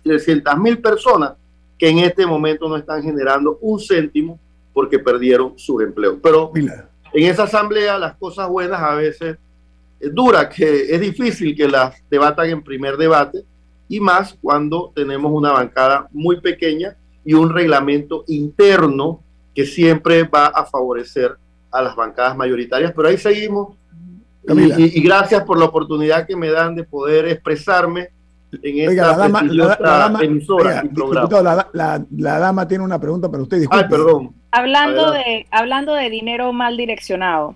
mil 0.58 0.82
personas 0.82 1.34
que 1.78 1.90
en 1.90 2.00
este 2.00 2.26
momento 2.26 2.68
no 2.70 2.78
están 2.78 3.04
generando 3.04 3.58
un 3.62 3.80
céntimo 3.80 4.40
porque 4.74 5.00
perdieron 5.00 5.58
sus 5.58 5.84
empleos. 5.84 6.18
Pero 6.22 6.52
en 6.56 7.26
esa 7.26 7.44
asamblea 7.44 7.98
las 7.98 8.16
cosas 8.16 8.48
buenas 8.50 8.82
a 8.82 8.96
veces 8.96 9.38
es 10.00 10.14
dura, 10.14 10.50
que 10.50 10.94
es 10.94 11.00
difícil 11.00 11.56
que 11.56 11.68
las 11.68 11.96
debatan 12.10 12.50
en 12.50 12.64
primer 12.64 12.98
debate 12.98 13.44
y 13.88 14.00
más 14.00 14.38
cuando 14.42 14.92
tenemos 14.96 15.32
una 15.32 15.52
bancada 15.52 16.08
muy 16.12 16.42
pequeña 16.42 16.96
y 17.24 17.34
un 17.34 17.50
reglamento 17.50 18.24
interno 18.28 19.22
que 19.54 19.66
siempre 19.66 20.24
va 20.24 20.48
a 20.48 20.66
favorecer 20.66 21.38
a 21.72 21.82
las 21.82 21.96
bancadas 21.96 22.36
mayoritarias. 22.36 22.92
Pero 22.96 23.08
ahí 23.08 23.18
seguimos 23.18 23.78
y, 24.48 24.62
y, 24.62 24.98
y, 24.98 25.04
gracias 25.04 25.44
por 25.44 25.58
la 25.58 25.66
oportunidad 25.66 26.28
que 26.28 26.36
me 26.36 26.50
dan 26.50 26.76
de 26.76 26.84
poder 26.84 27.28
expresarme 27.28 28.10
en 28.62 28.80
esta 28.80 28.92
Oiga, 28.92 29.08
la 29.08 29.18
dama, 29.18 29.44
la, 29.44 29.78
la 29.80 29.98
dama, 29.98 30.20
emisora 30.22 30.70
oiga, 30.70 30.82
diputado, 30.84 31.44
la, 31.44 31.68
la, 31.74 32.06
la, 32.16 32.40
dama 32.40 32.68
tiene 32.68 32.84
una 32.84 33.00
pregunta 33.00 33.30
para 33.30 33.44
usted. 33.44 33.58
Disculpe. 33.58 33.86
Ay, 33.86 33.90
perdón. 33.90 34.34
Hablando 34.52 35.12
de, 35.12 35.48
hablando 35.50 35.94
de 35.94 36.10
dinero 36.10 36.54
mal 36.54 36.78
direccionado, 36.78 37.56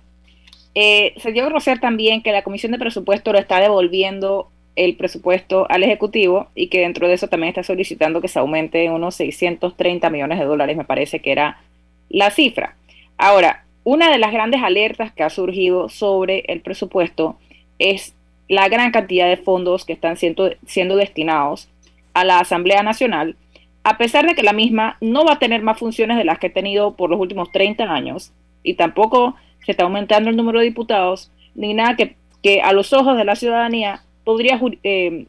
eh, 0.74 1.14
se 1.18 1.32
dio 1.32 1.42
a 1.44 1.48
conocer 1.48 1.80
también 1.80 2.22
que 2.22 2.32
la 2.32 2.42
Comisión 2.42 2.72
de 2.72 2.78
Presupuesto 2.78 3.32
lo 3.32 3.38
está 3.38 3.60
devolviendo 3.60 4.50
el 4.76 4.96
presupuesto 4.96 5.66
al 5.68 5.82
Ejecutivo 5.82 6.48
y 6.54 6.68
que 6.68 6.80
dentro 6.80 7.08
de 7.08 7.14
eso 7.14 7.28
también 7.28 7.48
está 7.48 7.64
solicitando 7.64 8.20
que 8.20 8.28
se 8.28 8.38
aumente 8.38 8.88
unos 8.90 9.16
630 9.16 10.08
millones 10.08 10.38
de 10.38 10.44
dólares, 10.44 10.76
me 10.76 10.84
parece 10.84 11.20
que 11.20 11.32
era 11.32 11.60
la 12.08 12.30
cifra. 12.30 12.76
Ahora, 13.16 13.64
una 13.82 14.10
de 14.10 14.18
las 14.18 14.32
grandes 14.32 14.62
alertas 14.62 15.12
que 15.12 15.24
ha 15.24 15.30
surgido 15.30 15.88
sobre 15.88 16.44
el 16.46 16.60
presupuesto 16.60 17.36
es 17.78 18.14
la 18.48 18.68
gran 18.68 18.90
cantidad 18.90 19.28
de 19.28 19.36
fondos 19.36 19.84
que 19.84 19.92
están 19.92 20.16
siendo, 20.16 20.50
siendo 20.66 20.96
destinados 20.96 21.68
a 22.14 22.24
la 22.24 22.40
Asamblea 22.40 22.82
Nacional, 22.82 23.36
a 23.84 23.96
pesar 23.96 24.26
de 24.26 24.34
que 24.34 24.42
la 24.42 24.52
misma 24.52 24.96
no 25.00 25.24
va 25.24 25.34
a 25.34 25.38
tener 25.38 25.62
más 25.62 25.78
funciones 25.78 26.16
de 26.18 26.24
las 26.24 26.38
que 26.38 26.48
ha 26.48 26.52
tenido 26.52 26.94
por 26.96 27.10
los 27.10 27.20
últimos 27.20 27.50
30 27.52 27.84
años 27.84 28.32
y 28.62 28.74
tampoco 28.74 29.36
se 29.64 29.72
está 29.72 29.84
aumentando 29.84 30.30
el 30.30 30.36
número 30.36 30.58
de 30.58 30.66
diputados, 30.66 31.30
ni 31.54 31.74
nada 31.74 31.96
que, 31.96 32.16
que 32.42 32.60
a 32.60 32.72
los 32.72 32.92
ojos 32.92 33.16
de 33.16 33.24
la 33.24 33.36
ciudadanía 33.36 34.02
podría 34.24 34.60
eh, 34.82 35.26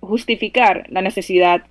justificar 0.00 0.86
la 0.88 1.02
necesidad 1.02 1.64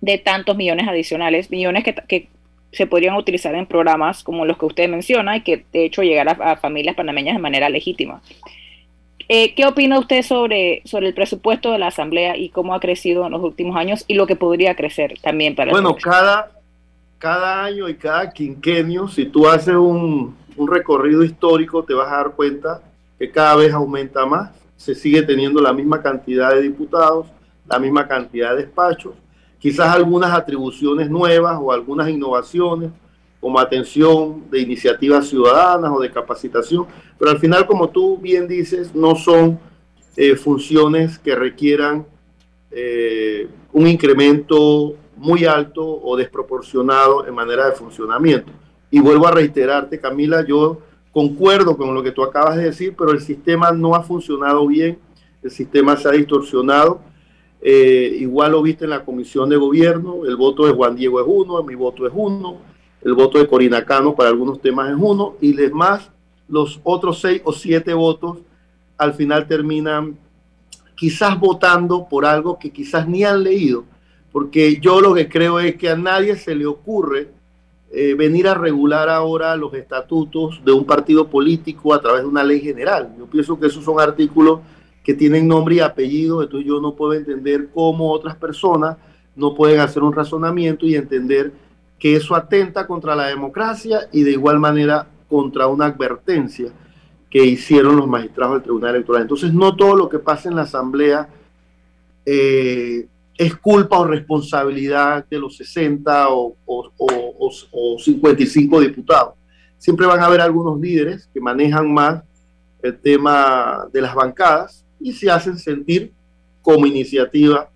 de 0.00 0.18
tantos 0.18 0.56
millones 0.56 0.86
adicionales, 0.86 1.50
millones 1.50 1.84
que, 1.84 1.94
que, 1.94 2.28
se 2.72 2.88
podrían 2.88 3.14
utilizar 3.14 3.54
en 3.54 3.66
programas 3.66 4.24
como 4.24 4.44
los 4.44 4.58
que 4.58 4.66
usted 4.66 4.88
menciona 4.88 5.36
y 5.36 5.42
que 5.42 5.64
de 5.72 5.84
hecho 5.84 6.02
llegar 6.02 6.28
a, 6.28 6.32
a 6.52 6.56
familias 6.56 6.96
panameñas 6.96 7.36
de 7.36 7.40
manera 7.40 7.68
legítima. 7.68 8.20
Eh, 9.28 9.54
¿Qué 9.54 9.66
opina 9.66 9.98
usted 9.98 10.22
sobre, 10.22 10.82
sobre 10.84 11.08
el 11.08 11.14
presupuesto 11.14 11.72
de 11.72 11.78
la 11.78 11.88
Asamblea 11.88 12.36
y 12.36 12.50
cómo 12.50 12.74
ha 12.74 12.80
crecido 12.80 13.24
en 13.26 13.32
los 13.32 13.42
últimos 13.42 13.76
años 13.76 14.04
y 14.06 14.14
lo 14.14 14.26
que 14.26 14.36
podría 14.36 14.74
crecer 14.74 15.14
también 15.22 15.54
para 15.54 15.72
Bueno, 15.72 15.96
cada, 15.96 16.52
cada 17.18 17.64
año 17.64 17.88
y 17.88 17.94
cada 17.94 18.30
quinquenio, 18.30 19.08
si 19.08 19.26
tú 19.26 19.48
haces 19.48 19.74
un, 19.74 20.36
un 20.56 20.68
recorrido 20.68 21.22
histórico, 21.22 21.82
te 21.82 21.94
vas 21.94 22.12
a 22.12 22.16
dar 22.16 22.32
cuenta 22.32 22.82
que 23.18 23.30
cada 23.30 23.56
vez 23.56 23.72
aumenta 23.72 24.26
más, 24.26 24.50
se 24.76 24.94
sigue 24.94 25.22
teniendo 25.22 25.60
la 25.60 25.72
misma 25.72 26.02
cantidad 26.02 26.52
de 26.52 26.62
diputados, 26.62 27.26
la 27.66 27.78
misma 27.78 28.06
cantidad 28.06 28.50
de 28.50 28.64
despachos, 28.64 29.14
quizás 29.58 29.88
algunas 29.88 30.32
atribuciones 30.32 31.08
nuevas 31.08 31.58
o 31.60 31.72
algunas 31.72 32.08
innovaciones, 32.08 32.90
como 33.44 33.60
atención 33.60 34.44
de 34.50 34.58
iniciativas 34.58 35.28
ciudadanas 35.28 35.92
o 35.94 36.00
de 36.00 36.10
capacitación, 36.10 36.86
pero 37.18 37.30
al 37.30 37.38
final, 37.38 37.66
como 37.66 37.90
tú 37.90 38.16
bien 38.16 38.48
dices, 38.48 38.94
no 38.94 39.16
son 39.16 39.60
eh, 40.16 40.34
funciones 40.34 41.18
que 41.18 41.34
requieran 41.34 42.06
eh, 42.70 43.46
un 43.70 43.86
incremento 43.86 44.94
muy 45.18 45.44
alto 45.44 45.84
o 45.84 46.16
desproporcionado 46.16 47.26
en 47.26 47.34
manera 47.34 47.66
de 47.66 47.72
funcionamiento. 47.72 48.50
Y 48.90 49.00
vuelvo 49.00 49.26
a 49.26 49.32
reiterarte, 49.32 50.00
Camila, 50.00 50.42
yo 50.46 50.78
concuerdo 51.12 51.76
con 51.76 51.94
lo 51.94 52.02
que 52.02 52.12
tú 52.12 52.22
acabas 52.22 52.56
de 52.56 52.64
decir, 52.64 52.94
pero 52.96 53.10
el 53.10 53.20
sistema 53.20 53.72
no 53.72 53.94
ha 53.94 54.02
funcionado 54.02 54.66
bien, 54.66 54.98
el 55.42 55.50
sistema 55.50 55.98
se 55.98 56.08
ha 56.08 56.12
distorsionado. 56.12 57.02
Eh, 57.60 58.16
igual 58.20 58.52
lo 58.52 58.62
viste 58.62 58.84
en 58.84 58.90
la 58.90 59.04
comisión 59.04 59.50
de 59.50 59.56
gobierno, 59.56 60.24
el 60.24 60.34
voto 60.36 60.64
de 60.64 60.72
Juan 60.72 60.96
Diego 60.96 61.20
es 61.20 61.26
uno, 61.28 61.62
mi 61.62 61.74
voto 61.74 62.06
es 62.06 62.12
uno, 62.16 62.72
el 63.04 63.12
voto 63.12 63.38
de 63.38 63.46
Corina 63.46 63.84
Cano 63.84 64.14
para 64.14 64.30
algunos 64.30 64.60
temas 64.60 64.90
es 64.90 64.96
uno, 64.98 65.34
y 65.40 65.52
demás, 65.52 66.10
los 66.48 66.80
otros 66.82 67.20
seis 67.20 67.42
o 67.44 67.52
siete 67.52 67.92
votos 67.92 68.38
al 68.96 69.14
final 69.14 69.46
terminan 69.46 70.16
quizás 70.94 71.38
votando 71.38 72.06
por 72.08 72.24
algo 72.24 72.58
que 72.58 72.70
quizás 72.70 73.06
ni 73.06 73.24
han 73.24 73.42
leído, 73.42 73.84
porque 74.32 74.78
yo 74.80 75.00
lo 75.00 75.14
que 75.14 75.28
creo 75.28 75.60
es 75.60 75.76
que 75.76 75.90
a 75.90 75.96
nadie 75.96 76.36
se 76.36 76.54
le 76.54 76.66
ocurre 76.66 77.28
eh, 77.92 78.14
venir 78.14 78.48
a 78.48 78.54
regular 78.54 79.08
ahora 79.08 79.54
los 79.54 79.72
estatutos 79.74 80.60
de 80.64 80.72
un 80.72 80.84
partido 80.84 81.28
político 81.28 81.94
a 81.94 82.00
través 82.00 82.22
de 82.22 82.28
una 82.28 82.42
ley 82.42 82.60
general. 82.60 83.14
Yo 83.18 83.26
pienso 83.26 83.58
que 83.58 83.66
esos 83.66 83.84
son 83.84 84.00
artículos 84.00 84.60
que 85.04 85.14
tienen 85.14 85.46
nombre 85.46 85.76
y 85.76 85.80
apellido, 85.80 86.42
entonces 86.42 86.66
yo 86.66 86.80
no 86.80 86.94
puedo 86.94 87.12
entender 87.12 87.68
cómo 87.72 88.10
otras 88.10 88.34
personas 88.34 88.96
no 89.36 89.54
pueden 89.54 89.80
hacer 89.80 90.02
un 90.02 90.12
razonamiento 90.12 90.86
y 90.86 90.94
entender 90.94 91.52
que 91.98 92.16
eso 92.16 92.34
atenta 92.34 92.86
contra 92.86 93.14
la 93.14 93.26
democracia 93.26 94.08
y 94.12 94.22
de 94.22 94.32
igual 94.32 94.58
manera 94.58 95.06
contra 95.28 95.66
una 95.66 95.86
advertencia 95.86 96.70
que 97.30 97.44
hicieron 97.44 97.96
los 97.96 98.06
magistrados 98.06 98.54
del 98.54 98.62
Tribunal 98.62 98.94
Electoral. 98.94 99.22
Entonces, 99.22 99.52
no 99.52 99.74
todo 99.74 99.96
lo 99.96 100.08
que 100.08 100.20
pasa 100.20 100.48
en 100.48 100.56
la 100.56 100.62
Asamblea 100.62 101.28
eh, 102.24 103.06
es 103.36 103.56
culpa 103.56 103.98
o 103.98 104.06
responsabilidad 104.06 105.26
de 105.28 105.38
los 105.38 105.56
60 105.56 106.28
o, 106.28 106.56
o, 106.64 106.90
o, 106.96 107.50
o, 107.72 107.98
55 107.98 108.80
diputados. 108.80 109.34
Siempre 109.78 110.06
van 110.06 110.20
a 110.20 110.26
haber 110.26 110.40
algunos 110.40 110.80
líderes 110.80 111.28
que 111.34 111.40
manejan 111.40 111.92
más 111.92 112.22
el 112.82 112.96
tema 112.98 113.86
de 113.92 114.00
las 114.00 114.14
bancadas 114.14 114.84
y 115.00 115.12
se 115.12 115.30
hacen 115.30 115.58
sentir 115.58 116.12
como 116.62 116.86
iniciativa 116.86 117.68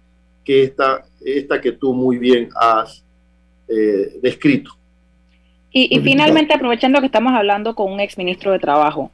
que 0.44 0.62
esta, 0.62 1.04
esta 1.20 1.60
que 1.60 1.72
tú 1.72 1.92
muy 1.92 2.18
bien 2.18 2.48
has 2.54 3.04
eh, 3.68 4.18
descrito. 4.22 4.72
Y, 5.70 5.94
y 5.96 6.00
finalmente, 6.00 6.54
aprovechando 6.54 7.00
que 7.00 7.06
estamos 7.06 7.34
hablando 7.34 7.74
con 7.74 7.92
un 7.92 8.00
exministro 8.00 8.52
de 8.52 8.58
Trabajo, 8.58 9.10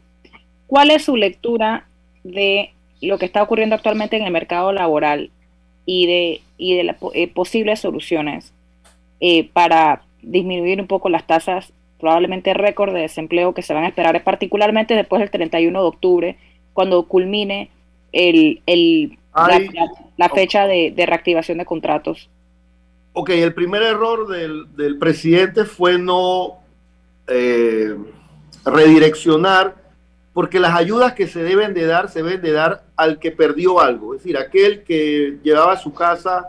¿cuál 0.67 0.91
es 0.91 1.05
su 1.05 1.17
lectura 1.17 1.87
de 2.23 2.71
lo 3.01 3.19
que 3.19 3.27
está 3.27 3.43
ocurriendo 3.43 3.75
actualmente 3.75 4.17
en 4.17 4.25
el 4.25 4.33
mercado 4.33 4.73
laboral 4.73 5.31
y 5.87 6.07
de, 6.07 6.41
y 6.57 6.77
de 6.77 6.85
las 6.85 6.97
eh, 7.15 7.29
posibles 7.29 7.81
soluciones 7.81 8.53
eh, 9.21 9.49
para 9.53 10.03
disminuir 10.23 10.81
un 10.81 10.87
poco 10.87 11.09
las 11.09 11.27
tasas 11.27 11.73
probablemente 12.01 12.55
récord 12.55 12.93
de 12.93 13.03
desempleo 13.03 13.55
que 13.55 13.63
se 13.63 13.75
van 13.75 13.85
a 13.85 13.89
esperar, 13.89 14.23
particularmente 14.25 14.95
después 14.95 15.21
del 15.21 15.31
31 15.31 15.81
de 15.81 15.87
octubre, 15.87 16.37
cuando 16.73 17.07
culmine 17.07 17.71
el, 18.13 18.61
el, 18.67 19.19
Ay, 19.33 19.69
la, 20.17 20.29
fecha 20.29 20.67
de, 20.67 20.91
de 20.91 21.07
reactivación 21.07 21.59
de 21.59 21.65
contratos? 21.65 22.29
Ok, 23.15 23.31
el 23.31 23.55
primer 23.55 23.83
error 23.83 24.29
del, 24.29 24.67
del 24.77 24.99
presidente 24.99 25.65
fue 25.65 25.99
no 25.99 26.59
eh, 27.29 27.97
redireccionar, 28.65 29.77
porque 30.33 30.59
las 30.59 30.75
ayudas 30.75 31.15
que 31.15 31.29
se 31.29 31.43
deben 31.45 31.75
de 31.75 31.87
dar, 31.87 32.11
se 32.11 32.23
deben 32.23 32.43
de 32.43 32.51
dar 32.51 32.83
al 32.97 33.21
que 33.21 33.31
perdió 33.31 33.81
algo, 33.81 34.15
es 34.15 34.21
decir, 34.23 34.37
aquel 34.37 34.83
que 34.83 35.39
llevaba 35.43 35.73
a 35.73 35.79
su 35.79 35.95
casa 35.95 36.49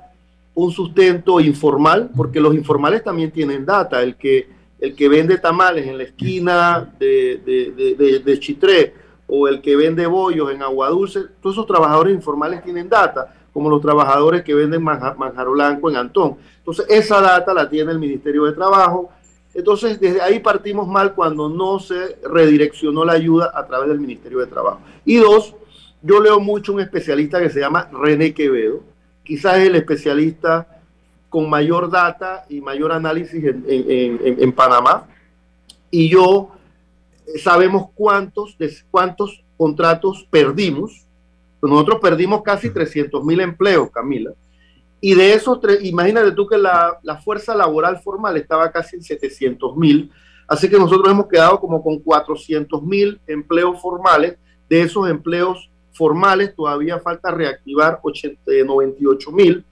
un 0.56 0.72
sustento 0.72 1.40
informal, 1.40 2.10
porque 2.16 2.40
los 2.40 2.56
informales 2.56 3.04
también 3.04 3.30
tienen 3.30 3.64
data, 3.64 4.02
el 4.02 4.16
que, 4.16 4.50
el 4.80 4.96
que 4.96 5.08
vende 5.08 5.38
tamales 5.38 5.86
en 5.86 5.98
la 6.00 6.04
esquina 6.04 6.94
de, 6.98 7.42
de, 7.46 7.96
de, 7.96 8.20
de 8.20 8.40
Chitré, 8.40 8.94
o 9.28 9.48
el 9.48 9.62
que 9.62 9.76
vende 9.76 10.08
bollos 10.08 10.52
en 10.52 10.64
Agua 10.64 10.90
Dulce, 10.90 11.22
todos 11.42 11.56
esos 11.56 11.68
trabajadores 11.68 12.14
informales 12.14 12.64
tienen 12.64 12.90
data 12.90 13.34
como 13.56 13.70
los 13.70 13.82
trabajadores 13.82 14.44
que 14.44 14.54
venden 14.54 14.84
manjar, 14.84 15.18
manjar 15.18 15.48
blanco 15.48 15.90
en 15.90 15.96
Antón. 15.96 16.36
Entonces, 16.58 16.88
esa 16.90 17.22
data 17.22 17.54
la 17.54 17.70
tiene 17.70 17.94
el 17.94 18.00
Ministerio 18.00 18.44
de 18.44 18.52
Trabajo. 18.52 19.12
Entonces, 19.54 19.98
desde 19.98 20.20
ahí 20.20 20.40
partimos 20.40 20.90
mal 20.90 21.16
cuando 21.16 21.48
no 21.48 21.80
se 21.80 22.18
redireccionó 22.26 23.06
la 23.06 23.14
ayuda 23.14 23.54
a 23.56 23.66
través 23.66 23.88
del 23.88 24.02
Ministerio 24.02 24.40
de 24.40 24.48
Trabajo. 24.48 24.82
Y 25.06 25.16
dos, 25.16 25.56
yo 26.02 26.20
leo 26.20 26.42
mucho 26.42 26.74
un 26.74 26.82
especialista 26.82 27.40
que 27.40 27.50
se 27.50 27.62
llama 27.62 27.90
René 27.94 28.34
Quevedo, 28.34 28.84
quizás 29.24 29.60
es 29.60 29.70
el 29.70 29.76
especialista 29.76 30.82
con 31.30 31.50
mayor 31.50 31.90
data 31.90 32.46
y 32.50 32.60
mayor 32.60 32.92
análisis 32.92 33.42
en, 33.42 34.52
Panamá. 34.52 35.08
Y 35.90 36.10
yo 36.10 36.52
eh, 37.26 37.40
sabemos 37.40 37.86
cuántos, 37.96 38.58
cuántos 38.92 39.46
contratos 39.56 40.28
perdimos. 40.30 41.06
Nosotros 41.68 42.00
perdimos 42.02 42.42
casi 42.44 42.70
300 42.70 43.24
mil 43.24 43.42
empleos, 43.42 43.90
Camila. 43.92 44.32
Y 45.02 45.14
de 45.14 45.34
esos, 45.34 45.60
imagínate 45.82 46.32
tú 46.32 46.48
que 46.48 46.58
la, 46.58 46.98
la 47.04 47.18
fuerza 47.18 47.54
laboral 47.54 48.00
formal 48.02 48.38
estaba 48.38 48.72
casi 48.72 48.96
en 48.96 49.04
700 49.04 49.76
mil. 49.78 50.12
Así 50.48 50.70
que 50.70 50.78
nosotros 50.78 51.10
hemos 51.12 51.28
quedado 51.28 51.60
como 51.60 51.84
con 51.84 52.00
400 52.00 52.82
mil 52.84 53.20
empleos 53.28 53.82
formales. 53.82 54.38
De 54.70 54.82
esos 54.82 55.08
empleos 55.10 55.70
formales 55.94 56.56
todavía 56.56 57.00
falta 57.00 57.32
reactivar 57.32 58.00
98 58.04 59.32
mil. 59.32 59.66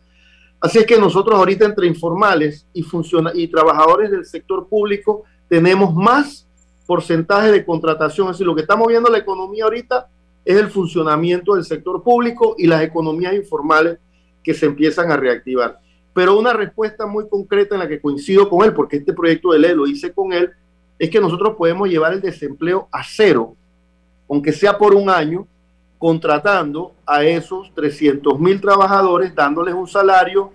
Así 0.60 0.80
es 0.80 0.86
que 0.86 0.98
nosotros 0.98 1.38
ahorita 1.38 1.66
entre 1.66 1.88
informales 1.88 2.66
y, 2.74 2.86
y 3.34 3.48
trabajadores 3.48 4.12
del 4.12 4.26
sector 4.26 4.68
público 4.68 5.24
tenemos 5.50 5.94
más 5.94 6.48
porcentaje 6.86 7.52
de 7.52 7.66
contratación. 7.66 8.28
Es 8.28 8.36
decir, 8.36 8.48
lo 8.48 8.56
que 8.56 8.62
estamos 8.62 8.88
viendo 8.88 9.10
en 9.10 9.14
la 9.14 9.20
economía 9.20 9.66
ahorita 9.66 10.08
es 10.46 10.58
el 10.58 10.70
funcionamiento 10.70 11.56
del 11.56 11.64
sector 11.64 12.04
público 12.04 12.56
y 12.58 12.68
las 12.68 12.82
economías 12.82 13.34
informales 13.34 13.98
que 14.44 14.54
se 14.54 14.66
empiezan 14.66 15.12
a 15.12 15.18
reactivar. 15.18 15.80
Pero 16.14 16.38
una 16.38 16.54
respuesta 16.54 17.06
muy 17.06 17.28
concreta 17.28 17.76
en 17.76 17.80
la 17.80 17.88
que 17.88 18.02
coincido 18.02 18.50
con 18.50 18.66
él, 18.66 18.74
porque 18.74 18.98
este 18.98 19.14
proyecto 19.14 19.52
de 19.52 19.60
ley 19.60 19.74
lo 19.74 19.88
hice 19.88 20.14
con 20.14 20.34
él, 20.34 20.52
es 21.00 21.10
que 21.10 21.20
nosotros 21.20 21.56
podemos 21.58 21.90
llevar 21.90 22.14
el 22.14 22.22
desempleo 22.22 22.88
a 22.92 23.04
cero, 23.04 23.56
aunque 24.30 24.52
sea 24.52 24.78
por 24.78 24.94
un 24.94 25.10
año, 25.10 25.48
contratando 25.98 26.94
a 27.06 27.24
esos 27.24 27.74
300 27.74 28.40
mil 28.40 28.60
trabajadores, 28.60 29.34
dándoles 29.34 29.74
un 29.74 29.88
salario 29.88 30.52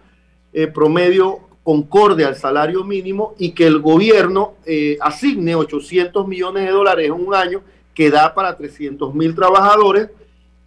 eh, 0.53 0.67
promedio 0.67 1.41
concorde 1.63 2.25
al 2.25 2.37
salario 2.37 2.85
mínimo 2.85 3.35
y 3.39 3.53
que 3.53 3.67
el 3.67 3.81
gobierno 3.81 4.55
eh, 4.65 4.97
asigne 5.01 5.55
800 5.55 6.27
millones 6.27 6.65
de 6.65 6.71
dólares 6.71 7.07
en 7.07 7.13
un 7.13 7.35
año 7.35 7.63
que 7.99 8.13
da 8.13 8.33
para 8.33 8.57
300 8.57 9.13
mil 9.13 9.35
trabajadores 9.35 10.09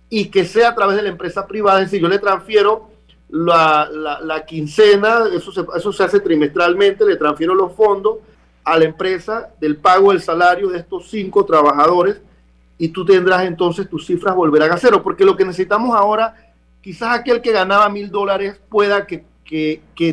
y 0.10 0.26
que 0.26 0.44
sea 0.44 0.72
a 0.72 0.76
través 0.76 0.98
de 0.98 1.04
la 1.04 1.08
empresa 1.08 1.48
privada. 1.48 1.80
Es 1.80 1.86
decir, 1.86 2.02
yo 2.02 2.10
le 2.10 2.20
transfiero 2.20 2.90
la, 3.30 4.44
quincena, 4.46 5.24
eso 5.34 5.50
se, 5.54 5.64
eso 5.74 5.94
se 5.94 6.04
hace 6.04 6.20
trimestralmente, 6.20 7.06
le 7.06 7.16
transfiero 7.16 7.56
los 7.56 7.72
fondos 7.72 8.18
a 8.66 8.78
la 8.78 8.84
empresa 8.84 9.50
del 9.62 9.78
pago 9.78 10.12
del 10.12 10.22
salario 10.22 10.68
de 10.68 10.80
estos 10.80 11.10
cinco 11.10 11.46
trabajadores 11.46 12.20
y 12.78 12.90
tú 12.90 13.06
tendrás 13.06 13.46
entonces 13.46 13.90
tus 13.90 14.06
cifras 14.06 14.36
volverán 14.36 14.74
a 14.74 14.78
cero, 14.78 15.02
porque 15.02 15.24
lo 15.24 15.38
que 15.38 15.46
necesitamos 15.46 15.96
ahora, 15.96 16.36
quizás 16.82 17.18
aquel 17.18 17.42
que 17.42 17.54
ganaba 17.54 17.88
mil 17.88 18.12
dólares 18.12 18.60
pueda 18.68 19.08
que, 19.08 19.24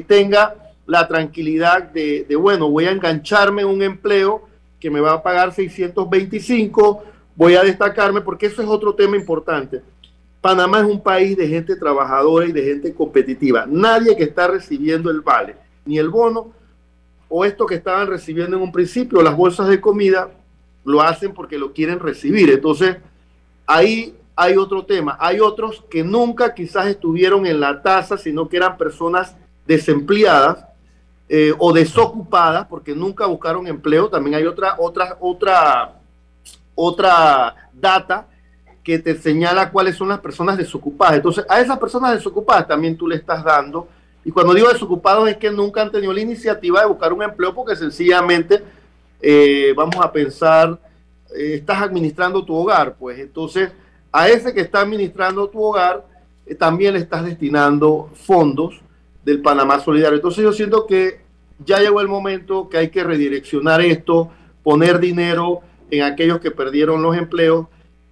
tenga 0.06 0.54
la 0.86 1.08
tranquilidad 1.08 1.82
de, 1.82 2.26
de, 2.28 2.36
bueno, 2.36 2.70
voy 2.70 2.84
a 2.84 2.92
engancharme 2.92 3.62
en 3.62 3.68
un 3.68 3.82
empleo 3.82 4.47
que 4.80 4.90
me 4.90 5.00
va 5.00 5.12
a 5.12 5.22
pagar 5.22 5.52
625, 5.52 7.04
voy 7.34 7.54
a 7.54 7.62
destacarme, 7.62 8.20
porque 8.20 8.46
eso 8.46 8.62
es 8.62 8.68
otro 8.68 8.94
tema 8.94 9.16
importante 9.16 9.82
Panamá 10.40 10.80
es 10.80 10.86
un 10.86 11.00
país 11.00 11.36
de 11.36 11.48
gente 11.48 11.74
trabajadora 11.76 12.46
y 12.46 12.52
de 12.52 12.62
gente 12.62 12.94
competitiva. 12.94 13.66
Nadie 13.68 14.16
que 14.16 14.24
está 14.24 14.46
recibiendo 14.48 15.10
el 15.10 15.20
vale, 15.20 15.56
ni 15.84 15.98
el 15.98 16.08
bono, 16.08 16.52
o 17.28 17.44
esto 17.44 17.66
que 17.66 17.74
estaban 17.74 18.06
recibiendo 18.06 18.56
en 18.56 18.62
un 18.62 18.72
principio, 18.72 19.20
las 19.20 19.36
bolsas 19.36 19.68
de 19.68 19.80
comida, 19.80 20.30
lo 20.84 21.02
hacen 21.02 21.34
porque 21.34 21.58
lo 21.58 21.72
quieren 21.72 21.98
recibir. 21.98 22.50
Entonces, 22.50 22.96
ahí 23.66 24.14
hay 24.36 24.56
otro 24.56 24.86
tema. 24.86 25.16
Hay 25.20 25.40
otros 25.40 25.84
que 25.90 26.04
nunca 26.04 26.54
quizás 26.54 26.86
estuvieron 26.86 27.44
en 27.44 27.60
la 27.60 27.82
tasa, 27.82 28.16
sino 28.16 28.48
que 28.48 28.56
eran 28.56 28.78
personas 28.78 29.36
desempleadas 29.66 30.64
eh, 31.30 31.52
o 31.58 31.72
desocupadas 31.74 32.66
porque 32.66 32.94
nunca 32.94 33.26
buscaron 33.26 33.66
empleo. 33.66 34.08
También 34.08 34.36
hay 34.36 34.46
otra, 34.46 34.76
otra, 34.78 35.18
otra, 35.20 35.94
otra 36.74 37.70
data 37.72 38.26
que 38.82 38.98
te 38.98 39.14
señala 39.14 39.70
cuáles 39.70 39.96
son 39.96 40.08
las 40.08 40.20
personas 40.20 40.56
desocupadas. 40.56 41.16
Entonces, 41.16 41.44
a 41.48 41.60
esas 41.60 41.78
personas 41.78 42.12
desocupadas 42.12 42.66
también 42.66 42.96
tú 42.96 43.06
le 43.06 43.16
estás 43.16 43.44
dando. 43.44 43.86
Y 44.24 44.30
cuando 44.30 44.54
digo 44.54 44.68
desocupados 44.68 45.28
es 45.28 45.36
que 45.36 45.50
nunca 45.50 45.82
han 45.82 45.92
tenido 45.92 46.12
la 46.14 46.20
iniciativa 46.22 46.80
de 46.80 46.86
buscar 46.86 47.12
un 47.12 47.22
empleo 47.22 47.54
porque 47.54 47.76
sencillamente, 47.76 48.62
eh, 49.20 49.74
vamos 49.76 49.96
a 49.96 50.10
pensar, 50.10 50.78
eh, 51.36 51.56
estás 51.56 51.82
administrando 51.82 52.42
tu 52.42 52.54
hogar. 52.54 52.94
Pues 52.94 53.18
entonces, 53.18 53.70
a 54.10 54.30
ese 54.30 54.54
que 54.54 54.62
está 54.62 54.80
administrando 54.80 55.46
tu 55.48 55.62
hogar, 55.62 56.06
también 56.58 56.94
le 56.94 57.00
estás 57.00 57.22
destinando 57.26 58.08
fondos 58.14 58.80
del 59.28 59.42
Panamá 59.42 59.78
Solidario. 59.78 60.16
Entonces 60.16 60.42
yo 60.42 60.54
siento 60.54 60.86
que 60.86 61.20
ya 61.62 61.80
llegó 61.80 62.00
el 62.00 62.08
momento 62.08 62.70
que 62.70 62.78
hay 62.78 62.88
que 62.88 63.04
redireccionar 63.04 63.82
esto, 63.82 64.30
poner 64.62 65.00
dinero 65.00 65.60
en 65.90 66.02
aquellos 66.02 66.40
que 66.40 66.50
perdieron 66.50 67.02
los 67.02 67.14
empleos 67.14 67.66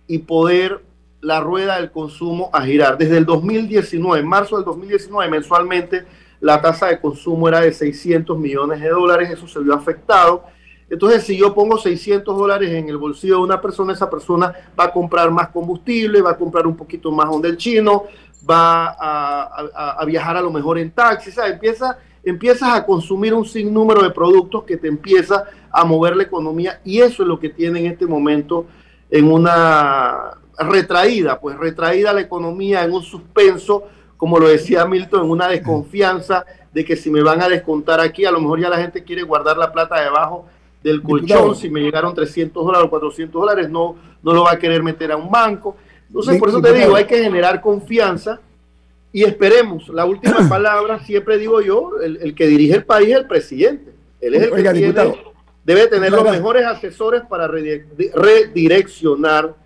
y 0.06 0.18
poder 0.18 0.82
la 1.22 1.40
rueda 1.40 1.76
del 1.78 1.90
consumo 1.90 2.50
a 2.52 2.60
girar. 2.66 2.98
Desde 2.98 3.16
el 3.16 3.24
2019, 3.24 4.20
en 4.20 4.28
marzo 4.28 4.56
del 4.56 4.66
2019, 4.66 5.30
mensualmente 5.30 6.04
la 6.38 6.60
tasa 6.60 6.88
de 6.88 7.00
consumo 7.00 7.48
era 7.48 7.62
de 7.62 7.72
600 7.72 8.38
millones 8.38 8.82
de 8.82 8.90
dólares, 8.90 9.30
eso 9.30 9.48
se 9.48 9.60
vio 9.60 9.72
afectado. 9.72 10.44
Entonces, 10.90 11.24
si 11.24 11.38
yo 11.38 11.54
pongo 11.54 11.78
600 11.78 12.36
dólares 12.36 12.70
en 12.70 12.90
el 12.90 12.98
bolsillo 12.98 13.36
de 13.36 13.42
una 13.42 13.60
persona, 13.60 13.94
esa 13.94 14.10
persona 14.10 14.52
va 14.78 14.84
a 14.84 14.92
comprar 14.92 15.30
más 15.30 15.48
combustible, 15.48 16.20
va 16.20 16.32
a 16.32 16.36
comprar 16.36 16.66
un 16.66 16.76
poquito 16.76 17.10
más 17.10 17.28
donde 17.30 17.48
el 17.48 17.56
chino, 17.56 18.04
va 18.48 18.96
a, 18.98 20.04
viajar 20.06 20.36
a 20.36 20.40
lo 20.40 20.50
mejor 20.50 20.78
en 20.78 20.90
taxi, 20.90 21.30
¿sabes? 21.30 21.52
Empieza, 21.54 21.98
empiezas 22.24 22.74
a 22.74 22.84
consumir 22.84 23.34
un 23.34 23.44
sinnúmero 23.44 24.02
de 24.02 24.10
productos 24.10 24.64
que 24.64 24.76
te 24.76 24.88
empieza 24.88 25.44
a 25.70 25.84
mover 25.84 26.16
la 26.16 26.22
economía 26.22 26.80
y 26.84 27.00
eso 27.00 27.22
es 27.22 27.28
lo 27.28 27.38
que 27.38 27.50
tiene 27.50 27.80
en 27.80 27.86
este 27.86 28.06
momento 28.06 28.66
en 29.10 29.30
una 29.30 30.38
retraída, 30.58 31.38
pues 31.38 31.56
retraída 31.56 32.12
la 32.12 32.20
economía 32.20 32.84
en 32.84 32.92
un 32.92 33.02
suspenso, 33.02 33.84
como 34.16 34.38
lo 34.38 34.48
decía 34.48 34.86
Milton, 34.86 35.24
en 35.24 35.30
una 35.30 35.48
desconfianza 35.48 36.44
de 36.72 36.84
que 36.84 36.96
si 36.96 37.10
me 37.10 37.22
van 37.22 37.42
a 37.42 37.48
descontar 37.48 38.00
aquí, 38.00 38.24
a 38.24 38.30
lo 38.30 38.40
mejor 38.40 38.60
ya 38.60 38.68
la 38.68 38.78
gente 38.78 39.04
quiere 39.04 39.22
guardar 39.22 39.56
la 39.56 39.72
plata 39.72 40.00
debajo 40.00 40.46
del 40.82 41.02
colchón, 41.02 41.56
si 41.56 41.68
me 41.68 41.80
llegaron 41.80 42.14
300 42.14 42.64
dólares 42.64 42.86
o 42.86 42.90
400 42.90 43.40
dólares, 43.40 43.70
no, 43.70 43.96
no 44.22 44.32
lo 44.32 44.44
va 44.44 44.52
a 44.52 44.58
querer 44.58 44.82
meter 44.82 45.10
a 45.10 45.16
un 45.16 45.30
banco. 45.30 45.76
Entonces, 46.08 46.38
por 46.38 46.48
eso 46.48 46.60
te 46.60 46.72
digo, 46.72 46.94
hay 46.94 47.04
que 47.04 47.22
generar 47.22 47.60
confianza 47.60 48.40
y 49.12 49.24
esperemos. 49.24 49.88
La 49.88 50.04
última 50.04 50.38
palabra, 50.48 51.04
siempre 51.04 51.38
digo 51.38 51.60
yo, 51.60 51.92
el, 52.02 52.34
que 52.34 52.46
dirige 52.46 52.74
el 52.74 52.84
país 52.84 53.10
es 53.10 53.16
el 53.16 53.26
presidente. 53.26 53.92
Él 54.20 54.34
es 54.34 54.42
el 54.44 54.50
que 54.50 54.72
tiene 54.72 54.94
debe 55.66 55.86
tener 55.88 56.12
los 56.12 56.22
mejores 56.22 56.64
asesores 56.64 57.22
para 57.28 57.48
redireccionar 57.48 59.56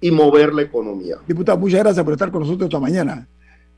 y 0.00 0.10
mover 0.10 0.52
la 0.52 0.60
economía. 0.62 1.16
Diputado, 1.26 1.58
muchas 1.58 1.80
gracias 1.80 2.04
por 2.04 2.12
estar 2.12 2.30
con 2.30 2.42
nosotros 2.42 2.68
esta 2.68 2.78
mañana. 2.78 3.26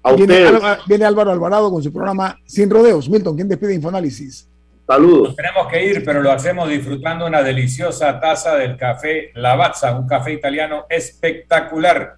A 0.03 0.13
viene, 0.13 0.45
viene 0.89 1.05
Álvaro 1.05 1.31
Alvarado 1.31 1.71
con 1.71 1.81
su 1.81 1.93
programa 1.93 2.37
Sin 2.45 2.69
Rodeos. 2.69 3.09
Milton, 3.09 3.37
¿quién 3.37 3.47
despide 3.47 3.75
Infoanálisis? 3.75 4.49
Saludos. 4.87 5.37
tenemos 5.37 5.69
que 5.69 5.85
ir, 5.85 6.05
pero 6.05 6.23
lo 6.23 6.33
hacemos 6.33 6.69
disfrutando 6.69 7.27
una 7.27 7.43
deliciosa 7.43 8.19
taza 8.21 8.57
del 8.57 8.77
café 8.77 9.31
Lavazza, 9.35 9.97
un 9.97 10.07
café 10.07 10.33
italiano 10.33 10.87
espectacular. 10.89 12.17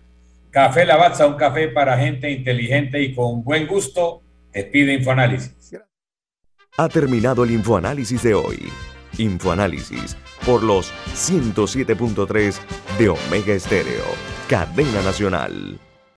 Café 0.51 0.85
Lavazza, 0.85 1.27
un 1.27 1.35
café 1.35 1.69
para 1.69 1.99
gente 1.99 2.31
inteligente 2.31 3.01
y 3.01 3.15
con 3.15 3.43
buen 3.45 3.67
gusto. 3.67 4.23
Despide 4.53 4.95
Infoanálisis. 4.95 5.77
Ha 6.77 6.89
terminado 6.89 7.45
el 7.45 7.51
Infoanálisis 7.53 8.23
de 8.23 8.35
hoy. 8.35 8.73
Infoanálisis 9.19 10.17
por 10.45 10.63
los 10.63 10.93
107.3 11.15 12.59
de 12.99 13.09
Omega 13.09 13.55
Estéreo, 13.55 14.05
cadena 14.49 15.03
nacional. 15.03 15.79